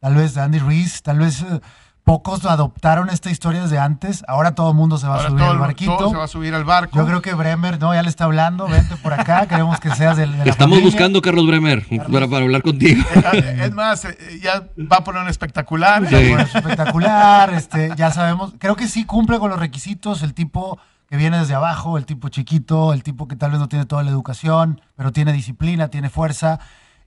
tal 0.01 0.14
vez 0.14 0.33
de 0.33 0.41
Andy 0.41 0.59
Reese, 0.61 1.03
tal 1.03 1.19
vez 1.19 1.43
eh, 1.43 1.61
pocos 2.05 2.47
adoptaron 2.47 3.11
esta 3.11 3.31
historia 3.31 3.61
desde 3.61 3.79
antes, 3.79 4.25
ahora 4.27 4.55
todo 4.55 4.71
el 4.71 4.77
mundo 4.77 4.97
se 4.97 5.07
va 5.07 5.17
a 5.17 5.29
subir 5.29 5.45
al 5.45 5.59
barquito. 5.59 6.09
se 6.09 6.17
va 6.17 6.25
a 6.25 6.29
subir 6.29 6.55
al 6.55 6.64
barco. 6.64 6.97
Yo 6.97 7.05
creo 7.05 7.21
que 7.21 7.35
Bremer, 7.35 7.79
no, 7.79 7.93
ya 7.93 8.03
le 8.03 8.09
está 8.09 8.25
hablando, 8.25 8.67
vente 8.67 8.97
por 8.97 9.12
acá, 9.12 9.47
queremos 9.51 9.79
que 9.79 9.91
seas 9.91 10.17
del... 10.17 10.33
De 10.39 10.49
Estamos 10.49 10.81
buscando 10.81 11.21
Carlos 11.21 11.47
Bremer 11.47 11.85
Para, 12.11 12.25
hablar 12.25 12.62
contigo. 12.62 13.05
Es 13.35 13.75
más, 13.75 14.07
eh, 14.07 14.41
ya 14.43 14.67
va 14.91 14.97
a 14.97 15.05
poner 15.05 15.21
un 15.21 15.29
espectacular. 15.29 16.03
espectacular, 16.03 17.53
este, 17.53 17.93
ya 17.95 18.11
sabemos, 18.11 18.55
creo 18.59 18.75
que 18.75 18.89
sí 18.89 19.05
cumple 19.05 19.39
con 19.39 19.51
los 19.51 19.61
requisitos, 19.61 20.23
el 20.23 20.33
tipo 20.33 20.79
que 21.09 21.17
viene 21.17 21.39
desde 21.39 21.55
abajo, 21.55 21.99
el 21.99 22.07
tipo 22.07 22.29
chiquito, 22.29 22.93
el 22.93 23.03
tipo 23.03 23.29
que 23.29 23.37
tal 23.37 23.53
vez 23.53 23.61
no 23.61 23.69
tiene 23.69 23.87
toda 23.87 24.03
la 24.03 24.11
educación, 24.11 24.81
pero 24.97 25.13
tiene 25.13 25.33
disciplina, 25.33 25.89
tiene 25.89 26.11
fuerza 26.11 26.59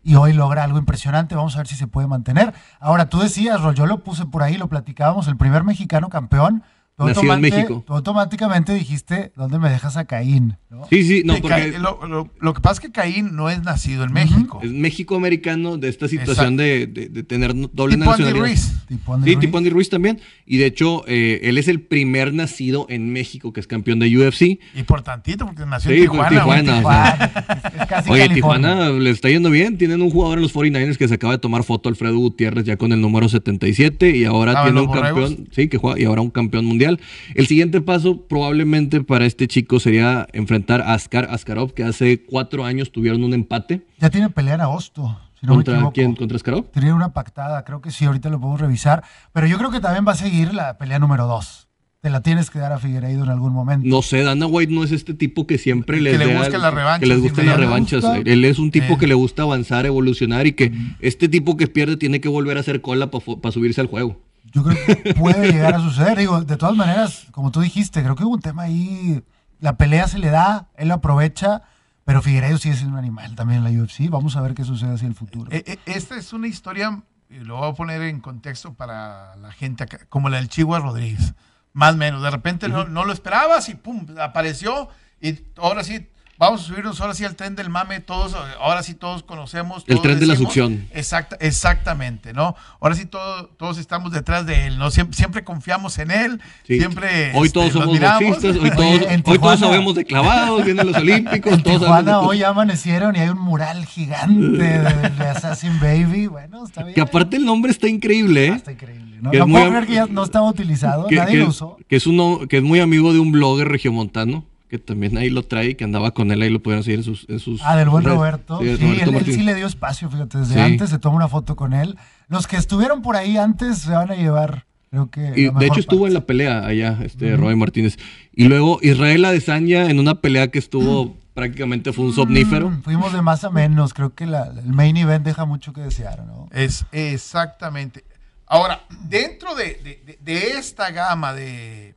y 0.03 0.15
hoy 0.15 0.33
logra 0.33 0.63
algo 0.63 0.77
impresionante. 0.77 1.35
Vamos 1.35 1.55
a 1.55 1.59
ver 1.59 1.67
si 1.67 1.75
se 1.75 1.87
puede 1.87 2.07
mantener. 2.07 2.53
Ahora, 2.79 3.09
tú 3.09 3.19
decías, 3.19 3.59
yo 3.75 3.85
lo 3.85 4.03
puse 4.03 4.25
por 4.25 4.43
ahí, 4.43 4.57
lo 4.57 4.67
platicábamos, 4.67 5.27
el 5.27 5.37
primer 5.37 5.63
mexicano 5.63 6.09
campeón 6.09 6.63
Nació 6.99 7.33
en 7.33 7.41
México. 7.41 7.83
Tú 7.85 7.93
automáticamente 7.93 8.73
dijiste, 8.73 9.31
¿dónde 9.35 9.59
me 9.59 9.69
dejas 9.69 9.97
a 9.97 10.05
Caín? 10.05 10.57
Sí, 10.89 11.03
sí, 11.03 11.21
no, 11.25 11.35
porque... 11.41 11.73
Lo, 11.79 12.53
que 12.53 12.61
pasa 12.61 12.73
es 12.73 12.79
que 12.79 12.91
Caín 12.91 13.35
no 13.35 13.49
es 13.49 13.63
nacido 13.63 14.03
en 14.03 14.13
México. 14.13 14.59
Es 14.61 14.71
México-americano 14.71 15.77
de 15.77 15.89
esta 15.89 16.07
situación 16.07 16.57
de, 16.57 16.87
de, 16.87 17.23
tener 17.23 17.53
doble 17.71 17.95
tipo 17.95 18.09
nacionalidad. 18.09 18.27
Andy 18.27 18.39
Ruiz. 18.39 18.73
Tipo 18.87 19.13
Andy 19.13 19.29
sí, 19.29 19.35
Ruiz. 19.35 19.45
tipo 19.45 19.57
Andy 19.57 19.69
Ruiz 19.69 19.89
también. 19.89 20.21
Y 20.45 20.57
de 20.57 20.65
hecho, 20.65 21.03
eh, 21.07 21.41
él 21.43 21.57
es 21.57 21.67
el 21.67 21.81
primer 21.81 22.33
nacido 22.33 22.85
en 22.89 23.11
México 23.11 23.53
que 23.53 23.59
es 23.59 23.67
campeón 23.67 23.99
de 23.99 24.17
UFC. 24.17 24.59
Y 24.75 24.83
por 24.85 25.01
tantito, 25.01 25.45
porque 25.45 25.65
nació 25.65 25.91
en 25.91 26.01
Tijuana. 26.01 26.29
Tijuana, 26.29 26.77
Tijuana. 26.77 27.31
Oye, 28.09 28.29
Tijuana 28.29 28.89
le 28.89 29.09
está 29.09 29.29
yendo 29.29 29.49
bien. 29.49 29.77
Tienen 29.77 30.01
un 30.01 30.09
jugador 30.09 30.37
en 30.37 30.43
los 30.43 30.53
49ers 30.53 30.97
que 30.97 31.07
se 31.07 31.15
acaba 31.15 31.33
de 31.33 31.39
tomar 31.39 31.63
foto, 31.63 31.89
Alfredo 31.89 32.17
Gutiérrez, 32.17 32.65
ya 32.65 32.77
con 32.77 32.91
el 32.91 33.01
número 33.01 33.29
77. 33.29 34.15
Y 34.15 34.25
ahora 34.25 34.63
tiene 34.63 34.81
un 34.81 34.91
campeón. 34.91 35.47
Sí, 35.51 35.67
que 35.67 35.77
juega, 35.77 35.99
y 35.99 36.05
ahora 36.05 36.21
un 36.21 36.31
campeón 36.31 36.65
mundial. 36.65 36.99
El 37.35 37.47
siguiente 37.47 37.81
paso 37.81 38.21
probablemente 38.27 39.01
para 39.01 39.25
este 39.25 39.47
chico 39.47 39.79
sería 39.79 40.27
enfrentar 40.33 40.81
a 40.81 40.93
Askar 40.93 41.27
Askarov, 41.29 41.73
que 41.73 41.83
hace 41.83 42.23
cuatro 42.23 42.65
años 42.65 42.91
tuvieron 42.91 43.23
un 43.23 43.33
empate. 43.33 43.85
Ya 43.99 44.09
tiene 44.09 44.29
pelea 44.29 44.55
en 44.55 44.61
agosto. 44.61 45.17
¿Contra 45.45 45.89
quién? 45.93 46.15
¿Contra 46.15 46.35
Askarov? 46.35 46.65
Tenía 46.71 46.93
una 46.93 47.13
pactada, 47.13 47.63
creo 47.63 47.81
que 47.81 47.91
sí, 47.91 48.05
ahorita 48.05 48.29
lo 48.29 48.39
podemos 48.39 48.59
revisar. 48.59 49.03
Pero 49.31 49.47
yo 49.47 49.57
creo 49.57 49.71
que 49.71 49.79
también 49.79 50.05
va 50.05 50.11
a 50.11 50.15
seguir 50.15 50.53
la 50.53 50.77
pelea 50.77 50.99
número 50.99 51.27
dos. 51.27 51.68
Te 52.01 52.09
la 52.09 52.21
tienes 52.21 52.49
que 52.49 52.59
dar 52.59 52.71
a 52.71 52.79
Figueiredo 52.79 53.25
en 53.25 53.29
algún 53.29 53.51
momento. 53.51 53.85
No 53.85 54.01
sé, 54.01 54.23
Dana 54.23 54.45
White 54.45 54.71
no 54.71 54.85
es 54.85 54.93
este 54.93 55.13
tipo 55.13 55.45
que 55.45 55.57
siempre 55.57 55.99
les, 55.99 56.17
le 56.17 56.33
gusta 56.33 56.57
la 56.57 56.71
revancha, 56.71 56.99
que 57.01 57.05
les 57.07 57.19
gusten 57.19 57.45
las 57.45 57.57
revanchas. 57.57 58.05
Él 58.25 58.45
es 58.45 58.57
un 58.57 58.71
tipo 58.71 58.97
que 58.97 59.05
le 59.05 59.15
gusta 59.15 59.43
avanzar, 59.43 59.85
evolucionar 59.85 60.47
y 60.47 60.53
que 60.53 60.71
este 61.01 61.27
tipo 61.27 61.57
que 61.57 61.67
pierde 61.67 61.97
tiene 61.97 62.21
que 62.21 62.29
volver 62.29 62.55
a 62.55 62.61
hacer 62.61 62.79
cola 62.79 63.11
para 63.11 63.51
subirse 63.51 63.81
al 63.81 63.87
juego. 63.87 64.21
Yo 64.53 64.63
creo 64.63 64.77
que 64.85 65.13
puede 65.15 65.51
llegar 65.51 65.75
a 65.75 65.79
suceder. 65.79 66.17
Digo, 66.17 66.41
de 66.41 66.55
todas 66.55 66.75
maneras, 66.75 67.27
como 67.31 67.51
tú 67.51 67.59
dijiste, 67.59 68.01
creo 68.01 68.15
que 68.15 68.23
hubo 68.23 68.35
un 68.35 68.41
tema 68.41 68.63
ahí. 68.63 69.21
La 69.59 69.75
pelea 69.75 70.07
se 70.07 70.19
le 70.19 70.29
da, 70.29 70.69
él 70.77 70.87
lo 70.87 70.93
aprovecha, 70.93 71.63
pero 72.05 72.21
Figueiredo 72.21 72.57
sigue 72.57 72.75
siendo 72.75 72.93
un 72.93 72.99
animal 72.99 73.35
también 73.35 73.65
en 73.65 73.75
la 73.75 73.83
UFC. 73.83 74.09
Vamos 74.09 74.37
a 74.37 74.41
ver 74.41 74.53
qué 74.53 74.63
sucede 74.63 74.93
hacia 74.93 75.07
el 75.09 75.15
futuro. 75.15 75.51
Eh, 75.51 75.63
eh, 75.67 75.77
esta 75.85 76.15
es 76.15 76.31
una 76.31 76.47
historia, 76.47 77.03
y 77.29 77.39
lo 77.39 77.57
voy 77.57 77.69
a 77.69 77.73
poner 77.73 78.01
en 78.03 78.21
contexto 78.21 78.73
para 78.73 79.35
la 79.35 79.51
gente 79.51 79.83
acá, 79.83 79.99
como 80.07 80.29
la 80.29 80.37
del 80.37 80.47
Chihuahua 80.47 80.79
Rodríguez. 80.79 81.33
Más 81.73 81.93
o 81.93 81.97
menos. 81.97 82.21
De 82.21 82.31
repente 82.31 82.67
no, 82.69 82.85
no 82.85 83.05
lo 83.05 83.13
esperabas 83.13 83.69
y 83.69 83.75
pum, 83.75 84.05
apareció. 84.19 84.89
Y 85.21 85.39
ahora 85.57 85.83
sí, 85.83 86.09
vamos 86.39 86.61
a 86.61 86.63
subirnos 86.63 86.99
ahora 87.01 87.13
sí 87.13 87.25
al 87.25 87.35
tren 87.35 87.55
del 87.55 87.69
mame, 87.69 87.99
todos, 87.99 88.33
ahora 88.59 88.81
sí 88.81 88.93
todos 88.93 89.23
conocemos. 89.23 89.83
el 89.87 90.01
tren 90.01 90.19
de 90.19 90.25
la 90.25 90.37
succión. 90.37 90.87
Exacta, 90.91 91.35
exactamente, 91.41 92.33
¿no? 92.33 92.55
Ahora 92.79 92.95
sí 92.95 93.05
todos 93.05 93.77
estamos 93.77 94.13
detrás 94.13 94.45
de 94.45 94.67
él, 94.67 94.79
¿no? 94.79 94.89
Siempre, 94.89 95.43
confiamos 95.43 95.99
en 95.99 96.11
él, 96.11 96.41
siempre... 96.65 97.33
Hoy 97.35 97.49
todos 97.49 97.67
este, 97.67 97.79
somos 97.79 97.99
boxistas, 97.99 98.55
hoy 98.55 98.71
todos, 98.75 99.01
hoy 99.25 99.39
todos 99.39 99.59
sabemos 99.59 99.95
de 99.95 100.05
clavados, 100.05 100.63
vienen 100.63 100.87
los 100.87 100.95
olímpicos. 101.01 101.53
En 101.53 101.61
todos 101.61 101.81
Tijuana 101.81 102.21
hoy 102.21 102.41
amanecieron 102.43 103.17
y 103.17 103.19
hay 103.19 103.29
un 103.29 103.39
mural 103.39 103.85
gigante 103.85 104.63
de, 104.63 105.27
Assassin 105.29 105.77
Baby, 105.81 106.27
bueno, 106.27 106.65
está 106.65 106.83
bien. 106.83 106.95
Que 106.95 107.01
aparte 107.01 107.35
el 107.35 107.45
nombre 107.45 107.71
está 107.71 107.89
increíble, 107.89 108.47
¿eh? 108.47 108.51
Ah, 108.53 108.55
está 108.55 108.71
increíble. 108.71 109.17
No, 109.19 109.33
no 109.33 109.47
puedo 109.47 109.69
creer 109.69 109.85
que 109.85 109.93
ya 109.93 110.05
no 110.05 110.23
estaba 110.23 110.47
utilizado, 110.47 111.05
nadie 111.11 111.39
lo 111.39 111.49
usó. 111.49 111.77
Que 111.89 111.97
es, 111.97 112.07
uno, 112.07 112.47
que 112.47 112.57
es 112.57 112.63
muy 112.63 112.79
amigo 112.79 113.11
de 113.11 113.19
un 113.19 113.33
blogger 113.33 113.67
regiomontano 113.67 114.45
que 114.69 114.77
también 114.77 115.17
ahí 115.17 115.29
lo 115.31 115.43
trae, 115.43 115.75
que 115.75 115.83
andaba 115.83 116.11
con 116.11 116.31
él, 116.31 116.41
ahí 116.43 116.49
lo 116.49 116.61
pudieron 116.61 116.83
seguir 116.83 116.99
en 116.99 117.03
sus... 117.03 117.25
En 117.27 117.39
sus 117.39 117.59
ah, 117.63 117.75
del 117.75 117.89
buen 117.89 118.05
Roberto. 118.05 118.59
Sí, 118.59 118.67
él, 118.67 119.25
sí 119.25 119.41
le 119.41 119.55
dio 119.55 119.65
espacio, 119.65 120.09
fíjate, 120.09 120.37
desde 120.37 120.61
antes 120.61 120.91
se 120.91 120.99
toma 120.99 121.15
una 121.15 121.27
foto 121.27 121.55
con 121.55 121.73
él. 121.73 121.97
Los 122.27 122.45
que 122.47 122.55
estuvieron 122.55 123.01
por 123.01 123.15
ahí 123.15 123.35
antes 123.35 123.79
se 123.79 123.91
van 123.91 124.11
a 124.11 124.15
llevar, 124.15 124.67
creo 124.91 125.09
que... 125.09 125.33
Y 125.35 125.49
de 125.49 125.65
hecho 125.65 125.79
estuvo 125.79 126.05
en 126.05 126.13
la 126.13 126.21
pelea 126.21 126.65
allá, 126.65 126.99
este 127.03 127.33
uh 127.33 127.57
Martínez. 127.57 127.97
Y 128.31 128.47
luego 128.47 128.77
Israel 128.83 129.25
Adesanya 129.25 129.89
en 129.89 129.99
una 129.99 130.21
pelea 130.21 130.49
que 130.49 130.59
estuvo... 130.59 131.17
prácticamente 131.33 131.91
fue 131.91 132.05
un 132.05 132.13
somnífero. 132.13 132.71
fuimos 132.83 133.11
de 133.11 133.23
más 133.23 133.43
a 133.43 133.49
menos, 133.49 133.95
creo 133.95 134.13
que 134.13 134.25
el 134.25 134.73
main 134.73 134.97
event 134.97 135.25
deja 135.25 135.45
mucho 135.45 135.73
que 135.73 135.81
desear, 135.81 136.25
¿no? 136.25 136.47
Es 136.51 136.85
exactamente. 136.91 138.03
Ahora, 138.45 138.81
dentro 139.07 139.55
de, 139.55 140.17
de 140.21 140.37
esta 140.57 140.91
gama 140.91 141.33
de, 141.33 141.95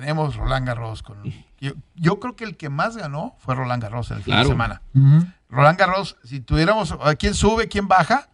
tenemos 0.00 0.36
Roland 0.36 0.66
Garros. 0.66 1.02
Con, 1.02 1.18
yo, 1.94 2.20
creo 2.20 2.34
que 2.34 2.44
el 2.44 2.56
que 2.56 2.70
más 2.70 2.96
ganó 2.96 3.36
fue 3.38 3.54
Roland 3.54 3.82
Garros 3.82 4.10
el 4.10 4.22
fin 4.22 4.34
de 4.34 4.46
semana. 4.46 4.82
Roland 5.48 5.78
Garros, 5.78 6.16
si 6.24 6.40
tuviéramos 6.40 6.94
a 7.02 7.14
quién 7.16 7.34
sube, 7.34 7.68
quién 7.68 7.86
baja, 7.86 8.30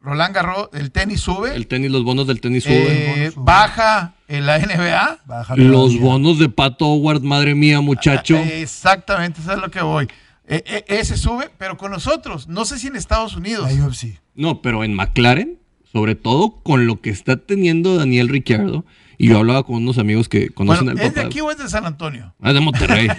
Roland 0.00 0.34
Garros, 0.34 0.68
el 0.72 0.92
tenis 0.92 1.20
sube, 1.20 1.54
El 1.54 1.66
tenis, 1.66 1.90
los 1.90 2.04
bonos 2.04 2.26
del 2.26 2.40
tenis 2.40 2.64
suben. 2.64 2.78
eh, 2.78 3.30
suben. 3.32 3.44
baja 3.44 4.14
en 4.28 4.46
la 4.46 4.58
NBA. 4.58 5.18
Baja 5.24 5.56
los 5.56 5.98
bonos 5.98 6.38
de 6.38 6.48
Pato 6.48 6.86
Howard, 6.86 7.22
madre 7.22 7.54
mía, 7.54 7.80
muchacho. 7.80 8.36
Eh, 8.36 8.62
Exactamente, 8.62 9.40
eso 9.40 9.52
es 9.52 9.58
lo 9.58 9.70
que 9.70 9.82
voy. 9.82 10.06
Eh, 10.46 10.62
eh, 10.66 10.84
ese 10.88 11.16
sube, 11.16 11.50
pero 11.58 11.76
con 11.78 11.90
nosotros. 11.90 12.48
No 12.48 12.66
sé 12.66 12.78
si 12.78 12.86
en 12.88 12.96
Estados 12.96 13.34
Unidos. 13.34 13.72
La 13.72 13.86
UFC. 13.86 14.20
No, 14.34 14.60
pero 14.60 14.84
en 14.84 14.94
McLaren, 14.94 15.58
sobre 15.90 16.14
todo 16.14 16.60
con 16.62 16.86
lo 16.86 17.00
que 17.00 17.10
está 17.10 17.36
teniendo 17.38 17.96
Daniel 17.96 18.28
Ricciardo, 18.28 18.84
y 19.18 19.28
yo 19.28 19.38
hablaba 19.38 19.62
con 19.62 19.76
unos 19.76 19.98
amigos 19.98 20.28
que 20.28 20.50
conocen 20.50 20.86
Bueno, 20.86 21.00
al 21.00 21.06
¿es 21.06 21.14
de 21.14 21.20
aquí 21.22 21.40
o 21.40 21.50
es 21.50 21.58
de 21.58 21.68
San 21.68 21.86
Antonio? 21.86 22.34
Ah, 22.40 22.52
de 22.52 22.60
Monterrey. 22.60 23.08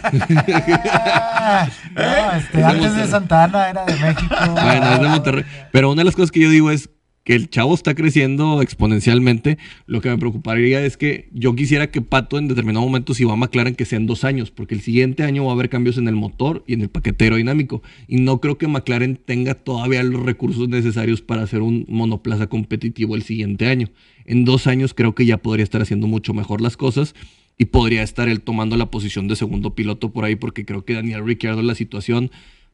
Ah, 1.48 1.68
no, 1.94 2.32
este, 2.38 2.64
antes 2.64 2.96
de 2.96 3.08
Santana 3.08 3.70
era 3.70 3.86
de 3.86 3.94
México. 3.94 4.36
bueno, 4.52 4.94
es 4.94 5.00
de 5.00 5.08
Monterrey. 5.08 5.46
Pero 5.72 5.92
una 5.92 6.00
de 6.02 6.06
las 6.06 6.16
cosas 6.16 6.32
que 6.32 6.40
yo 6.40 6.50
digo 6.50 6.72
es 6.72 6.90
que 7.26 7.34
el 7.34 7.50
chavo 7.50 7.74
está 7.74 7.96
creciendo 7.96 8.62
exponencialmente. 8.62 9.58
Lo 9.88 10.00
que 10.00 10.10
me 10.10 10.18
preocuparía 10.18 10.86
es 10.86 10.96
que 10.96 11.28
yo 11.34 11.56
quisiera 11.56 11.90
que 11.90 12.02
Pato 12.02 12.38
en 12.38 12.48
determinado 12.48 12.86
momento, 12.86 13.16
si 13.16 13.26
va 13.26 13.34
a 13.34 13.36
McLaren, 13.36 13.74
que 13.74 13.84
sean 13.84 14.06
dos 14.06 14.24
años, 14.24 14.52
porque 14.52 14.76
el 14.76 14.82
siguiente 14.82 15.24
año 15.24 15.44
va 15.44 15.52
a 15.52 15.56
haber 15.56 15.70
cambios 15.70 15.98
en 15.98 16.08
el 16.08 16.16
motor 16.16 16.64
y 16.68 16.74
en 16.74 16.82
el 16.82 16.90
paquete 16.90 17.26
aerodinámico. 17.26 17.82
Y 18.08 18.22
no 18.22 18.40
creo 18.40 18.60
que 18.60 18.68
McLaren 18.68 19.18
tenga 19.18 19.56
todavía 19.56 20.04
los 20.04 20.22
recursos 20.22 20.70
necesarios 20.70 21.24
para 21.24 21.42
hacer 21.42 21.64
un 21.64 21.86
monoplaza 21.90 22.46
competitivo 22.46 23.16
el 23.16 23.24
siguiente 23.24 23.66
año. 23.66 23.90
En 24.26 24.46
dos 24.46 24.68
años 24.68 24.94
creo 24.94 25.16
que 25.16 25.26
ya 25.26 25.38
podría 25.38 25.64
estar 25.64 25.82
haciendo 25.82 26.06
mucho 26.06 26.36
mejor 26.36 26.62
las 26.62 26.78
cosas 26.78 27.16
y 27.58 27.66
podría 27.66 28.04
estar 28.04 28.30
él 28.30 28.42
tomando 28.42 28.78
la 28.78 28.92
posición 28.92 29.28
de 29.28 29.36
segundo 29.36 29.74
piloto 29.74 30.12
por 30.12 30.26
ahí, 30.26 30.36
porque 30.36 30.64
creo 30.64 30.86
que 30.86 30.94
Daniel 30.94 31.26
Ricciardo 31.26 31.64
la 31.64 31.74
situación 31.74 32.30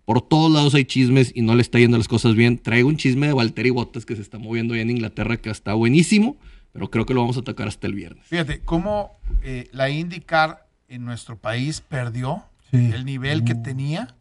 por 0.05 0.21
todos 0.21 0.51
lados 0.51 0.73
hay 0.75 0.85
chismes 0.85 1.31
y 1.35 1.41
no 1.41 1.55
le 1.55 1.61
está 1.61 1.79
yendo 1.79 1.97
las 1.97 2.07
cosas 2.07 2.35
bien. 2.35 2.57
Traigo 2.57 2.89
un 2.89 2.97
chisme 2.97 3.27
de 3.27 3.33
Valtteri 3.33 3.69
Bottas 3.69 4.05
que 4.05 4.15
se 4.15 4.21
está 4.21 4.37
moviendo 4.39 4.75
ya 4.75 4.81
en 4.81 4.89
Inglaterra 4.89 5.37
que 5.37 5.49
está 5.49 5.73
buenísimo, 5.73 6.37
pero 6.73 6.89
creo 6.89 7.05
que 7.05 7.13
lo 7.13 7.21
vamos 7.21 7.37
a 7.37 7.41
atacar 7.41 7.67
hasta 7.67 7.87
el 7.87 7.93
viernes. 7.93 8.25
Fíjate, 8.27 8.61
cómo 8.61 9.11
eh, 9.43 9.69
la 9.71 9.89
IndyCar 9.89 10.67
en 10.87 11.05
nuestro 11.05 11.37
país 11.37 11.81
perdió 11.81 12.43
Sí. 12.71 12.77
el 12.93 13.03
nivel 13.05 13.43
que 13.43 13.53
Uh. 13.53 13.61
tenía 13.63 14.15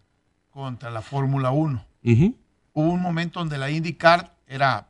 contra 0.50 0.90
la 0.90 1.02
Fórmula 1.02 1.52
1. 1.52 1.84
Ujú. 2.04 2.36
Hubo 2.72 2.92
un 2.92 3.00
momento 3.00 3.38
donde 3.38 3.58
la 3.58 3.70
IndyCar 3.70 4.34
era 4.48 4.88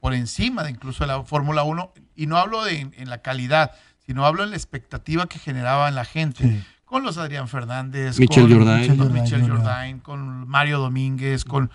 por 0.00 0.12
encima 0.12 0.62
de 0.64 0.70
incluso 0.70 1.02
de 1.04 1.08
la 1.08 1.22
Fórmula 1.24 1.62
1, 1.62 1.92
y 2.14 2.26
no 2.26 2.36
hablo 2.36 2.62
de 2.62 2.80
en, 2.80 2.94
en 2.98 3.08
la 3.08 3.22
calidad, 3.22 3.72
sino 4.06 4.26
hablo 4.26 4.44
en 4.44 4.50
la 4.50 4.56
expectativa 4.56 5.26
que 5.26 5.38
generaba 5.38 5.88
en 5.88 5.94
la 5.94 6.04
gente. 6.04 6.44
Sí. 6.44 6.62
Con 6.94 7.02
los 7.02 7.18
Adrián 7.18 7.48
Fernández, 7.48 8.20
Michel 8.20 8.44
con, 8.44 8.52
Jourdain. 8.56 8.80
Michel 8.82 8.96
con 8.96 9.12
Michel 9.12 10.46
Mario 10.46 10.78
Domínguez, 10.78 11.44
con 11.44 11.68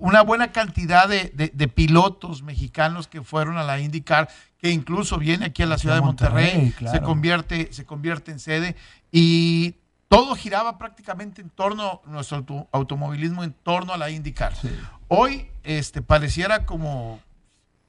una 0.00 0.22
buena 0.22 0.50
cantidad 0.50 1.08
de, 1.08 1.30
de- 1.36 1.52
de 1.54 1.68
pilotos 1.68 2.42
mexicanos 2.42 3.06
que 3.06 3.22
fueron 3.22 3.58
a 3.58 3.62
la 3.62 3.78
IndyCar, 3.78 4.28
que 4.58 4.70
incluso 4.72 5.18
viene 5.18 5.44
aquí 5.46 5.62
a 5.62 5.66
la 5.66 5.78
ciudad 5.78 5.94
de 5.94 6.00
Monterrey, 6.00 6.52
Monterrey, 6.64 6.90
se, 6.90 7.00
convierte, 7.00 7.72
se 7.72 7.84
convierte 7.84 8.32
en 8.32 8.40
sede 8.40 8.74
y 9.12 9.76
todo 10.08 10.34
giraba 10.34 10.78
prácticamente 10.78 11.40
en 11.42 11.50
torno, 11.50 12.02
nuestro 12.04 12.38
auto- 12.38 12.66
automovilismo 12.72 13.44
en 13.44 13.52
torno 13.52 13.92
a 13.92 13.96
la 13.96 14.10
IndyCar. 14.10 14.52
Sí. 14.56 14.68
Hoy 15.06 15.46
este, 15.62 16.02
pareciera 16.02 16.66
como, 16.66 17.20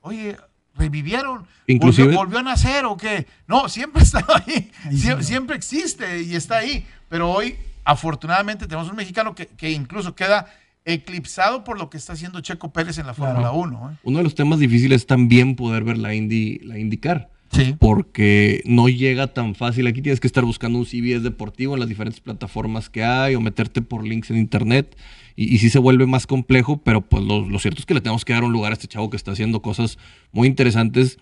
oye, 0.02 0.38
revivieron, 0.78 1.46
Inclusive- 1.68 2.06
volvió, 2.08 2.20
volvió 2.20 2.40
a 2.40 2.44
nacer 2.44 2.86
o 2.86 2.96
qué. 2.98 3.26
No, 3.48 3.68
siempre 3.70 4.04
estaba 4.04 4.44
ahí, 4.46 4.72
Ahí 4.86 4.98
Sie- 4.98 5.18
sí. 5.18 5.24
siempre 5.24 5.56
existe 5.56 6.22
y 6.24 6.36
está 6.36 6.58
ahí. 6.58 6.86
Pero 7.10 7.32
hoy, 7.32 7.56
afortunadamente, 7.86 8.68
tenemos 8.68 8.90
un 8.90 8.96
mexicano 8.96 9.34
que, 9.36 9.46
que 9.48 9.72
incluso 9.72 10.16
queda 10.16 10.46
eclipsado 10.86 11.64
por 11.64 11.78
lo 11.78 11.90
que 11.90 11.98
está 11.98 12.14
haciendo 12.14 12.40
Checo 12.42 12.72
Pérez 12.72 12.98
en 12.98 13.08
la 13.08 13.14
Claro. 13.14 13.34
Fórmula 13.42 13.52
1. 13.52 13.92
¿eh? 13.92 13.98
Uno 14.04 14.18
de 14.20 14.24
los 14.24 14.36
temas 14.36 14.60
difíciles 14.60 15.02
es 15.02 15.08
también 15.08 15.56
poder 15.56 15.84
ver 15.84 15.98
la 15.98 16.14
Indy, 16.14 16.60
la 16.60 16.78
IndyCar. 16.80 17.30
Sí. 17.52 17.76
Porque 17.80 18.62
no 18.66 18.90
llega 18.90 19.28
tan 19.34 19.56
fácil. 19.56 19.88
Aquí 19.88 20.02
tienes 20.02 20.20
que 20.20 20.28
estar 20.28 20.44
buscando 20.44 20.80
un 20.80 20.86
CBS 20.86 21.22
deportivo 21.22 21.74
en 21.76 21.80
las 21.80 21.88
diferentes 21.90 22.20
plataformas 22.20 22.90
que 22.90 23.04
hay 23.06 23.36
o 23.36 23.42
meterte 23.42 23.82
por 23.82 24.06
links 24.06 24.30
en 24.32 24.38
internet. 24.38 24.98
Y, 25.38 25.56
y 25.56 25.60
sí 25.60 25.70
se 25.70 25.80
vuelve 25.80 26.06
más 26.06 26.28
complejo, 26.28 26.82
pero 26.84 27.00
pues 27.00 27.24
lo, 27.24 27.48
lo 27.48 27.60
cierto 27.60 27.80
es 27.80 27.86
que 27.86 27.94
le 27.94 28.02
tenemos 28.02 28.26
que 28.26 28.34
dar 28.34 28.44
un 28.44 28.52
lugar 28.52 28.72
a 28.72 28.74
este 28.74 28.88
chavo 28.88 29.10
que 29.10 29.16
está 29.16 29.32
haciendo 29.32 29.62
cosas 29.62 29.98
muy 30.34 30.50
interesantes. 30.50 31.20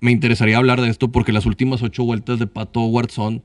Me 0.00 0.10
interesaría 0.10 0.58
hablar 0.58 0.82
de 0.82 0.90
esto 0.90 1.10
porque 1.10 1.32
las 1.32 1.46
últimas 1.46 1.82
ocho 1.82 2.04
vueltas 2.04 2.38
de 2.38 2.46
Pato 2.46 2.80
Howard 2.80 3.10
son 3.10 3.42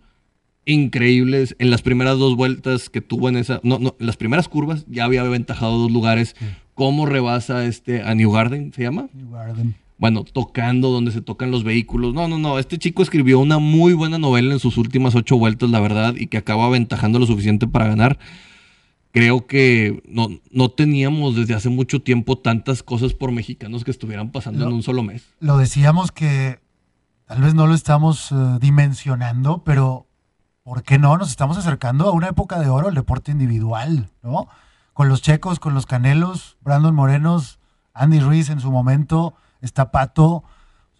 increíbles. 0.65 1.55
En 1.59 1.71
las 1.71 1.81
primeras 1.81 2.17
dos 2.19 2.35
vueltas 2.35 2.89
que 2.89 3.01
tuvo 3.01 3.29
en 3.29 3.37
esa, 3.37 3.59
no, 3.63 3.79
no, 3.79 3.95
en 3.99 4.05
las 4.05 4.17
primeras 4.17 4.47
curvas 4.47 4.85
ya 4.89 5.05
había 5.05 5.21
aventajado 5.21 5.77
dos 5.77 5.91
lugares. 5.91 6.35
¿Cómo 6.75 7.05
rebasa 7.07 7.65
este 7.65 8.03
a 8.03 8.13
New 8.13 8.31
Garden? 8.31 8.73
¿Se 8.73 8.83
llama? 8.83 9.07
New 9.13 9.31
Garden. 9.31 9.75
bueno, 9.97 10.23
tocando 10.23 10.89
donde 10.91 11.11
se 11.11 11.21
tocan 11.21 11.49
los 11.49 11.63
vehículos. 11.63 12.13
No, 12.13 12.27
no, 12.27 12.37
no. 12.37 12.59
Este 12.59 12.77
chico 12.77 13.01
escribió 13.01 13.39
una 13.39 13.57
muy 13.57 13.93
buena 13.93 14.19
novela 14.19 14.53
en 14.53 14.59
sus 14.59 14.77
últimas 14.77 15.15
ocho 15.15 15.37
vueltas, 15.37 15.71
la 15.71 15.79
verdad, 15.79 16.13
y 16.15 16.27
que 16.27 16.37
acaba 16.37 16.65
aventajando 16.65 17.17
lo 17.17 17.25
suficiente 17.25 17.65
para 17.67 17.87
ganar. 17.87 18.19
Creo 19.17 19.47
que 19.47 20.03
no, 20.07 20.27
no 20.51 20.69
teníamos 20.69 21.35
desde 21.35 21.55
hace 21.55 21.69
mucho 21.69 22.03
tiempo 22.03 22.37
tantas 22.37 22.83
cosas 22.83 23.13
por 23.13 23.31
mexicanos 23.31 23.83
que 23.83 23.89
estuvieran 23.89 24.31
pasando 24.31 24.67
en 24.67 24.73
un 24.73 24.83
solo 24.83 25.01
mes. 25.01 25.23
Lo 25.39 25.57
decíamos 25.57 26.11
que 26.11 26.59
tal 27.25 27.41
vez 27.41 27.55
no 27.55 27.65
lo 27.65 27.73
estamos 27.73 28.31
eh, 28.31 28.35
dimensionando, 28.61 29.63
pero 29.63 30.05
¿por 30.61 30.83
qué 30.83 30.99
no? 30.99 31.17
Nos 31.17 31.31
estamos 31.31 31.57
acercando 31.57 32.07
a 32.07 32.11
una 32.11 32.27
época 32.27 32.59
de 32.59 32.69
oro 32.69 32.89
al 32.89 32.93
deporte 32.93 33.31
individual, 33.31 34.11
¿no? 34.21 34.49
Con 34.93 35.09
los 35.09 35.23
checos, 35.23 35.59
con 35.59 35.73
los 35.73 35.87
canelos, 35.87 36.57
Brandon 36.61 36.93
Morenos, 36.93 37.57
Andy 37.95 38.19
Ruiz 38.19 38.51
en 38.51 38.59
su 38.59 38.71
momento, 38.71 39.33
está 39.61 39.89
Pato. 39.89 40.43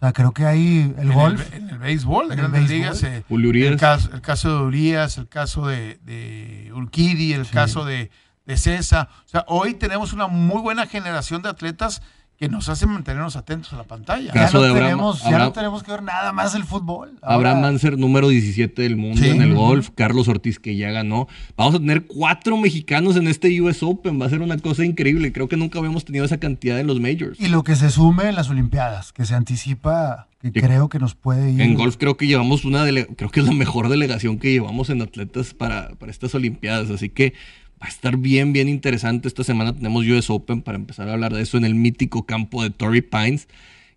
sea, 0.00 0.12
creo 0.12 0.32
que 0.32 0.44
hay 0.46 0.94
el 0.96 1.08
En 1.08 1.12
golf. 1.12 1.52
El, 1.52 1.62
en 1.64 1.70
el 1.70 1.78
béisbol, 1.78 2.28
de 2.28 2.36
grandes 2.36 2.68
béisbol. 2.68 2.78
ligas. 2.78 3.02
eh. 3.02 3.24
El 3.72 3.76
caso, 3.80 4.10
el 4.14 4.20
caso 4.20 4.56
de 4.56 4.62
Urias, 4.62 5.18
el 5.18 5.28
caso 5.28 5.66
de, 5.66 5.98
de 6.04 6.70
Urquidi, 6.72 7.32
el 7.32 7.46
Sí. 7.46 7.52
caso 7.52 7.84
de, 7.84 8.10
de 8.46 8.56
César. 8.56 9.08
O 9.24 9.28
sea, 9.28 9.44
hoy 9.48 9.74
tenemos 9.74 10.12
una 10.12 10.28
muy 10.28 10.60
buena 10.60 10.86
generación 10.86 11.42
de 11.42 11.48
atletas 11.48 12.00
que 12.38 12.48
nos 12.48 12.68
hacen 12.68 12.90
mantenernos 12.90 13.34
atentos 13.34 13.72
a 13.72 13.76
la 13.76 13.82
pantalla. 13.82 14.32
Ya 14.32 14.48
no, 14.52 14.62
de 14.62 14.68
Abraham- 14.68 14.84
tenemos, 14.84 15.20
ya 15.22 15.26
Abraham- 15.26 15.42
no 15.48 15.52
tenemos 15.52 15.82
que 15.82 15.90
ver 15.90 16.02
nada 16.04 16.32
más 16.32 16.54
el 16.54 16.62
fútbol. 16.62 17.18
Ahora- 17.20 17.34
Abraham 17.50 17.60
Manser, 17.62 17.98
número 17.98 18.28
17 18.28 18.82
del 18.82 18.96
mundo 18.96 19.20
Sí. 19.20 19.28
en 19.30 19.42
el 19.42 19.54
golf. 19.54 19.90
Carlos 19.96 20.28
Ortiz, 20.28 20.60
que 20.60 20.76
ya 20.76 20.92
ganó. 20.92 21.26
Vamos 21.56 21.74
a 21.74 21.78
tener 21.78 22.06
cuatro 22.06 22.56
mexicanos 22.56 23.16
en 23.16 23.26
este 23.26 23.60
US 23.60 23.82
Open. 23.82 24.20
Va 24.22 24.26
a 24.26 24.30
ser 24.30 24.40
una 24.40 24.56
cosa 24.58 24.84
increíble. 24.84 25.32
Creo 25.32 25.48
que 25.48 25.56
nunca 25.56 25.80
habíamos 25.80 26.04
tenido 26.04 26.24
esa 26.24 26.38
cantidad 26.38 26.78
en 26.78 26.86
los 26.86 27.00
majors. 27.00 27.40
Y 27.40 27.48
lo 27.48 27.64
que 27.64 27.74
se 27.74 27.90
sume 27.90 28.28
en 28.28 28.36
las 28.36 28.48
Olimpiadas, 28.50 29.12
que 29.12 29.24
se 29.26 29.34
anticipa, 29.34 30.28
que 30.40 30.52
Sí. 30.52 30.60
creo 30.60 30.88
que 30.88 31.00
nos 31.00 31.16
puede 31.16 31.50
ir. 31.50 31.60
En 31.60 31.74
golf 31.74 31.96
creo 31.98 32.16
que 32.16 32.28
llevamos 32.28 32.64
una 32.64 32.84
dele- 32.84 33.08
creo 33.16 33.30
que 33.30 33.40
es 33.40 33.46
la 33.46 33.52
mejor 33.52 33.88
delegación 33.88 34.38
que 34.38 34.52
llevamos 34.52 34.90
en 34.90 35.02
atletas 35.02 35.54
para, 35.54 35.88
para 35.96 36.12
estas 36.12 36.32
Olimpiadas. 36.36 36.88
Así 36.90 37.08
que 37.08 37.34
va 37.80 37.86
a 37.86 37.88
estar 37.88 38.16
bien, 38.16 38.52
bien 38.52 38.68
interesante. 38.68 39.28
Esta 39.28 39.44
semana 39.44 39.72
tenemos 39.72 40.04
US 40.06 40.30
Open 40.30 40.62
para 40.62 40.76
empezar 40.76 41.08
a 41.08 41.12
hablar 41.12 41.32
de 41.32 41.42
eso 41.42 41.56
en 41.56 41.64
el 41.64 41.74
mítico 41.74 42.26
campo 42.26 42.62
de 42.62 42.70
Torrey 42.70 43.02
Pines. 43.02 43.48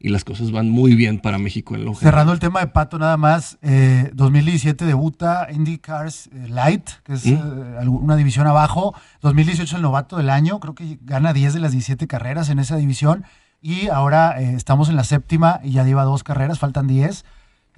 Y 0.04 0.10
las 0.10 0.24
cosas 0.24 0.52
van 0.52 0.68
muy 0.68 0.96
bien 0.96 1.20
para 1.20 1.38
México 1.38 1.76
en 1.76 1.86
lo 1.86 1.94
general. 1.94 2.12
Cerrando 2.12 2.34
el 2.34 2.40
tema 2.40 2.60
de 2.60 2.68
Pato 2.68 2.98
nada 2.98 3.18
más, 3.18 3.60
eh, 3.62 4.10
2017 4.16 4.84
debuta 4.86 5.48
IndyCars 5.52 6.26
eh, 6.34 6.48
Light, 6.50 6.90
que 7.04 7.14
es 7.14 7.26
¿Mm? 7.28 7.34
eh, 7.34 7.88
una 7.88 8.16
división 8.16 8.48
abajo. 8.48 8.96
2018 9.22 9.76
el 9.76 9.84
novato 9.84 10.18
del 10.18 10.32
año, 10.32 10.60
creo 10.60 10.74
que 10.74 10.98
gana 11.04 11.34
10 11.34 11.54
de 11.54 11.60
las 11.60 11.72
17 11.72 12.08
carreras 12.08 12.50
en 12.50 12.58
esa 12.58 12.78
división. 12.78 13.26
Y 13.62 13.90
ahora 13.90 14.42
eh, 14.42 14.56
estamos 14.56 14.90
en 14.90 14.96
la 14.96 15.04
séptima 15.04 15.60
y 15.64 15.72
ya 15.72 15.84
lleva 15.84 16.04
dos 16.04 16.24
carreras, 16.24 16.58
faltan 16.58 16.88
10. 16.88 17.24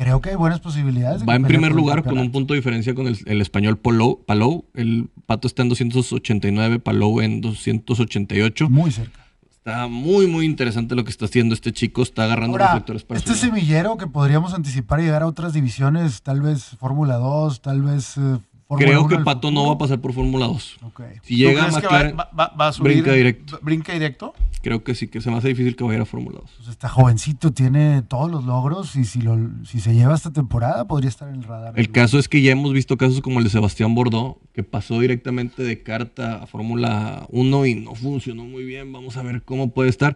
Creo 0.03 0.19
que 0.19 0.31
hay 0.31 0.35
buenas 0.35 0.59
posibilidades. 0.59 1.21
de 1.21 1.25
Va 1.25 1.35
en 1.35 1.43
primer 1.43 1.71
lugar 1.71 2.03
con 2.03 2.17
un 2.17 2.29
punto 2.29 2.53
de 2.53 2.59
diferencia 2.59 2.93
con 2.93 3.07
el, 3.07 3.17
el 3.25 3.39
español 3.39 3.77
Palou, 3.77 4.21
Palou. 4.25 4.65
El 4.73 5.09
Pato 5.25 5.47
está 5.47 5.61
en 5.61 5.69
289, 5.69 6.79
Palou 6.79 7.21
en 7.21 7.39
288. 7.39 8.69
Muy 8.69 8.91
cerca. 8.91 9.25
Está 9.49 9.87
muy, 9.87 10.27
muy 10.27 10.45
interesante 10.45 10.93
lo 10.93 11.05
que 11.05 11.09
está 11.09 11.23
haciendo 11.23 11.55
este 11.55 11.71
chico. 11.71 12.03
Está 12.03 12.25
agarrando 12.25 12.55
Ahora, 12.55 12.65
reflectores 12.73 13.03
para 13.05 13.17
este 13.17 13.33
semillero 13.33 13.95
que 13.95 14.07
podríamos 14.07 14.53
anticipar 14.53 14.99
y 14.99 15.03
llegar 15.03 15.23
a 15.23 15.27
otras 15.27 15.53
divisiones, 15.53 16.21
tal 16.21 16.41
vez 16.41 16.75
Fórmula 16.79 17.15
2, 17.15 17.61
tal 17.61 17.81
vez 17.81 18.17
eh, 18.17 18.39
Creo 18.77 19.01
1 19.01 19.09
que 19.09 19.17
Pato 19.23 19.51
no 19.51 19.67
va 19.67 19.73
a 19.73 19.77
pasar 19.77 19.99
por 20.01 20.13
Fórmula 20.13 20.47
2. 20.47 20.77
Ok. 20.83 21.01
Si 21.23 21.33
¿Tú 21.33 21.35
llega 21.39 21.63
a 21.63 21.67
crees 21.67 21.81
que 21.81 21.87
va, 21.87 21.91
McLaren, 21.93 22.17
va- 22.19 22.29
va- 22.39 22.53
va 22.59 22.67
a 22.67 22.73
subir? 22.73 22.93
brinca 22.93 23.13
directo. 23.13 23.59
¿Brinca 23.61 23.93
directo? 23.93 24.33
creo 24.61 24.81
que 24.81 24.95
sí, 24.95 25.09
que 25.09 25.19
se 25.19 25.29
me 25.29 25.35
hace 25.35 25.49
difícil 25.49 25.75
que 25.75 25.83
vaya 25.83 26.01
a 26.03 26.05
Fórmula 26.05 26.37
2. 26.41 26.51
Pues 26.55 26.69
está 26.69 26.87
jovencito, 26.87 27.51
tiene 27.51 28.01
todos 28.01 28.31
los 28.31 28.45
logros 28.45 28.95
y 28.95 29.03
si, 29.03 29.19
lo, 29.21 29.37
si 29.65 29.81
se 29.81 29.93
lleva 29.93 30.15
esta 30.15 30.31
temporada 30.31 30.87
podría 30.87 31.09
estar 31.09 31.27
en 31.27 31.35
el 31.35 31.43
radar. 31.43 31.73
El 31.77 31.91
caso 31.91 32.17
es 32.17 32.29
que 32.29 32.41
ya 32.41 32.53
hemos 32.53 32.71
visto 32.71 32.95
casos 32.95 33.19
como 33.19 33.39
el 33.39 33.43
de 33.43 33.49
Sebastián 33.49 33.93
Bordeaux, 33.93 34.37
que 34.53 34.63
pasó 34.63 34.99
directamente 35.01 35.63
de 35.63 35.83
carta 35.83 36.43
a 36.43 36.47
Fórmula 36.47 37.25
1 37.29 37.65
y 37.65 37.75
no 37.75 37.93
funcionó 37.93 38.45
muy 38.45 38.63
bien. 38.63 38.93
Vamos 38.93 39.17
a 39.17 39.23
ver 39.23 39.43
cómo 39.43 39.71
puede 39.73 39.89
estar. 39.89 40.15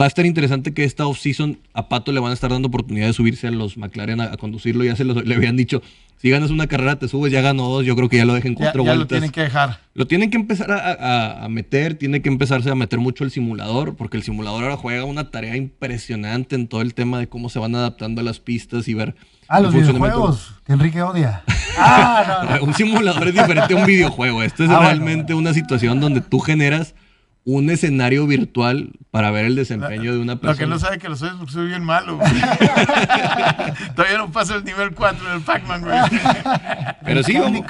Va 0.00 0.04
a 0.04 0.08
estar 0.08 0.24
interesante 0.26 0.72
que 0.74 0.84
esta 0.84 1.06
offseason 1.06 1.58
a 1.74 1.88
Pato 1.88 2.12
le 2.12 2.20
van 2.20 2.30
a 2.30 2.34
estar 2.34 2.50
dando 2.50 2.68
oportunidad 2.68 3.06
de 3.06 3.12
subirse 3.12 3.46
a 3.48 3.50
los 3.50 3.76
McLaren 3.76 4.20
a, 4.20 4.24
a 4.32 4.36
conducirlo. 4.36 4.84
Ya 4.84 4.94
se 4.96 5.04
los- 5.04 5.24
le 5.24 5.34
habían 5.34 5.56
dicho, 5.56 5.82
si 6.18 6.30
ganas 6.30 6.50
una 6.50 6.66
carrera 6.66 6.98
te 6.98 7.08
subes, 7.08 7.32
ya 7.32 7.40
ganó 7.40 7.68
dos, 7.68 7.84
yo 7.86 7.94
creo 7.96 8.08
que 8.08 8.16
ya 8.18 8.24
lo 8.24 8.34
dejen 8.34 8.52
Ya, 8.54 8.58
cuatro 8.58 8.84
ya 8.84 8.90
lo 8.92 8.96
vueltas. 8.96 9.16
tienen 9.16 9.30
que 9.30 9.40
dejar. 9.42 9.80
Lo 9.94 10.06
tienen 10.06 10.30
que 10.30 10.36
empezar 10.36 10.70
a, 10.72 10.78
a- 10.78 11.44
a 11.44 11.48
meter, 11.48 11.94
tiene 11.94 12.22
que 12.22 12.28
empezarse 12.28 12.70
a 12.70 12.74
meter 12.74 12.98
mucho 12.98 13.24
el 13.24 13.30
simulador, 13.30 13.96
porque 13.96 14.16
el 14.16 14.22
simulador 14.22 14.62
ahora 14.64 14.76
juega 14.76 15.04
una 15.04 15.30
tarea 15.30 15.56
impresionante 15.56 16.54
en 16.56 16.68
todo 16.68 16.82
el 16.82 16.94
tema 16.94 17.18
de 17.18 17.28
cómo 17.28 17.48
se 17.48 17.58
van 17.58 17.74
adaptando 17.74 18.20
a 18.20 18.24
las 18.24 18.40
pistas 18.40 18.86
y 18.88 18.94
ver 18.94 19.14
Ah, 19.48 19.60
los 19.60 19.72
videojuegos, 19.72 20.52
que 20.66 20.72
Enrique 20.74 21.02
odia. 21.02 21.42
Ah, 21.80 22.44
no, 22.50 22.56
no. 22.58 22.64
Un 22.64 22.74
simulador 22.74 23.28
es 23.28 23.34
diferente 23.34 23.72
a 23.72 23.76
un 23.76 23.86
videojuego. 23.86 24.42
Esto 24.42 24.64
es 24.64 24.68
Ah, 24.70 24.78
bueno, 24.78 24.88
realmente 24.88 25.32
una 25.32 25.54
situación 25.54 26.00
donde 26.00 26.20
tú 26.20 26.40
generas 26.40 26.96
un 27.44 27.70
escenario 27.70 28.26
virtual 28.26 28.90
para 29.10 29.30
ver 29.30 29.46
el 29.46 29.54
desempeño 29.56 30.12
de 30.12 30.18
una 30.18 30.34
Lo 30.34 30.40
persona. 30.40 30.58
que 30.58 30.66
no 30.66 30.78
sabe 30.78 30.98
que 30.98 31.08
lo 31.08 31.16
soy 31.16 31.30
porque 31.38 31.52
soy 31.52 31.66
bien 31.68 31.82
malo. 31.82 32.18
güey. 32.18 32.30
Todavía 33.96 34.18
no 34.18 34.30
paso 34.30 34.56
el 34.56 34.64
nivel 34.64 34.94
4 34.94 35.30
del 35.30 35.40
Pac-Man, 35.42 35.82
güey. 35.82 35.98
Pero 37.04 37.22
sí, 37.22 37.34
vamos- 37.38 37.62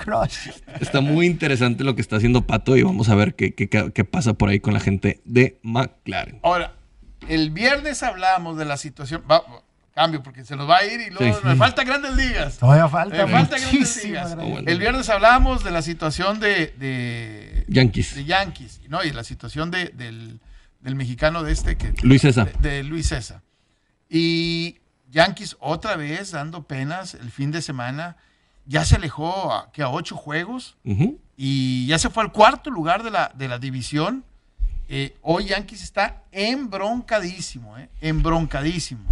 está 0.81 1.01
muy 1.01 1.27
interesante 1.27 1.85
lo 1.85 1.95
que 1.95 2.01
está 2.03 2.17
haciendo 2.17 2.43
Pato 2.47 2.77
y 2.77 2.83
vamos 2.83 3.09
a 3.09 3.15
ver 3.15 3.35
qué, 3.35 3.55
qué- 3.55 3.69
qué- 3.69 4.05
pasa 4.05 4.35
por 4.35 4.49
ahí 4.49 4.59
con 4.61 4.75
la 4.75 4.81
gente 4.81 5.21
de 5.25 5.59
McLaren. 5.63 6.41
Ahora, 6.43 6.73
el 7.29 7.51
viernes 7.51 8.03
hablamos 8.03 8.59
de 8.59 8.65
la 8.65 8.77
situación. 8.77 9.23
va- 9.31 9.43
cambio, 9.99 10.23
porque 10.23 10.45
se 10.45 10.55
nos 10.55 10.69
va 10.71 10.79
a 10.79 10.85
ir 10.85 11.01
y 11.01 11.11
luego 11.11 11.39
Sí. 11.41 11.45
me 11.47 11.57
falta 11.57 11.83
grandes 11.83 12.15
ligas. 12.15 12.59
Todavía 12.59 12.89
falta. 12.89 13.27
Me 13.27 13.33
falta 13.33 13.59
grandes 13.59 14.05
ligas. 14.05 14.37
El 14.67 14.79
viernes 14.79 15.09
hablamos 15.09 15.65
de 15.65 15.71
la 15.73 15.83
situación 15.83 16.39
de, 16.39 16.73
de, 16.79 17.65
Yankees. 17.69 18.15
de 18.15 18.25
Yankees, 18.25 18.81
¿no? 18.89 19.03
Y 19.03 19.11
la 19.13 19.25
situación 19.25 19.71
de- 19.73 19.89
del, 19.89 20.39
del 20.81 20.95
mexicano 20.95 21.43
de 21.43 21.53
este 21.53 21.77
que 21.77 21.93
Luis 22.03 22.23
César. 22.23 22.53
de, 22.59 22.69
de 22.71 22.85
Luis 22.85 23.09
César. 23.09 23.41
Y 24.09 24.79
Yankees 25.11 25.57
otra 25.59 25.97
vez 25.97 26.31
dando 26.31 26.63
penas 26.63 27.15
el 27.15 27.31
fin 27.31 27.51
de 27.51 27.61
semana. 27.61 28.17
Ya 28.67 28.85
se 28.85 28.97
alejó 28.97 29.53
a, 29.53 29.73
que 29.73 29.83
a 29.83 29.89
ocho 29.89 30.15
juegos 30.17 30.77
Ujú. 30.85 31.19
y 31.37 31.87
ya 31.87 31.99
se 31.99 32.11
fue 32.11 32.23
al 32.23 32.31
cuarto 32.33 32.71
lugar 32.71 33.03
de 33.03 33.11
la, 33.11 33.33
de 33.35 33.49
la 33.49 33.59
división. 33.59 34.25
Eh, 34.91 35.17
hoy 35.23 35.47
Yankees 35.47 35.83
está 35.83 36.23
embroncadísimo, 36.33 37.77
¿eh? 37.79 37.89
embroncadísimo. 38.01 39.03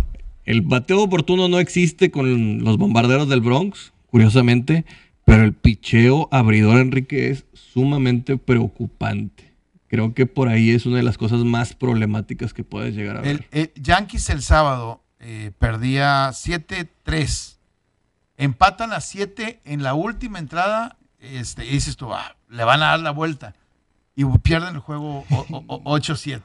El 0.46 0.62
bateo 0.62 1.02
oportuno 1.02 1.48
no 1.48 1.58
existe 1.58 2.10
con 2.10 2.62
los 2.64 2.78
bombarderos 2.78 3.28
del 3.28 3.40
Bronx, 3.40 3.92
curiosamente, 4.10 4.84
pero 5.24 5.42
el 5.42 5.52
picheo 5.52 6.28
abridor, 6.30 6.78
Enrique, 6.78 7.30
es 7.30 7.44
sumamente 7.52 8.36
preocupante. 8.38 9.52
Creo 9.88 10.14
que 10.14 10.26
por 10.26 10.48
ahí 10.48 10.70
es 10.70 10.86
una 10.86 10.96
de 10.98 11.02
las 11.02 11.18
cosas 11.18 11.40
más 11.44 11.74
problemáticas 11.74 12.54
que 12.54 12.64
puedes 12.64 12.94
llegar 12.94 13.16
a 13.16 13.20
ver. 13.20 13.46
El, 13.52 13.60
el 13.60 13.72
Yankees 13.82 14.30
el 14.30 14.42
sábado 14.42 15.02
eh, 15.20 15.52
perdía 15.58 16.28
7-3. 16.30 17.56
Empatan 18.36 18.92
a 18.92 19.00
7 19.00 19.60
en 19.64 19.82
la 19.82 19.94
última 19.94 20.38
entrada. 20.38 20.96
Este, 21.20 21.64
y 21.66 21.70
dices 21.70 21.96
tú, 21.96 22.12
ah, 22.12 22.36
le 22.48 22.64
van 22.64 22.82
a 22.82 22.86
dar 22.86 23.00
la 23.00 23.10
vuelta. 23.10 23.54
Y 24.14 24.24
pierden 24.38 24.74
el 24.74 24.80
juego 24.80 25.24
o- 25.30 25.46
o- 25.50 25.64
o- 25.66 25.98
8-7. 25.98 26.40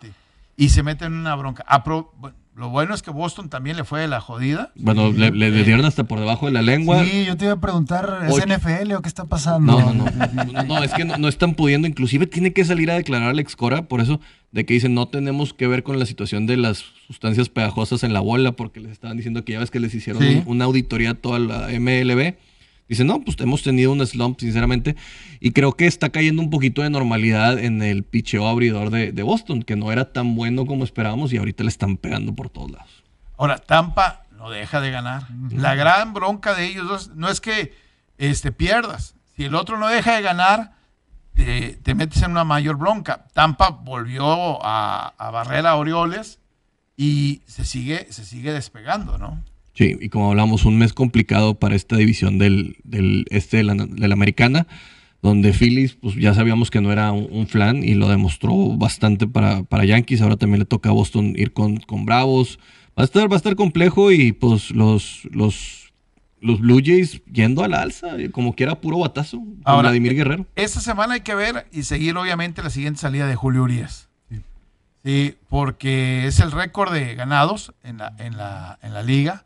Y 0.57 0.69
se 0.69 0.83
meten 0.83 1.13
en 1.13 1.19
una 1.19 1.35
bronca. 1.35 1.65
Apro- 1.67 2.11
lo 2.55 2.69
bueno 2.69 2.93
es 2.93 3.01
que 3.01 3.11
Boston 3.11 3.49
también 3.49 3.77
le 3.77 3.83
fue 3.85 4.01
de 4.01 4.07
la 4.07 4.19
jodida. 4.21 4.71
Bueno, 4.75 5.11
le, 5.11 5.31
le- 5.31 5.51
le 5.51 5.63
dieron 5.63 5.85
hasta 5.85 6.03
por 6.03 6.19
debajo 6.19 6.45
de 6.47 6.51
la 6.51 6.61
lengua. 6.61 7.03
Sí, 7.05 7.25
yo 7.25 7.37
te 7.37 7.45
iba 7.45 7.53
a 7.53 7.59
preguntar, 7.61 8.19
¿es 8.27 8.33
Ocho. 8.33 8.45
NFL 8.45 8.91
o 8.93 9.01
qué 9.01 9.07
está 9.07 9.25
pasando? 9.25 9.79
No, 9.79 9.93
no, 9.93 10.05
no. 10.05 10.43
No, 10.53 10.63
no, 10.63 10.83
es 10.83 10.93
que 10.93 11.05
no, 11.05 11.17
no 11.17 11.27
están 11.27 11.53
pudiendo. 11.55 11.87
Inclusive 11.87 12.27
tiene 12.27 12.51
que 12.53 12.65
salir 12.65 12.91
a 12.91 12.95
declarar 12.95 13.29
Alex 13.29 13.55
Cora, 13.55 13.83
por 13.83 14.01
eso, 14.01 14.19
de 14.51 14.65
que 14.65 14.73
dicen 14.73 14.93
no 14.93 15.07
tenemos 15.07 15.53
que 15.53 15.65
ver 15.67 15.83
con 15.83 15.97
la 15.97 16.05
situación 16.05 16.45
de 16.45 16.57
las 16.57 16.83
sustancias 17.07 17.47
pegajosas 17.49 18.03
en 18.03 18.13
la 18.13 18.19
bola, 18.19 18.51
porque 18.51 18.79
les 18.81 18.91
estaban 18.91 19.15
diciendo 19.17 19.45
que 19.45 19.53
ya 19.53 19.59
ves 19.59 19.71
que 19.71 19.79
les 19.79 19.93
hicieron 19.95 20.21
Sí. 20.21 20.43
un- 20.45 20.55
una 20.57 20.65
auditoría 20.65 21.11
a 21.11 21.13
toda 21.15 21.39
la 21.39 21.69
MLB. 21.71 22.35
Dicen, 22.91 23.07
no, 23.07 23.21
pues 23.21 23.37
hemos 23.39 23.63
tenido 23.63 23.93
un 23.93 24.05
slump, 24.05 24.41
sinceramente. 24.41 24.97
Y 25.39 25.51
creo 25.51 25.71
que 25.71 25.87
está 25.87 26.09
cayendo 26.09 26.41
un 26.41 26.49
poquito 26.49 26.81
de 26.81 26.89
normalidad 26.89 27.57
en 27.57 27.81
el 27.81 28.03
picheo 28.03 28.49
abridor 28.49 28.89
de, 28.89 29.13
de 29.13 29.23
Boston, 29.23 29.63
que 29.63 29.77
no 29.77 29.93
era 29.93 30.11
tan 30.11 30.35
bueno 30.35 30.65
como 30.65 30.83
esperábamos 30.83 31.31
y 31.31 31.37
ahorita 31.37 31.63
le 31.63 31.69
están 31.69 31.95
pegando 31.95 32.35
por 32.35 32.49
todos 32.49 32.69
lados. 32.69 33.03
Ahora, 33.37 33.59
Tampa 33.59 34.23
no 34.35 34.49
deja 34.49 34.81
de 34.81 34.91
ganar. 34.91 35.23
La 35.51 35.73
gran 35.75 36.13
bronca 36.13 36.53
de 36.53 36.65
ellos 36.65 36.85
dos 36.85 37.15
no 37.15 37.29
es 37.29 37.39
que 37.39 37.73
este, 38.17 38.51
pierdas. 38.51 39.15
Si 39.37 39.45
el 39.45 39.55
otro 39.55 39.77
no 39.77 39.87
deja 39.87 40.17
de 40.17 40.21
ganar, 40.21 40.73
te, 41.33 41.77
te 41.81 41.95
metes 41.95 42.21
en 42.23 42.31
una 42.31 42.43
mayor 42.43 42.75
bronca. 42.75 43.25
Tampa 43.31 43.69
volvió 43.69 44.61
a, 44.65 45.13
a 45.17 45.31
barrer 45.31 45.65
a 45.65 45.77
Orioles 45.77 46.39
y 46.97 47.41
se 47.45 47.63
sigue, 47.63 48.11
se 48.11 48.25
sigue 48.25 48.51
despegando, 48.51 49.17
¿no? 49.17 49.41
Sí, 49.73 49.95
y 49.99 50.09
como 50.09 50.29
hablamos, 50.29 50.65
un 50.65 50.77
mes 50.77 50.93
complicado 50.93 51.55
para 51.55 51.75
esta 51.75 51.95
división 51.95 52.37
del, 52.37 52.77
del 52.83 53.25
este 53.29 53.57
de 53.57 53.63
la, 53.63 53.73
de 53.75 54.07
la 54.07 54.13
americana, 54.13 54.67
donde 55.21 55.53
Phillies, 55.53 55.93
pues 55.93 56.15
ya 56.15 56.33
sabíamos 56.33 56.69
que 56.71 56.81
no 56.81 56.91
era 56.91 57.11
un, 57.11 57.27
un 57.31 57.47
flan 57.47 57.83
y 57.83 57.93
lo 57.93 58.09
demostró 58.09 58.53
bastante 58.77 59.27
para, 59.27 59.63
para 59.63 59.85
Yankees. 59.85 60.21
Ahora 60.21 60.35
también 60.35 60.59
le 60.59 60.65
toca 60.65 60.89
a 60.89 60.93
Boston 60.93 61.35
ir 61.37 61.53
con, 61.53 61.77
con 61.77 62.05
Bravos. 62.05 62.59
Va 62.97 63.03
a 63.03 63.05
estar, 63.05 63.31
va 63.31 63.35
a 63.35 63.37
estar 63.37 63.55
complejo 63.55 64.11
y 64.11 64.33
pues 64.33 64.71
los, 64.71 65.21
los, 65.31 65.93
los 66.41 66.59
Blue 66.59 66.81
Jays 66.83 67.21
yendo 67.31 67.63
al 67.63 67.73
alza, 67.73 68.09
como 68.31 68.53
quiera 68.55 68.81
puro 68.81 68.97
batazo, 68.97 69.37
con 69.37 69.61
Ahora, 69.63 69.89
Vladimir 69.89 70.15
Guerrero. 70.15 70.45
Esta 70.55 70.81
semana 70.81 71.13
hay 71.13 71.21
que 71.21 71.35
ver 71.35 71.67
y 71.71 71.83
seguir 71.83 72.17
obviamente 72.17 72.61
la 72.61 72.69
siguiente 72.69 72.99
salida 72.99 73.27
de 73.27 73.35
Julio 73.35 73.63
Urias. 73.63 74.09
Sí, 75.05 75.35
porque 75.49 76.27
es 76.27 76.39
el 76.39 76.51
récord 76.51 76.93
de 76.93 77.15
ganados 77.15 77.73
en 77.83 77.97
la, 77.97 78.13
en 78.19 78.37
la, 78.37 78.77
en 78.83 78.93
la 78.93 79.01
liga. 79.01 79.45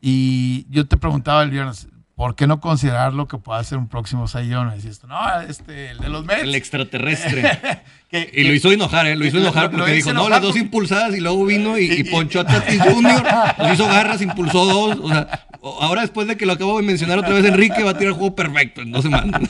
Y 0.00 0.66
yo 0.70 0.86
te 0.86 0.96
preguntaba 0.96 1.42
el 1.42 1.50
viernes, 1.50 1.88
¿por 2.14 2.34
qué 2.34 2.46
no 2.46 2.60
considerarlo 2.60 3.28
que 3.28 3.38
pueda 3.38 3.62
ser 3.64 3.78
un 3.78 3.88
próximo 3.88 4.26
sayón? 4.28 4.72
Y 4.78 4.80
tú, 4.82 5.06
no, 5.06 5.40
este, 5.42 5.90
el 5.90 5.98
de 5.98 6.08
los 6.08 6.24
Mets. 6.24 6.42
El 6.42 6.54
extraterrestre. 6.54 7.82
que- 8.10 8.30
Y 8.34 8.44
lo 8.44 8.54
hizo 8.54 8.72
enojar, 8.72 9.06
¿eh? 9.06 9.16
Lo 9.16 9.26
hizo 9.26 9.36
Lo- 9.36 9.42
enojar 9.44 9.64
lo 9.72 9.78
porque 9.78 9.92
dijo, 9.92 10.12
no, 10.12 10.28
las 10.28 10.40
dos 10.42 10.56
impulsadas 10.56 11.14
y 11.14 11.20
luego 11.20 11.44
vino 11.46 11.78
y, 11.78 11.84
y 11.92 12.00
Y- 12.00 12.04
ponchó 12.04 12.40
a 12.40 12.44
Tatis 12.46 12.80
Jr., 12.82 13.22
nos 13.58 13.72
hizo 13.74 13.86
garras, 13.86 14.20
impulsó 14.22 14.64
dos. 14.64 14.98
O 15.02 15.08
sea, 15.08 15.46
ahora 15.62 16.00
después 16.02 16.26
de 16.26 16.36
que 16.36 16.46
lo 16.46 16.54
acabo 16.54 16.78
de 16.78 16.86
mencionar 16.86 17.18
otra 17.18 17.34
vez, 17.34 17.44
Enrique 17.44 17.82
va 17.84 17.90
a 17.90 17.98
tirar 17.98 18.14
juego 18.14 18.34
perfecto 18.34 18.80
en 18.80 18.92
dos 18.92 19.02
semanas. 19.02 19.40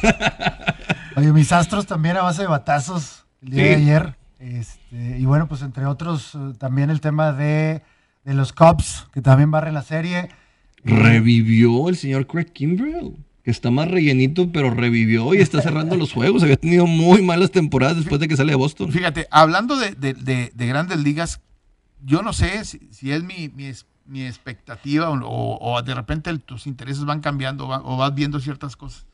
Oye, 1.17 1.33
mis 1.33 1.53
astros 1.53 1.87
también 1.87 2.17
a 2.17 2.23
base 2.23 2.43
de 2.43 2.49
batazos 2.49 3.25
el 3.43 3.51
día 3.51 3.63
Sí. 3.65 3.69
de 3.71 3.75
ayer. 3.77 4.15
Este, 4.39 5.19
y 5.19 5.25
bueno, 5.27 5.49
pues 5.49 5.63
entre 5.63 5.85
otros, 5.87 6.35
eh, 6.35 6.39
también 6.59 6.89
el 6.91 7.01
tema 7.01 7.33
de, 7.33 7.83
de 8.25 8.35
los 8.35 8.53
Cubs, 8.53 9.07
que 9.13 9.21
también 9.21 9.51
barren 9.51 9.75
la 9.75 9.83
serie. 9.83 10.31
Revivió 10.85 11.89
el 11.89 11.97
señor 11.97 12.27
Craig 12.27 12.47
Kimbrell, 12.53 13.17
que 13.45 13.51
está 13.51 13.71
más 13.71 13.89
rellenito, 13.89 14.51
pero 14.53 14.71
revivió 14.71 15.35
y 15.35 15.39
está 15.39 15.61
cerrando 15.63 15.97
los 15.97 16.13
juegos. 16.13 16.43
Había 16.43 16.57
tenido 16.57 16.87
muy 16.87 17.23
malas 17.23 17.51
temporadas 17.51 17.97
después 17.99 18.21
de 18.21 18.29
que 18.29 18.37
sale 18.37 18.53
de 18.53 18.57
Boston. 18.57 18.93
Fíjate, 18.93 19.27
hablando 19.31 19.77
de, 19.77 19.93
de- 19.93 20.15
de- 20.15 20.53
de 20.55 20.67
grandes 20.67 20.99
ligas, 21.01 21.41
yo 22.05 22.23
no 22.23 22.33
sé 22.33 22.65
si, 22.65 23.11
es 23.11 23.23
mi, 23.23 23.49
mi, 23.51 23.71
mi 24.07 24.25
expectativa 24.27 25.11
o, 25.11 25.83
de 25.83 25.95
repente 25.95 26.37
tus 26.39 26.67
intereses 26.67 27.05
van 27.05 27.21
cambiando 27.21 27.67
o 27.69 27.97
vas 27.97 28.15
viendo 28.15 28.41
ciertas 28.41 28.77
cosas. 28.77 29.07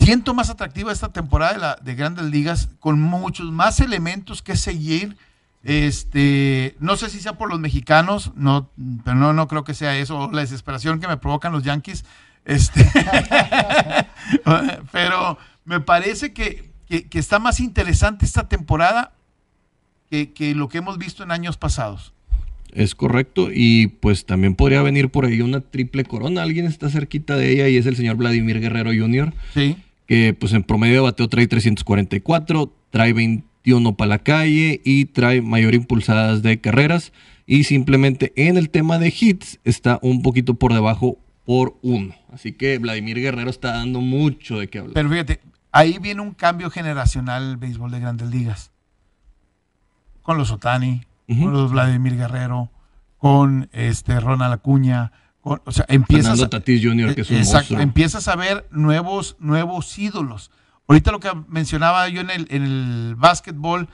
Siento 0.00 0.32
más 0.32 0.48
atractiva 0.48 0.92
esta 0.92 1.12
temporada 1.12 1.52
de, 1.54 1.58
la, 1.58 1.78
de 1.82 1.94
grandes 1.94 2.26
ligas 2.26 2.68
con 2.78 3.00
muchos 3.00 3.50
más 3.50 3.80
elementos 3.80 4.42
que 4.42 4.56
seguir. 4.56 5.16
Este, 5.64 6.76
no 6.80 6.96
sé 6.96 7.10
si 7.10 7.20
sea 7.20 7.34
por 7.34 7.50
los 7.50 7.60
mexicanos, 7.60 8.32
no, 8.36 8.70
pero 9.04 9.16
no, 9.16 9.32
no 9.32 9.48
creo 9.48 9.64
que 9.64 9.74
sea 9.74 9.96
eso, 9.98 10.30
la 10.32 10.40
desesperación 10.40 11.00
que 11.00 11.08
me 11.08 11.16
provocan 11.16 11.52
los 11.52 11.62
Yankees. 11.64 12.04
Este, 12.44 12.84
pero 14.92 15.38
me 15.64 15.80
parece 15.80 16.32
que, 16.32 16.70
que- 16.88 17.04
que 17.08 17.18
está 17.18 17.38
más 17.38 17.60
interesante 17.60 18.24
esta 18.24 18.48
temporada 18.48 19.12
que, 20.10 20.32
que 20.32 20.54
lo 20.54 20.68
que 20.68 20.78
hemos 20.78 20.98
visto 20.98 21.22
en 21.22 21.30
años 21.30 21.56
pasados. 21.56 22.12
Es 22.72 22.94
correcto. 22.94 23.48
Y 23.52 23.88
pues 23.88 24.26
también 24.26 24.54
podría 24.54 24.82
venir 24.82 25.10
por 25.10 25.24
ahí 25.24 25.40
una 25.40 25.60
triple 25.60 26.04
corona. 26.04 26.42
Alguien 26.42 26.66
está 26.66 26.90
cerquita 26.90 27.36
de 27.36 27.50
ella 27.52 27.68
y 27.68 27.76
es 27.76 27.86
el 27.86 27.96
señor 27.96 28.16
Vladimir 28.16 28.60
Guerrero 28.60 28.90
Jr. 28.94 29.32
Sí. 29.54 29.76
que 30.06 30.34
pues 30.34 30.52
en 30.52 30.62
promedio 30.62 30.94
de 30.96 31.00
bateo 31.00 31.28
trae 31.28 31.46
344, 31.46 32.72
trae 32.90 33.12
21 33.64 33.96
para 33.96 34.08
la 34.08 34.18
calle 34.18 34.80
y 34.84 35.06
trae 35.06 35.40
mayor 35.42 35.74
impulsadas 35.74 36.42
de 36.42 36.60
carreras 36.60 37.12
y 37.46 37.64
simplemente 37.64 38.32
en 38.36 38.56
el 38.56 38.70
tema 38.70 38.98
de 38.98 39.08
hits 39.18 39.58
está 39.64 39.98
un 40.02 40.22
poquito 40.22 40.54
por 40.54 40.72
debajo 40.72 41.18
por 41.44 41.78
uno. 41.82 42.14
Así 42.32 42.52
que 42.52 42.78
Vladimir 42.78 43.18
Guerrero 43.18 43.50
está 43.50 43.72
dando 43.74 44.00
mucho 44.00 44.58
de 44.58 44.68
qué 44.68 44.78
hablar. 44.78 44.94
Pero 44.94 45.08
fíjate, 45.08 45.40
ahí 45.72 45.98
viene 45.98 46.20
un 46.20 46.32
cambio 46.34 46.70
generacional 46.70 47.42
el 47.50 47.56
béisbol 47.56 47.90
de 47.90 48.00
grandes 48.00 48.28
ligas. 48.30 48.70
Con 50.22 50.36
los 50.36 50.50
Otani, 50.50 51.02
con 51.26 51.52
los 51.52 51.70
Vladimir 51.70 52.16
Guerrero, 52.16 52.70
con 53.16 53.68
este 53.72 54.20
Ronald 54.20 54.52
Acuña. 54.54 55.12
con- 55.40 55.62
o 55.64 55.72
sea, 55.72 55.86
empiezas 55.88 56.32
Fernando 56.32 56.50
Tatis 56.50 56.84
Jr., 56.84 57.14
que 57.14 57.20
es 57.22 57.30
un 57.30 57.36
Exacto, 57.38 57.56
monstruo. 57.58 57.80
empiezas 57.80 58.28
a 58.28 58.36
ver 58.36 58.66
nuevos, 58.70 59.36
nuevos 59.40 59.98
ídolos. 59.98 60.50
Ahorita 60.88 61.12
lo 61.12 61.20
que 61.20 61.30
mencionaba 61.48 62.08
yo 62.08 62.20
en 62.22 62.30
el, 62.30 62.46
en 62.50 62.62
el 62.64 63.14
básquetbol, 63.16 63.88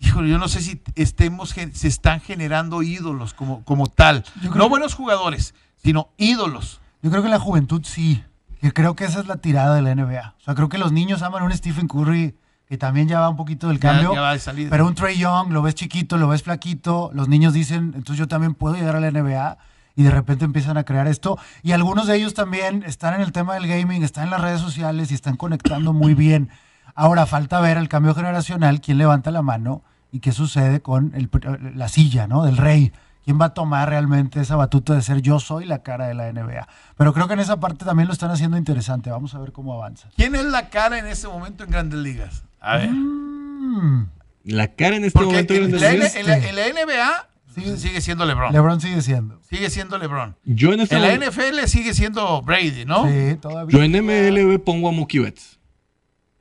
híjole, 0.00 0.28
yo 0.28 0.38
no 0.38 0.48
sé 0.48 0.60
si 0.60 0.82
estemos, 0.96 1.50
se 1.50 1.88
están 1.88 2.20
generando 2.20 2.82
ídolos 2.82 3.34
como, 3.34 3.64
como 3.64 3.86
tal. 3.86 4.24
Yo 4.42 4.50
creo 4.50 4.54
No 4.56 4.64
que- 4.64 4.70
buenos 4.70 4.94
jugadores, 4.94 5.54
sino 5.76 6.10
ídolos. 6.16 6.80
Yo 7.02 7.10
creo 7.10 7.22
que 7.22 7.28
la 7.28 7.38
juventud 7.38 7.82
sí. 7.84 8.22
Que 8.60 8.72
creo 8.72 8.96
que 8.96 9.04
esa 9.04 9.20
es 9.20 9.26
la 9.28 9.36
tirada 9.36 9.76
de 9.76 9.82
la 9.82 9.94
NBA. 9.94 10.34
O 10.36 10.44
sea, 10.44 10.54
creo 10.56 10.68
que 10.68 10.78
los 10.78 10.90
niños 10.90 11.22
aman 11.22 11.42
a 11.42 11.46
un 11.46 11.52
Stephen 11.56 11.86
Curry 11.86 12.34
que 12.66 12.76
también 12.76 13.06
ya 13.08 13.20
va 13.20 13.28
un 13.28 13.36
poquito 13.36 13.68
del 13.68 13.78
Ya- 13.78 13.92
cambio. 13.92 14.12
ya 14.12 14.20
va 14.20 14.32
de 14.32 14.40
salida. 14.40 14.68
Pero 14.70 14.86
un 14.86 14.94
Trey 14.96 15.16
Young, 15.16 15.52
lo 15.52 15.62
ves 15.62 15.76
chiquito, 15.76 16.18
lo 16.18 16.26
ves 16.26 16.42
flaquito. 16.42 17.10
Los 17.14 17.28
niños 17.28 17.54
dicen, 17.54 17.92
entonces 17.94 18.16
yo 18.18 18.26
también 18.26 18.54
puedo 18.54 18.74
llegar 18.74 18.96
a 18.96 19.00
la 19.00 19.06
NBA. 19.12 19.56
Y 19.98 20.04
de 20.04 20.10
repente 20.12 20.44
empiezan 20.44 20.76
a 20.78 20.84
crear 20.84 21.08
esto. 21.08 21.38
Y 21.64 21.72
algunos 21.72 22.06
de 22.06 22.14
ellos 22.16 22.32
también 22.32 22.84
están 22.86 23.14
en 23.14 23.20
el 23.20 23.32
tema 23.32 23.54
del 23.54 23.66
gaming, 23.66 24.04
están 24.04 24.24
en 24.24 24.30
las 24.30 24.40
redes 24.40 24.60
sociales 24.60 25.10
y 25.10 25.14
están 25.14 25.36
conectando 25.36 25.92
muy 25.92 26.14
bien. 26.14 26.50
Ahora 26.94 27.26
falta 27.26 27.60
ver 27.60 27.76
el 27.78 27.88
cambio 27.88 28.14
generacional, 28.14 28.80
quién 28.80 28.96
levanta 28.98 29.32
la 29.32 29.42
mano 29.42 29.82
y 30.12 30.20
qué 30.20 30.30
sucede 30.30 30.80
con 30.80 31.12
el- 31.16 31.28
la 31.74 31.88
silla, 31.88 32.28
¿no? 32.28 32.44
Del 32.44 32.56
rey. 32.56 32.92
¿Quién 33.24 33.40
va 33.40 33.46
a 33.46 33.54
tomar 33.54 33.88
realmente 33.88 34.40
esa 34.40 34.54
batuta 34.54 34.94
de 34.94 35.02
ser 35.02 35.20
yo 35.20 35.40
soy 35.40 35.64
la 35.66 35.82
cara 35.82 36.06
de 36.06 36.14
la 36.14 36.28
NBA? 36.28 36.66
Pero 36.96 37.12
creo 37.12 37.26
que 37.26 37.34
en 37.34 37.40
esa 37.40 37.58
parte 37.60 37.84
también 37.84 38.06
lo 38.06 38.12
están 38.12 38.30
haciendo 38.30 38.56
interesante. 38.56 39.10
Vamos 39.10 39.34
a 39.34 39.38
ver 39.40 39.50
cómo 39.52 39.74
avanza. 39.74 40.08
¿Quién 40.16 40.34
es 40.36 40.44
la 40.44 40.70
cara 40.70 40.98
en 40.98 41.06
este 41.08 41.28
momento 41.28 41.64
en 41.64 41.70
Grandes 41.70 41.98
Ligas? 41.98 42.44
A 42.60 42.76
ver. 42.76 42.88
Mm, 42.90 44.06
La 44.44 44.68
cara 44.68 44.96
en 44.96 45.04
este 45.04 45.18
Porque 45.18 45.32
momento. 45.32 45.54
en 45.54 45.60
Grandes 45.60 45.82
la, 45.82 45.90
Ligas, 45.92 46.14
en 46.16 46.26
la- 46.26 46.38
en 46.38 46.56
la 46.56 46.66
NBA 46.68 47.27
Sigue 47.76 48.00
siendo 48.00 48.24
LeBron. 48.26 48.52
LeBron 48.52 48.80
sigue 48.80 49.00
siendo. 49.02 49.40
Sigue 49.42 49.70
siendo 49.70 49.98
LeBron. 49.98 50.36
Yo 50.44 50.72
en 50.72 50.80
este 50.80 50.96
En 50.96 51.02
la 51.02 51.08
momento- 51.08 51.26
NFL 51.42 51.66
sigue 51.68 51.94
siendo 51.94 52.42
Brady, 52.42 52.84
¿no? 52.86 53.06
Sí, 53.08 53.36
todavía. 53.40 53.76
Yo 53.78 53.82
en 53.84 53.92
MLB 53.96 54.58
pongo 54.58 54.88
a 54.88 54.92
Mookie 54.92 55.18
Betts. 55.20 55.58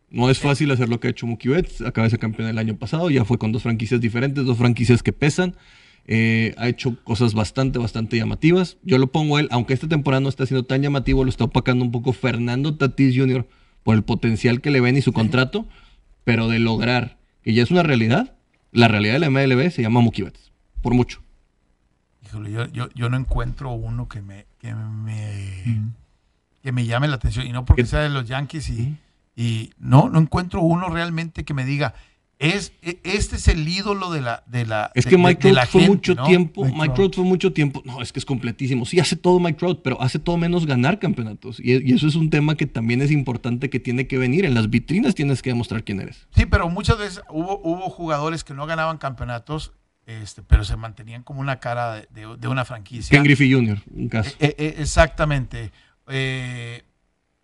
No 0.10 0.30
es 0.30 0.40
fácil 0.40 0.72
hacer 0.72 0.88
lo 0.90 1.00
que 1.00 1.08
ha 1.08 1.12
hecho 1.12 1.28
Mookie 1.28 1.50
Betts. 1.50 1.82
Acaba 1.82 2.06
de 2.06 2.12
ser 2.12 2.20
campeón 2.20 2.48
el 2.48 2.58
año 2.58 2.78
pasado. 2.78 3.10
Ya 3.10 3.26
fue 3.26 3.38
con 3.38 3.52
dos 3.52 3.64
franquicias 3.64 4.00
diferentes, 4.00 4.46
dos 4.46 4.58
franquicias 4.58 5.04
que 5.04 5.12
pesan. 5.14 5.56
Eh, 6.10 6.56
ha 6.58 6.70
hecho 6.70 6.96
cosas 7.04 7.34
bastante, 7.34 7.78
bastante 7.80 8.16
llamativas. 8.16 8.78
Yo 8.84 8.98
lo 8.98 9.12
pongo 9.12 9.36
a 9.36 9.42
él, 9.42 9.50
aunque 9.52 9.74
esta 9.74 9.90
temporada 9.90 10.22
no 10.22 10.30
está 10.30 10.46
siendo 10.46 10.64
tan 10.66 10.82
llamativo, 10.82 11.26
lo 11.26 11.30
está 11.30 11.44
opacando 11.44 11.84
un 11.84 11.92
poco 11.92 12.14
Fernando 12.14 12.76
Tatis 12.78 13.14
Jr. 13.18 13.46
por 13.84 13.96
el 13.96 14.04
potencial 14.04 14.62
que 14.62 14.72
le 14.72 14.80
ven 14.80 14.96
y 14.96 15.02
su 15.02 15.12
contrato. 15.12 15.68
Pero 16.24 16.48
de 16.48 16.60
lograr 16.60 17.18
que 17.44 17.54
ya 17.54 17.64
es 17.64 17.72
una 17.72 17.84
realidad, 17.84 18.36
la 18.72 18.88
realidad 18.88 19.14
de 19.14 19.20
la 19.20 19.30
MLB 19.30 19.70
se 19.72 19.82
llama 19.82 20.00
Mookie 20.00 20.24
Betts. 20.24 20.47
Por 20.88 20.94
mucho. 20.96 21.22
Híjole, 22.26 22.50
yo, 22.50 22.66
yo, 22.68 22.88
yo 22.96 23.10
no 23.10 23.18
encuentro 23.18 23.72
uno 23.72 24.08
que 24.08 24.22
me, 24.22 24.46
que 24.58 24.74
me, 24.74 25.92
que 26.64 26.72
me 26.72 26.86
llame 26.86 27.10
la 27.10 27.16
atención. 27.16 27.46
Y 27.46 27.52
no 27.52 27.66
porque 27.66 27.82
¿Qué? 27.84 27.90
sea 27.90 28.00
de 28.00 28.08
los 28.10 28.26
Yankees 28.26 28.70
y, 28.70 28.96
y 29.36 29.72
no, 29.80 30.08
no 30.08 30.18
encuentro 30.20 30.62
uno 30.62 30.88
realmente 30.88 31.44
que 31.44 31.54
me 31.54 31.66
diga, 31.66 31.94
es, 32.40 32.72
e- 32.82 33.02
este 33.04 33.36
es 33.36 33.50
el 33.50 33.68
ídolo 33.68 34.12
de 34.12 34.22
la 34.22 34.44
de 34.48 34.66
la 34.66 34.92
Es 34.96 35.04
de- 35.04 35.10
que 35.10 35.18
Mike 35.18 35.42
Trout 35.42 35.68
fue 35.68 35.82
gente, 35.82 35.94
mucho 35.94 36.16
¿no? 36.16 36.24
tiempo. 36.24 36.64
Mike 36.64 36.74
Mike 36.78 36.86
Trout. 36.86 36.96
Trout 36.96 37.16
fue 37.16 37.24
mucho 37.26 37.52
tiempo. 37.52 37.82
No, 37.84 38.02
es 38.02 38.14
que 38.14 38.20
es 38.20 38.26
completísimo. 38.26 38.86
Sí, 38.86 38.98
hace 39.02 39.18
todo 39.18 39.42
Mike 39.42 39.58
Trout, 39.60 39.82
pero 39.84 40.02
hace 40.02 40.18
todo 40.18 40.38
menos 40.38 40.66
ganar 40.66 41.00
campeonatos. 41.00 41.60
Y, 41.60 41.74
y 41.86 41.94
eso 41.96 42.08
es 42.08 42.16
un 42.16 42.30
tema 42.30 42.56
que 42.56 42.66
también 42.66 43.02
es 43.02 43.12
importante 43.12 43.70
que 43.70 43.82
tiene 43.82 44.08
que 44.08 44.18
venir. 44.18 44.46
En 44.46 44.54
las 44.54 44.70
vitrinas 44.70 45.16
tienes 45.16 45.42
que 45.42 45.50
demostrar 45.50 45.84
quién 45.84 46.00
eres. 46.00 46.28
Sí, 46.34 46.46
pero 46.46 46.70
muchas 46.70 46.98
veces 46.98 47.22
hubo, 47.30 47.60
hubo 47.60 47.90
jugadores 47.90 48.46
que 48.46 48.54
no 48.54 48.66
ganaban 48.68 48.98
campeonatos, 49.00 49.74
este, 50.08 50.42
pero 50.42 50.64
se 50.64 50.76
mantenían 50.78 51.22
como 51.22 51.40
una 51.42 51.60
cara 51.60 51.94
de, 51.96 52.08
de- 52.12 52.38
de 52.38 52.48
una 52.48 52.66
franquicia. 52.66 53.12
Ken 53.16 53.24
Griffey 53.24 53.52
Jr., 53.54 53.78
un 53.94 54.10
caso. 54.10 54.32
Eh, 54.40 54.56
eh, 54.58 54.76
exactamente. 54.80 55.72
Eh, 56.08 56.84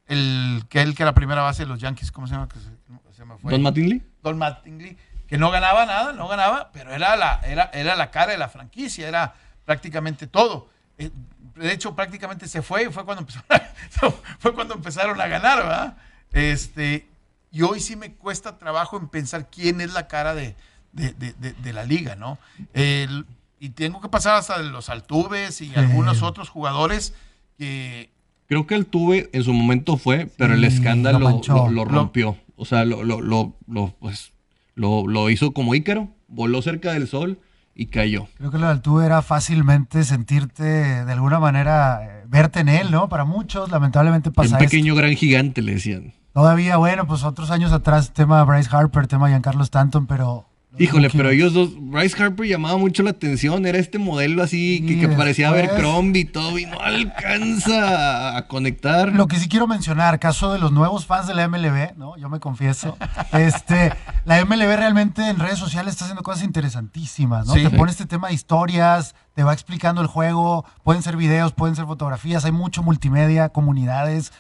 el 0.07 0.64
que 0.70 0.82
él 0.82 0.95
que 0.95 1.03
era 1.03 1.14
primera 1.14 1.41
base 1.43 1.64
de 1.64 1.70
los 1.70 1.80
Yankees, 1.80 2.11
¿cómo 2.11 2.26
se 2.28 2.34
llama? 2.34 2.47
Que 2.47 2.59
se, 2.59 2.70
se 3.16 3.26
me 3.26 3.38
fue. 3.38 3.51
Don 3.51 3.61
Mattingly. 3.61 4.01
Don 4.22 4.38
Mattingly, 4.38 4.97
que 5.28 5.38
no 5.38 5.51
ganaba 5.51 5.86
nada, 5.86 6.14
no 6.14 6.28
ganaba, 6.28 6.72
pero 6.72 6.91
era 6.91 7.16
la, 7.16 7.39
era, 7.45 7.70
era 7.74 7.95
la 7.95 8.09
cara 8.11 8.32
de 8.32 8.38
la 8.38 8.49
franquicia, 8.49 9.07
era 9.07 9.36
prácticamente 9.66 10.28
todo. 10.28 10.70
De 10.97 11.72
hecho, 11.72 11.95
prácticamente 11.95 12.47
se 12.47 12.61
fue 12.61 12.84
y 12.86 12.91
fue 12.91 13.03
cuando 13.05 13.22
empezaron 13.22 13.45
a, 13.51 13.61
fue 14.39 14.53
cuando 14.53 14.74
empezaron 14.76 15.20
a 15.20 15.28
ganar, 15.28 15.59
¿verdad? 15.59 15.97
Este, 16.32 17.07
y 17.51 17.61
hoy 17.61 17.80
sí 17.80 17.95
me 17.95 18.14
cuesta 18.14 18.57
trabajo 18.57 18.97
en 18.97 19.07
pensar 19.09 19.49
quién 19.49 19.82
es 19.82 19.93
la 19.93 20.07
cara 20.07 20.34
de, 20.34 20.55
de- 20.94 21.14
de- 21.14 21.34
de- 21.34 21.54
de 21.54 21.74
la 21.74 21.84
liga, 21.84 22.16
¿no? 22.16 22.38
El- 22.74 23.26
y 23.60 23.70
tengo 23.70 24.00
que 24.02 24.10
pasar 24.10 24.36
hasta 24.36 24.58
de 24.62 24.70
los 24.70 24.89
Altuves 24.89 25.62
y 25.62 25.74
algunos 25.76 26.22
otros 26.24 26.50
jugadores 26.50 27.14
que 27.58 28.10
Creo 28.48 28.68
que 28.68 28.76
el 28.76 28.86
tuve 28.86 29.30
en 29.34 29.44
su 29.44 29.54
momento 29.54 29.98
fue, 29.98 30.28
pero 30.38 30.54
el 30.54 30.64
escándalo 30.66 31.18
lo 31.20 31.26
lo, 31.30 31.32
manchó. 31.32 31.70
lo 31.70 31.86
rompió. 31.86 32.38
O 32.56 32.66
sea, 32.66 32.86
lo, 32.86 33.04
lo, 33.04 33.22
lo, 33.22 33.56
lo, 33.68 33.96
pues, 34.00 34.32
lo, 34.76 35.08
lo 35.08 35.30
hizo 35.30 35.54
como 35.54 35.74
Ícaro, 35.76 36.10
voló 36.28 36.62
cerca 36.62 36.91
del 36.94 37.08
sol 37.08 37.39
y 37.74 37.88
cayó. 37.88 38.28
Creo 38.38 38.52
que 38.52 38.58
lo 38.58 38.68
del 38.68 38.78
Altuve 38.78 39.06
era 39.06 39.22
fácilmente 39.22 40.04
sentirte 40.04 40.64
de 40.64 41.12
alguna 41.12 41.39
manera, 41.39 42.02
eh, 42.04 42.24
verte 42.28 42.60
en 42.60 42.70
él, 42.70 42.91
¿no? 42.91 43.08
Para 43.10 43.24
muchos, 43.26 43.72
lamentablemente 43.72 44.30
Un 44.30 44.36
pasa 44.36 44.58
esto. 44.58 44.60
pequeño 44.60 44.94
gran 44.94 45.16
gigante, 45.16 45.62
le 45.62 45.74
decían. 45.76 46.14
Todavía, 46.34 46.78
bueno, 46.78 47.08
pues 47.08 47.24
otros 47.24 47.50
años 47.50 47.72
atrás, 47.72 48.12
tema 48.14 48.44
Bryce 48.44 48.70
Harper, 48.76 49.08
tema 49.08 49.30
Giancarlo 49.30 49.64
Stanton, 49.64 50.06
pero. 50.06 50.46
Híjole, 50.80 51.03
Mookie 51.07 51.17
pero 51.17 51.30
ellos 51.30 51.53
dos, 51.53 51.69
Bryce 51.80 52.21
Harper 52.21 52.47
llamaba 52.47 52.78
mucho 52.78 53.03
la 53.03 53.11
atención, 53.11 53.65
era 53.65 53.78
este 53.78 53.99
modelo 53.99 54.41
así 54.41 54.84
que, 54.88 54.99
que 54.99 55.07
parecía 55.07 55.51
ver 55.51 55.69
Crombie 55.76 56.21
y 56.21 56.26
todo, 56.26 56.57
y 56.57 56.65
no 56.65 56.80
alcanza 56.80 58.36
a 58.38 58.47
conectar. 58.47 59.13
Lo 59.13 59.28
que 59.28 59.38
sí 59.38 59.47
quiero 59.47 59.67
mencionar, 59.67 60.19
caso 60.19 60.51
de 60.51 60.59
los 60.59 60.71
nuevos 60.71 61.05
fans 61.05 61.28
de 61.28 61.36
la 61.36 61.47
MLB, 61.47 61.95
¿no? 61.97 62.17
Yo 62.17 62.30
me 62.30 62.39
confieso. 62.39 62.97
este, 63.34 63.93
la 64.26 64.43
MLB 64.43 64.76
realmente 64.76 65.28
en 65.30 65.38
redes 65.39 65.59
sociales 65.59 65.93
está 65.93 66.05
haciendo 66.05 66.24
cosas 66.24 66.43
interesantísimas, 66.43 67.45
¿no? 67.47 67.53
Sí. 67.53 67.63
Te 67.63 67.69
Sí. 67.69 67.76
pone 67.78 67.91
este 67.91 68.05
tema 68.05 68.28
de 68.30 68.34
historias, 68.34 69.15
te 69.36 69.43
va 69.43 69.53
explicando 69.53 70.01
el 70.01 70.07
juego, 70.07 70.65
pueden 70.84 71.01
ser 71.03 71.17
videos, 71.17 71.53
pueden 71.53 71.76
ser 71.76 71.86
fotografías, 71.86 72.45
hay 72.45 72.51
mucho 72.51 72.84
multimedia, 72.84 73.49
comunidades. 73.49 74.32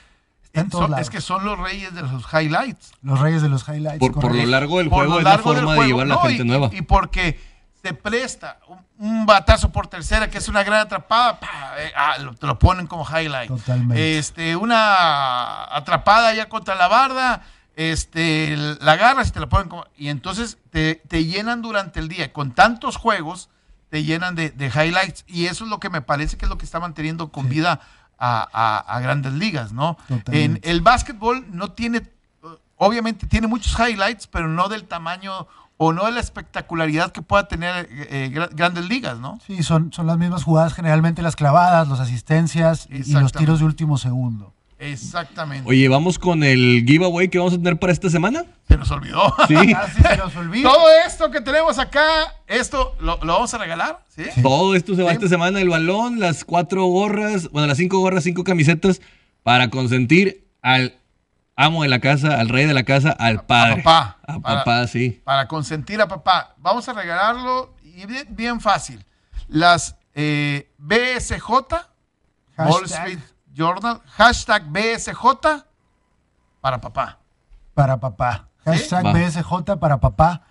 Está 0.53 0.61
en 0.61 0.69
todos 0.69 0.83
son- 0.83 0.91
lados. 0.91 1.03
es 1.07 1.09
que 1.09 1.19
son 1.21 1.43
los 1.45 1.57
reyes 1.59 1.93
de 1.95 2.03
los 2.03 2.23
highlights. 2.31 2.91
Los 3.01 3.19
reyes 3.19 3.41
de 3.41 3.49
los 3.49 3.67
highlights. 3.67 3.97
por, 3.99 4.13
por 4.13 4.35
lo 4.35 4.45
largo 4.45 4.77
del 4.77 4.87
por 4.89 4.99
juego 4.99 5.17
es 5.17 5.23
la 5.23 5.39
forma 5.39 5.73
de 5.73 5.87
llevar 5.87 6.05
a 6.05 6.09
la 6.09 6.15
¿no? 6.15 6.21
gente 6.21 6.43
y, 6.43 6.45
nueva. 6.45 6.69
Y 6.71 6.83
porque 6.83 7.39
se 7.81 7.93
presta 7.95 8.59
un, 8.67 8.77
un 8.99 9.25
batazo 9.25 9.71
por 9.71 9.87
tercera, 9.87 10.29
que 10.29 10.37
es 10.37 10.47
una 10.47 10.63
gran 10.63 10.81
atrapada, 10.81 11.39
pa, 11.39 11.73
eh, 11.79 11.91
ah, 11.97 12.17
lo- 12.19 12.35
te 12.35 12.45
lo 12.45 12.59
ponen 12.59 12.85
como 12.85 13.03
highlight. 13.03 13.47
Totalmente. 13.49 14.19
Este, 14.19 14.55
una 14.55 15.75
atrapada 15.75 16.33
ya 16.35 16.47
contra 16.49 16.75
la 16.75 16.87
barda, 16.87 17.41
este, 17.75 18.55
la 18.79 18.91
agarras 18.91 19.29
y 19.29 19.31
te 19.31 19.39
la 19.39 19.49
ponen 19.49 19.67
como... 19.69 19.85
Y 19.97 20.09
entonces 20.09 20.59
te, 20.69 20.95
te 21.07 21.25
llenan 21.25 21.63
durante 21.63 21.99
el 21.99 22.07
día. 22.09 22.31
Con 22.31 22.51
tantos 22.53 22.95
juegos, 22.97 23.49
te 23.89 24.03
llenan 24.03 24.35
de, 24.35 24.51
de 24.51 24.67
highlights. 24.67 25.25
Y 25.27 25.47
eso 25.47 25.63
es 25.63 25.69
lo 25.71 25.79
que 25.79 25.89
me 25.89 26.01
parece 26.01 26.37
que 26.37 26.45
es 26.45 26.49
lo 26.49 26.57
que 26.59 26.65
está 26.65 26.79
manteniendo 26.79 27.31
con 27.31 27.45
Sí. 27.45 27.49
vida 27.49 27.81
a, 28.25 28.47
a- 28.53 28.95
a 28.95 28.99
grandes 29.01 29.33
ligas, 29.33 29.73
¿no? 29.73 29.97
En 30.31 30.59
el 30.63 30.79
básquetbol 30.81 31.45
no 31.51 31.71
tiene, 31.71 32.03
obviamente 32.77 33.27
tiene 33.27 33.47
muchos 33.47 33.77
highlights, 33.77 34.27
pero 34.27 34.47
no 34.47 34.69
del 34.69 34.85
tamaño 34.85 35.47
o 35.77 35.91
no 35.91 36.05
de 36.05 36.11
la 36.13 36.19
espectacularidad 36.21 37.11
que 37.11 37.21
pueda 37.21 37.47
tener 37.47 37.87
eh, 37.91 38.31
gra- 38.33 38.49
grandes 38.53 38.87
ligas, 38.87 39.17
¿no? 39.19 39.39
Sí, 39.45 39.61
son, 39.63 39.91
son 39.91 40.07
las 40.07 40.17
mismas 40.17 40.43
jugadas, 40.43 40.73
generalmente 40.73 41.21
las 41.21 41.35
clavadas, 41.35 41.87
las 41.89 41.99
asistencias 41.99 42.87
y- 42.89 43.03
los 43.23 43.31
tiros 43.39 43.59
de 43.59 43.65
último 43.65 43.97
segundo. 43.97 44.53
Exactamente. 44.91 45.67
Oye, 45.69 45.87
vamos 45.87 46.19
con 46.19 46.43
el 46.43 46.83
giveaway 46.85 47.29
que 47.29 47.37
vamos 47.37 47.53
a 47.53 47.57
tener 47.57 47.77
para 47.79 47.93
esta 47.93 48.09
semana. 48.09 48.45
Se 48.67 48.77
nos 48.77 48.89
olvidó. 48.91 49.33
Sí. 49.47 49.55
Ah, 49.75 49.87
sí, 49.95 50.01
se 50.01 50.17
nos 50.17 50.35
olvida. 50.35 50.69
Todo 50.69 50.85
esto 51.05 51.31
que 51.31 51.41
tenemos 51.41 51.79
acá, 51.79 52.33
esto 52.47 52.95
lo, 52.99 53.17
lo 53.23 53.33
vamos 53.33 53.53
a 53.53 53.57
regalar, 53.57 54.03
¿sí? 54.09 54.23
Todo 54.41 54.75
esto 54.75 54.95
se 54.95 55.03
va 55.03 55.09
Sí. 55.11 55.15
esta 55.15 55.27
semana, 55.29 55.59
el 55.61 55.69
balón, 55.69 56.19
las 56.19 56.43
cuatro 56.45 56.85
gorras, 56.85 57.49
bueno, 57.51 57.67
las 57.67 57.77
cinco 57.77 57.99
gorras, 57.99 58.23
cinco 58.23 58.43
camisetas, 58.43 59.01
para 59.43 59.69
consentir 59.69 60.47
al 60.61 60.95
amo 61.55 61.83
de 61.83 61.89
la 61.89 61.99
casa, 61.99 62.39
al 62.39 62.49
rey 62.49 62.65
de 62.65 62.73
la 62.73 62.83
casa, 62.83 63.11
al 63.11 63.45
padre. 63.45 63.83
papá. 63.83 64.17
A 64.23 64.39
Para- 64.39 64.57
papá, 64.63 64.87
sí. 64.87 65.21
Para 65.23 65.47
consentir 65.47 66.01
a 66.01 66.07
papá. 66.07 66.55
Vamos 66.57 66.87
a 66.89 66.93
regalarlo 66.93 67.75
y 67.83 68.05
bien, 68.05 68.25
bien 68.29 68.59
fácil. 68.61 69.05
Las 69.47 69.95
eh, 70.15 70.71
BSJ, 70.77 71.49
Wall. 72.57 72.85
Street 72.85 73.19
Journal, 73.53 74.01
hashtag 74.07 74.63
BSJ 74.69 75.63
para 76.61 76.79
papá. 76.81 77.19
Para 77.73 77.99
papá. 77.99 78.47
Hashtag. 78.65 79.03
BSJ 79.13 79.77
para 79.79 79.99
papá. 79.99 80.41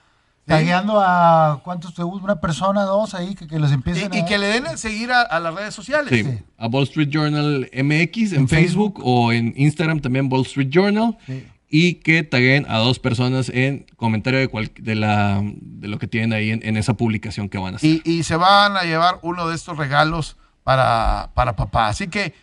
Tagueando 0.45 1.01
a 1.01 1.61
cuántos 1.63 1.95
te 1.95 2.03
gusta, 2.03 2.25
una 2.25 2.41
persona, 2.41 2.83
dos 2.83 3.15
ahí 3.15 3.35
que, 3.37 3.47
que 3.47 3.61
los 3.61 3.71
Y, 3.71 3.75
empiecen 3.75 4.13
y 4.13 4.19
a- 4.21 4.25
que 4.27 4.39
le 4.39 4.47
den 4.49 4.67
el 4.67 4.77
seguir 4.77 5.13
a, 5.13 5.23
a 5.23 5.39
las 5.39 5.55
redes 5.55 5.73
sociales. 5.75 6.11
Sí, 6.11 6.25
Sí. 6.25 6.45
a 6.59 6.67
Wall 6.67 6.83
Street 6.83 7.09
Journal 7.11 7.71
MX 7.73 8.33
en, 8.33 8.41
En 8.41 8.49
Facebook, 8.49 9.01
o 9.05 9.33
en 9.33 9.55
Instagram 9.57 10.01
también 10.01 10.29
Wall 10.31 10.43
Street 10.43 10.69
Journal. 10.71 11.17
Sí. 11.27 11.47
Y 11.75 11.95
que 11.95 12.23
taguen 12.25 12.67
a 12.69 12.79
dos 12.79 12.99
personas 12.99 13.49
en 13.51 13.87
comentario 13.97 14.41
de, 14.41 14.49
cual- 14.49 14.73
de, 14.79 14.95
la, 14.97 15.41
de 15.43 15.89
lo 15.89 15.99
que 15.99 16.07
tienen 16.09 16.33
ahí 16.35 16.51
en, 16.51 16.61
en 16.67 16.77
esa 16.77 16.95
publicación 16.95 17.49
que 17.49 17.57
van 17.59 17.75
a 17.75 17.77
hacer. 17.77 17.89
Y, 17.89 18.03
y 18.05 18.23
se 18.25 18.35
van 18.37 18.77
a 18.77 18.83
llevar 18.83 19.21
uno 19.23 19.47
de 19.49 19.55
estos 19.55 19.79
regalos 19.79 20.37
para, 20.65 21.31
para 21.35 21.55
papá. 21.57 21.87
Así 21.87 22.09
que 22.09 22.35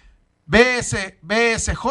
BS, 0.49 1.17
BSJ 1.21 1.85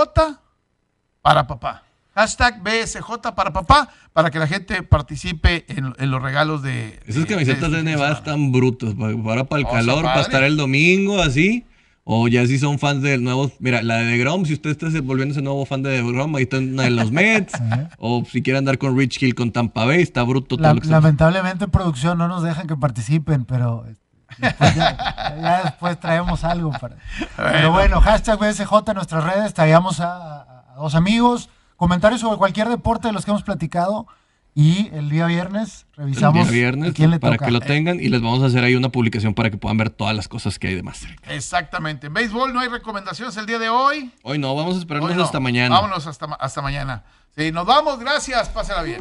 para 1.23 1.47
papá. 1.47 1.85
Hashtag 2.15 2.61
BSJ 2.65 3.33
para 3.37 3.53
papá, 3.53 3.89
para 4.13 4.31
que 4.33 4.41
la 4.41 4.49
gente 4.49 4.83
participe 4.83 5.65
en, 5.69 5.95
en 5.97 6.11
los 6.11 6.21
regalos 6.21 6.63
de. 6.65 6.99
Esas 7.07 7.23
de- 7.23 7.29
camisetas 7.29 7.71
de 7.71 7.77
fin 7.77 7.85
Nevada 7.85 8.15
están 8.15 8.51
brutas. 8.51 8.95
pa- 8.95 9.13
Para, 9.23 9.45
para 9.45 9.61
el 9.61 9.67
Oh, 9.67 9.71
calor, 9.71 10.03
para 10.03 10.23
estar 10.23 10.43
el 10.43 10.57
domingo, 10.57 11.21
así. 11.23 11.65
O 12.11 12.27
ya 12.27 12.45
si 12.47 12.59
son 12.59 12.79
fans 12.81 13.03
del 13.03 13.23
nuevo. 13.23 13.53
Mira, 13.61 13.83
la 13.83 13.99
de 13.99 14.07
DeGrom, 14.07 14.45
si 14.47 14.55
usted 14.55 14.71
está 14.71 14.89
volviéndose 15.03 15.43
nuevo 15.43 15.65
fan 15.67 15.83
de 15.85 15.91
DeGrom, 15.91 16.35
ahí 16.35 16.45
está 16.45 16.57
una 16.59 16.85
de 16.85 16.91
los 16.91 17.13
Mets. 17.13 17.53
o 17.99 18.25
si 18.25 18.43
quiere 18.43 18.59
andar 18.59 18.79
con 18.79 18.99
Rich 18.99 19.23
Hill 19.23 19.35
con 19.37 19.53
Tampa 19.53 19.85
Bay, 19.85 20.01
está 20.03 20.23
bruto 20.25 20.57
todo 20.57 20.63
La- 20.63 20.75
lo 20.75 20.81
que 20.81 20.87
está- 20.87 20.97
lamentablemente 21.01 21.67
en 21.67 21.71
producción 21.71 22.19
no 22.19 22.27
nos 22.27 22.43
dejan 22.43 22.67
que 22.67 22.75
participen, 22.77 23.45
pero 23.45 23.85
ya, 24.39 25.37
ya 25.41 25.63
después 25.65 25.99
traemos 25.99 26.45
algo 26.45 26.71
para. 26.73 26.97
Pero 27.37 27.73
bueno, 27.73 28.01
hashtag 28.01 28.39
BSJ 28.39 28.73
en 28.89 28.95
nuestras 28.95 29.25
redes, 29.25 29.55
traíamos 29.55 30.01
a, 30.01 30.65
dos 30.77 30.95
amigos, 30.95 31.49
comentarios 31.77 32.21
sobre 32.21 32.39
cualquier 32.39 32.69
deporte 32.69 33.09
de 33.09 33.13
los 33.13 33.25
que 33.25 33.31
hemos 33.31 33.43
platicado 33.43 34.07
y 34.55 34.89
el 34.93 35.09
día 35.09 35.27
viernes 35.27 35.87
el 35.93 36.05
revisamos 36.05 36.49
día 36.49 36.51
viernes 36.51 36.91
a 36.91 36.95
quién 36.95 37.11
le 37.11 37.21
para 37.21 37.35
toca. 37.37 37.45
que 37.47 37.53
lo 37.53 37.61
tengan 37.61 38.01
y 38.01 38.09
les 38.09 38.21
vamos 38.21 38.43
a 38.43 38.47
hacer 38.47 38.65
ahí 38.65 38.75
una 38.75 38.89
publicación 38.89 39.33
para 39.35 39.51
que 39.51 39.57
puedan 39.59 39.77
ver 39.77 39.91
todas 39.91 40.17
las 40.17 40.27
cosas 40.27 40.59
que 40.59 40.69
hay 40.69 40.75
de 40.75 40.83
más 40.83 40.99
cerca. 40.99 41.33
Exactamente. 41.33 42.09
En 42.09 42.15
béisbol 42.15 42.53
no 42.53 42.61
hay 42.61 42.69
recomendaciones 42.69 43.37
el 43.37 43.47
día 43.47 43.59
de 43.61 43.69
hoy. 43.69 44.13
Hoy 44.23 44.39
no, 44.39 44.55
vamos 44.57 44.77
a 44.77 44.79
esperarnos 44.81 45.15
no. 45.15 45.23
hasta 45.23 45.39
mañana. 45.39 45.75
Vámonos 45.77 46.07
hasta, 46.09 46.27
ma- 46.27 46.37
hasta 46.41 46.61
mañana. 46.61 47.05
Sí, 47.37 47.53
nos 47.53 47.67
vamos. 47.67 48.01
Gracias. 48.01 48.49
Pásala 48.49 48.83
bien. 48.83 49.01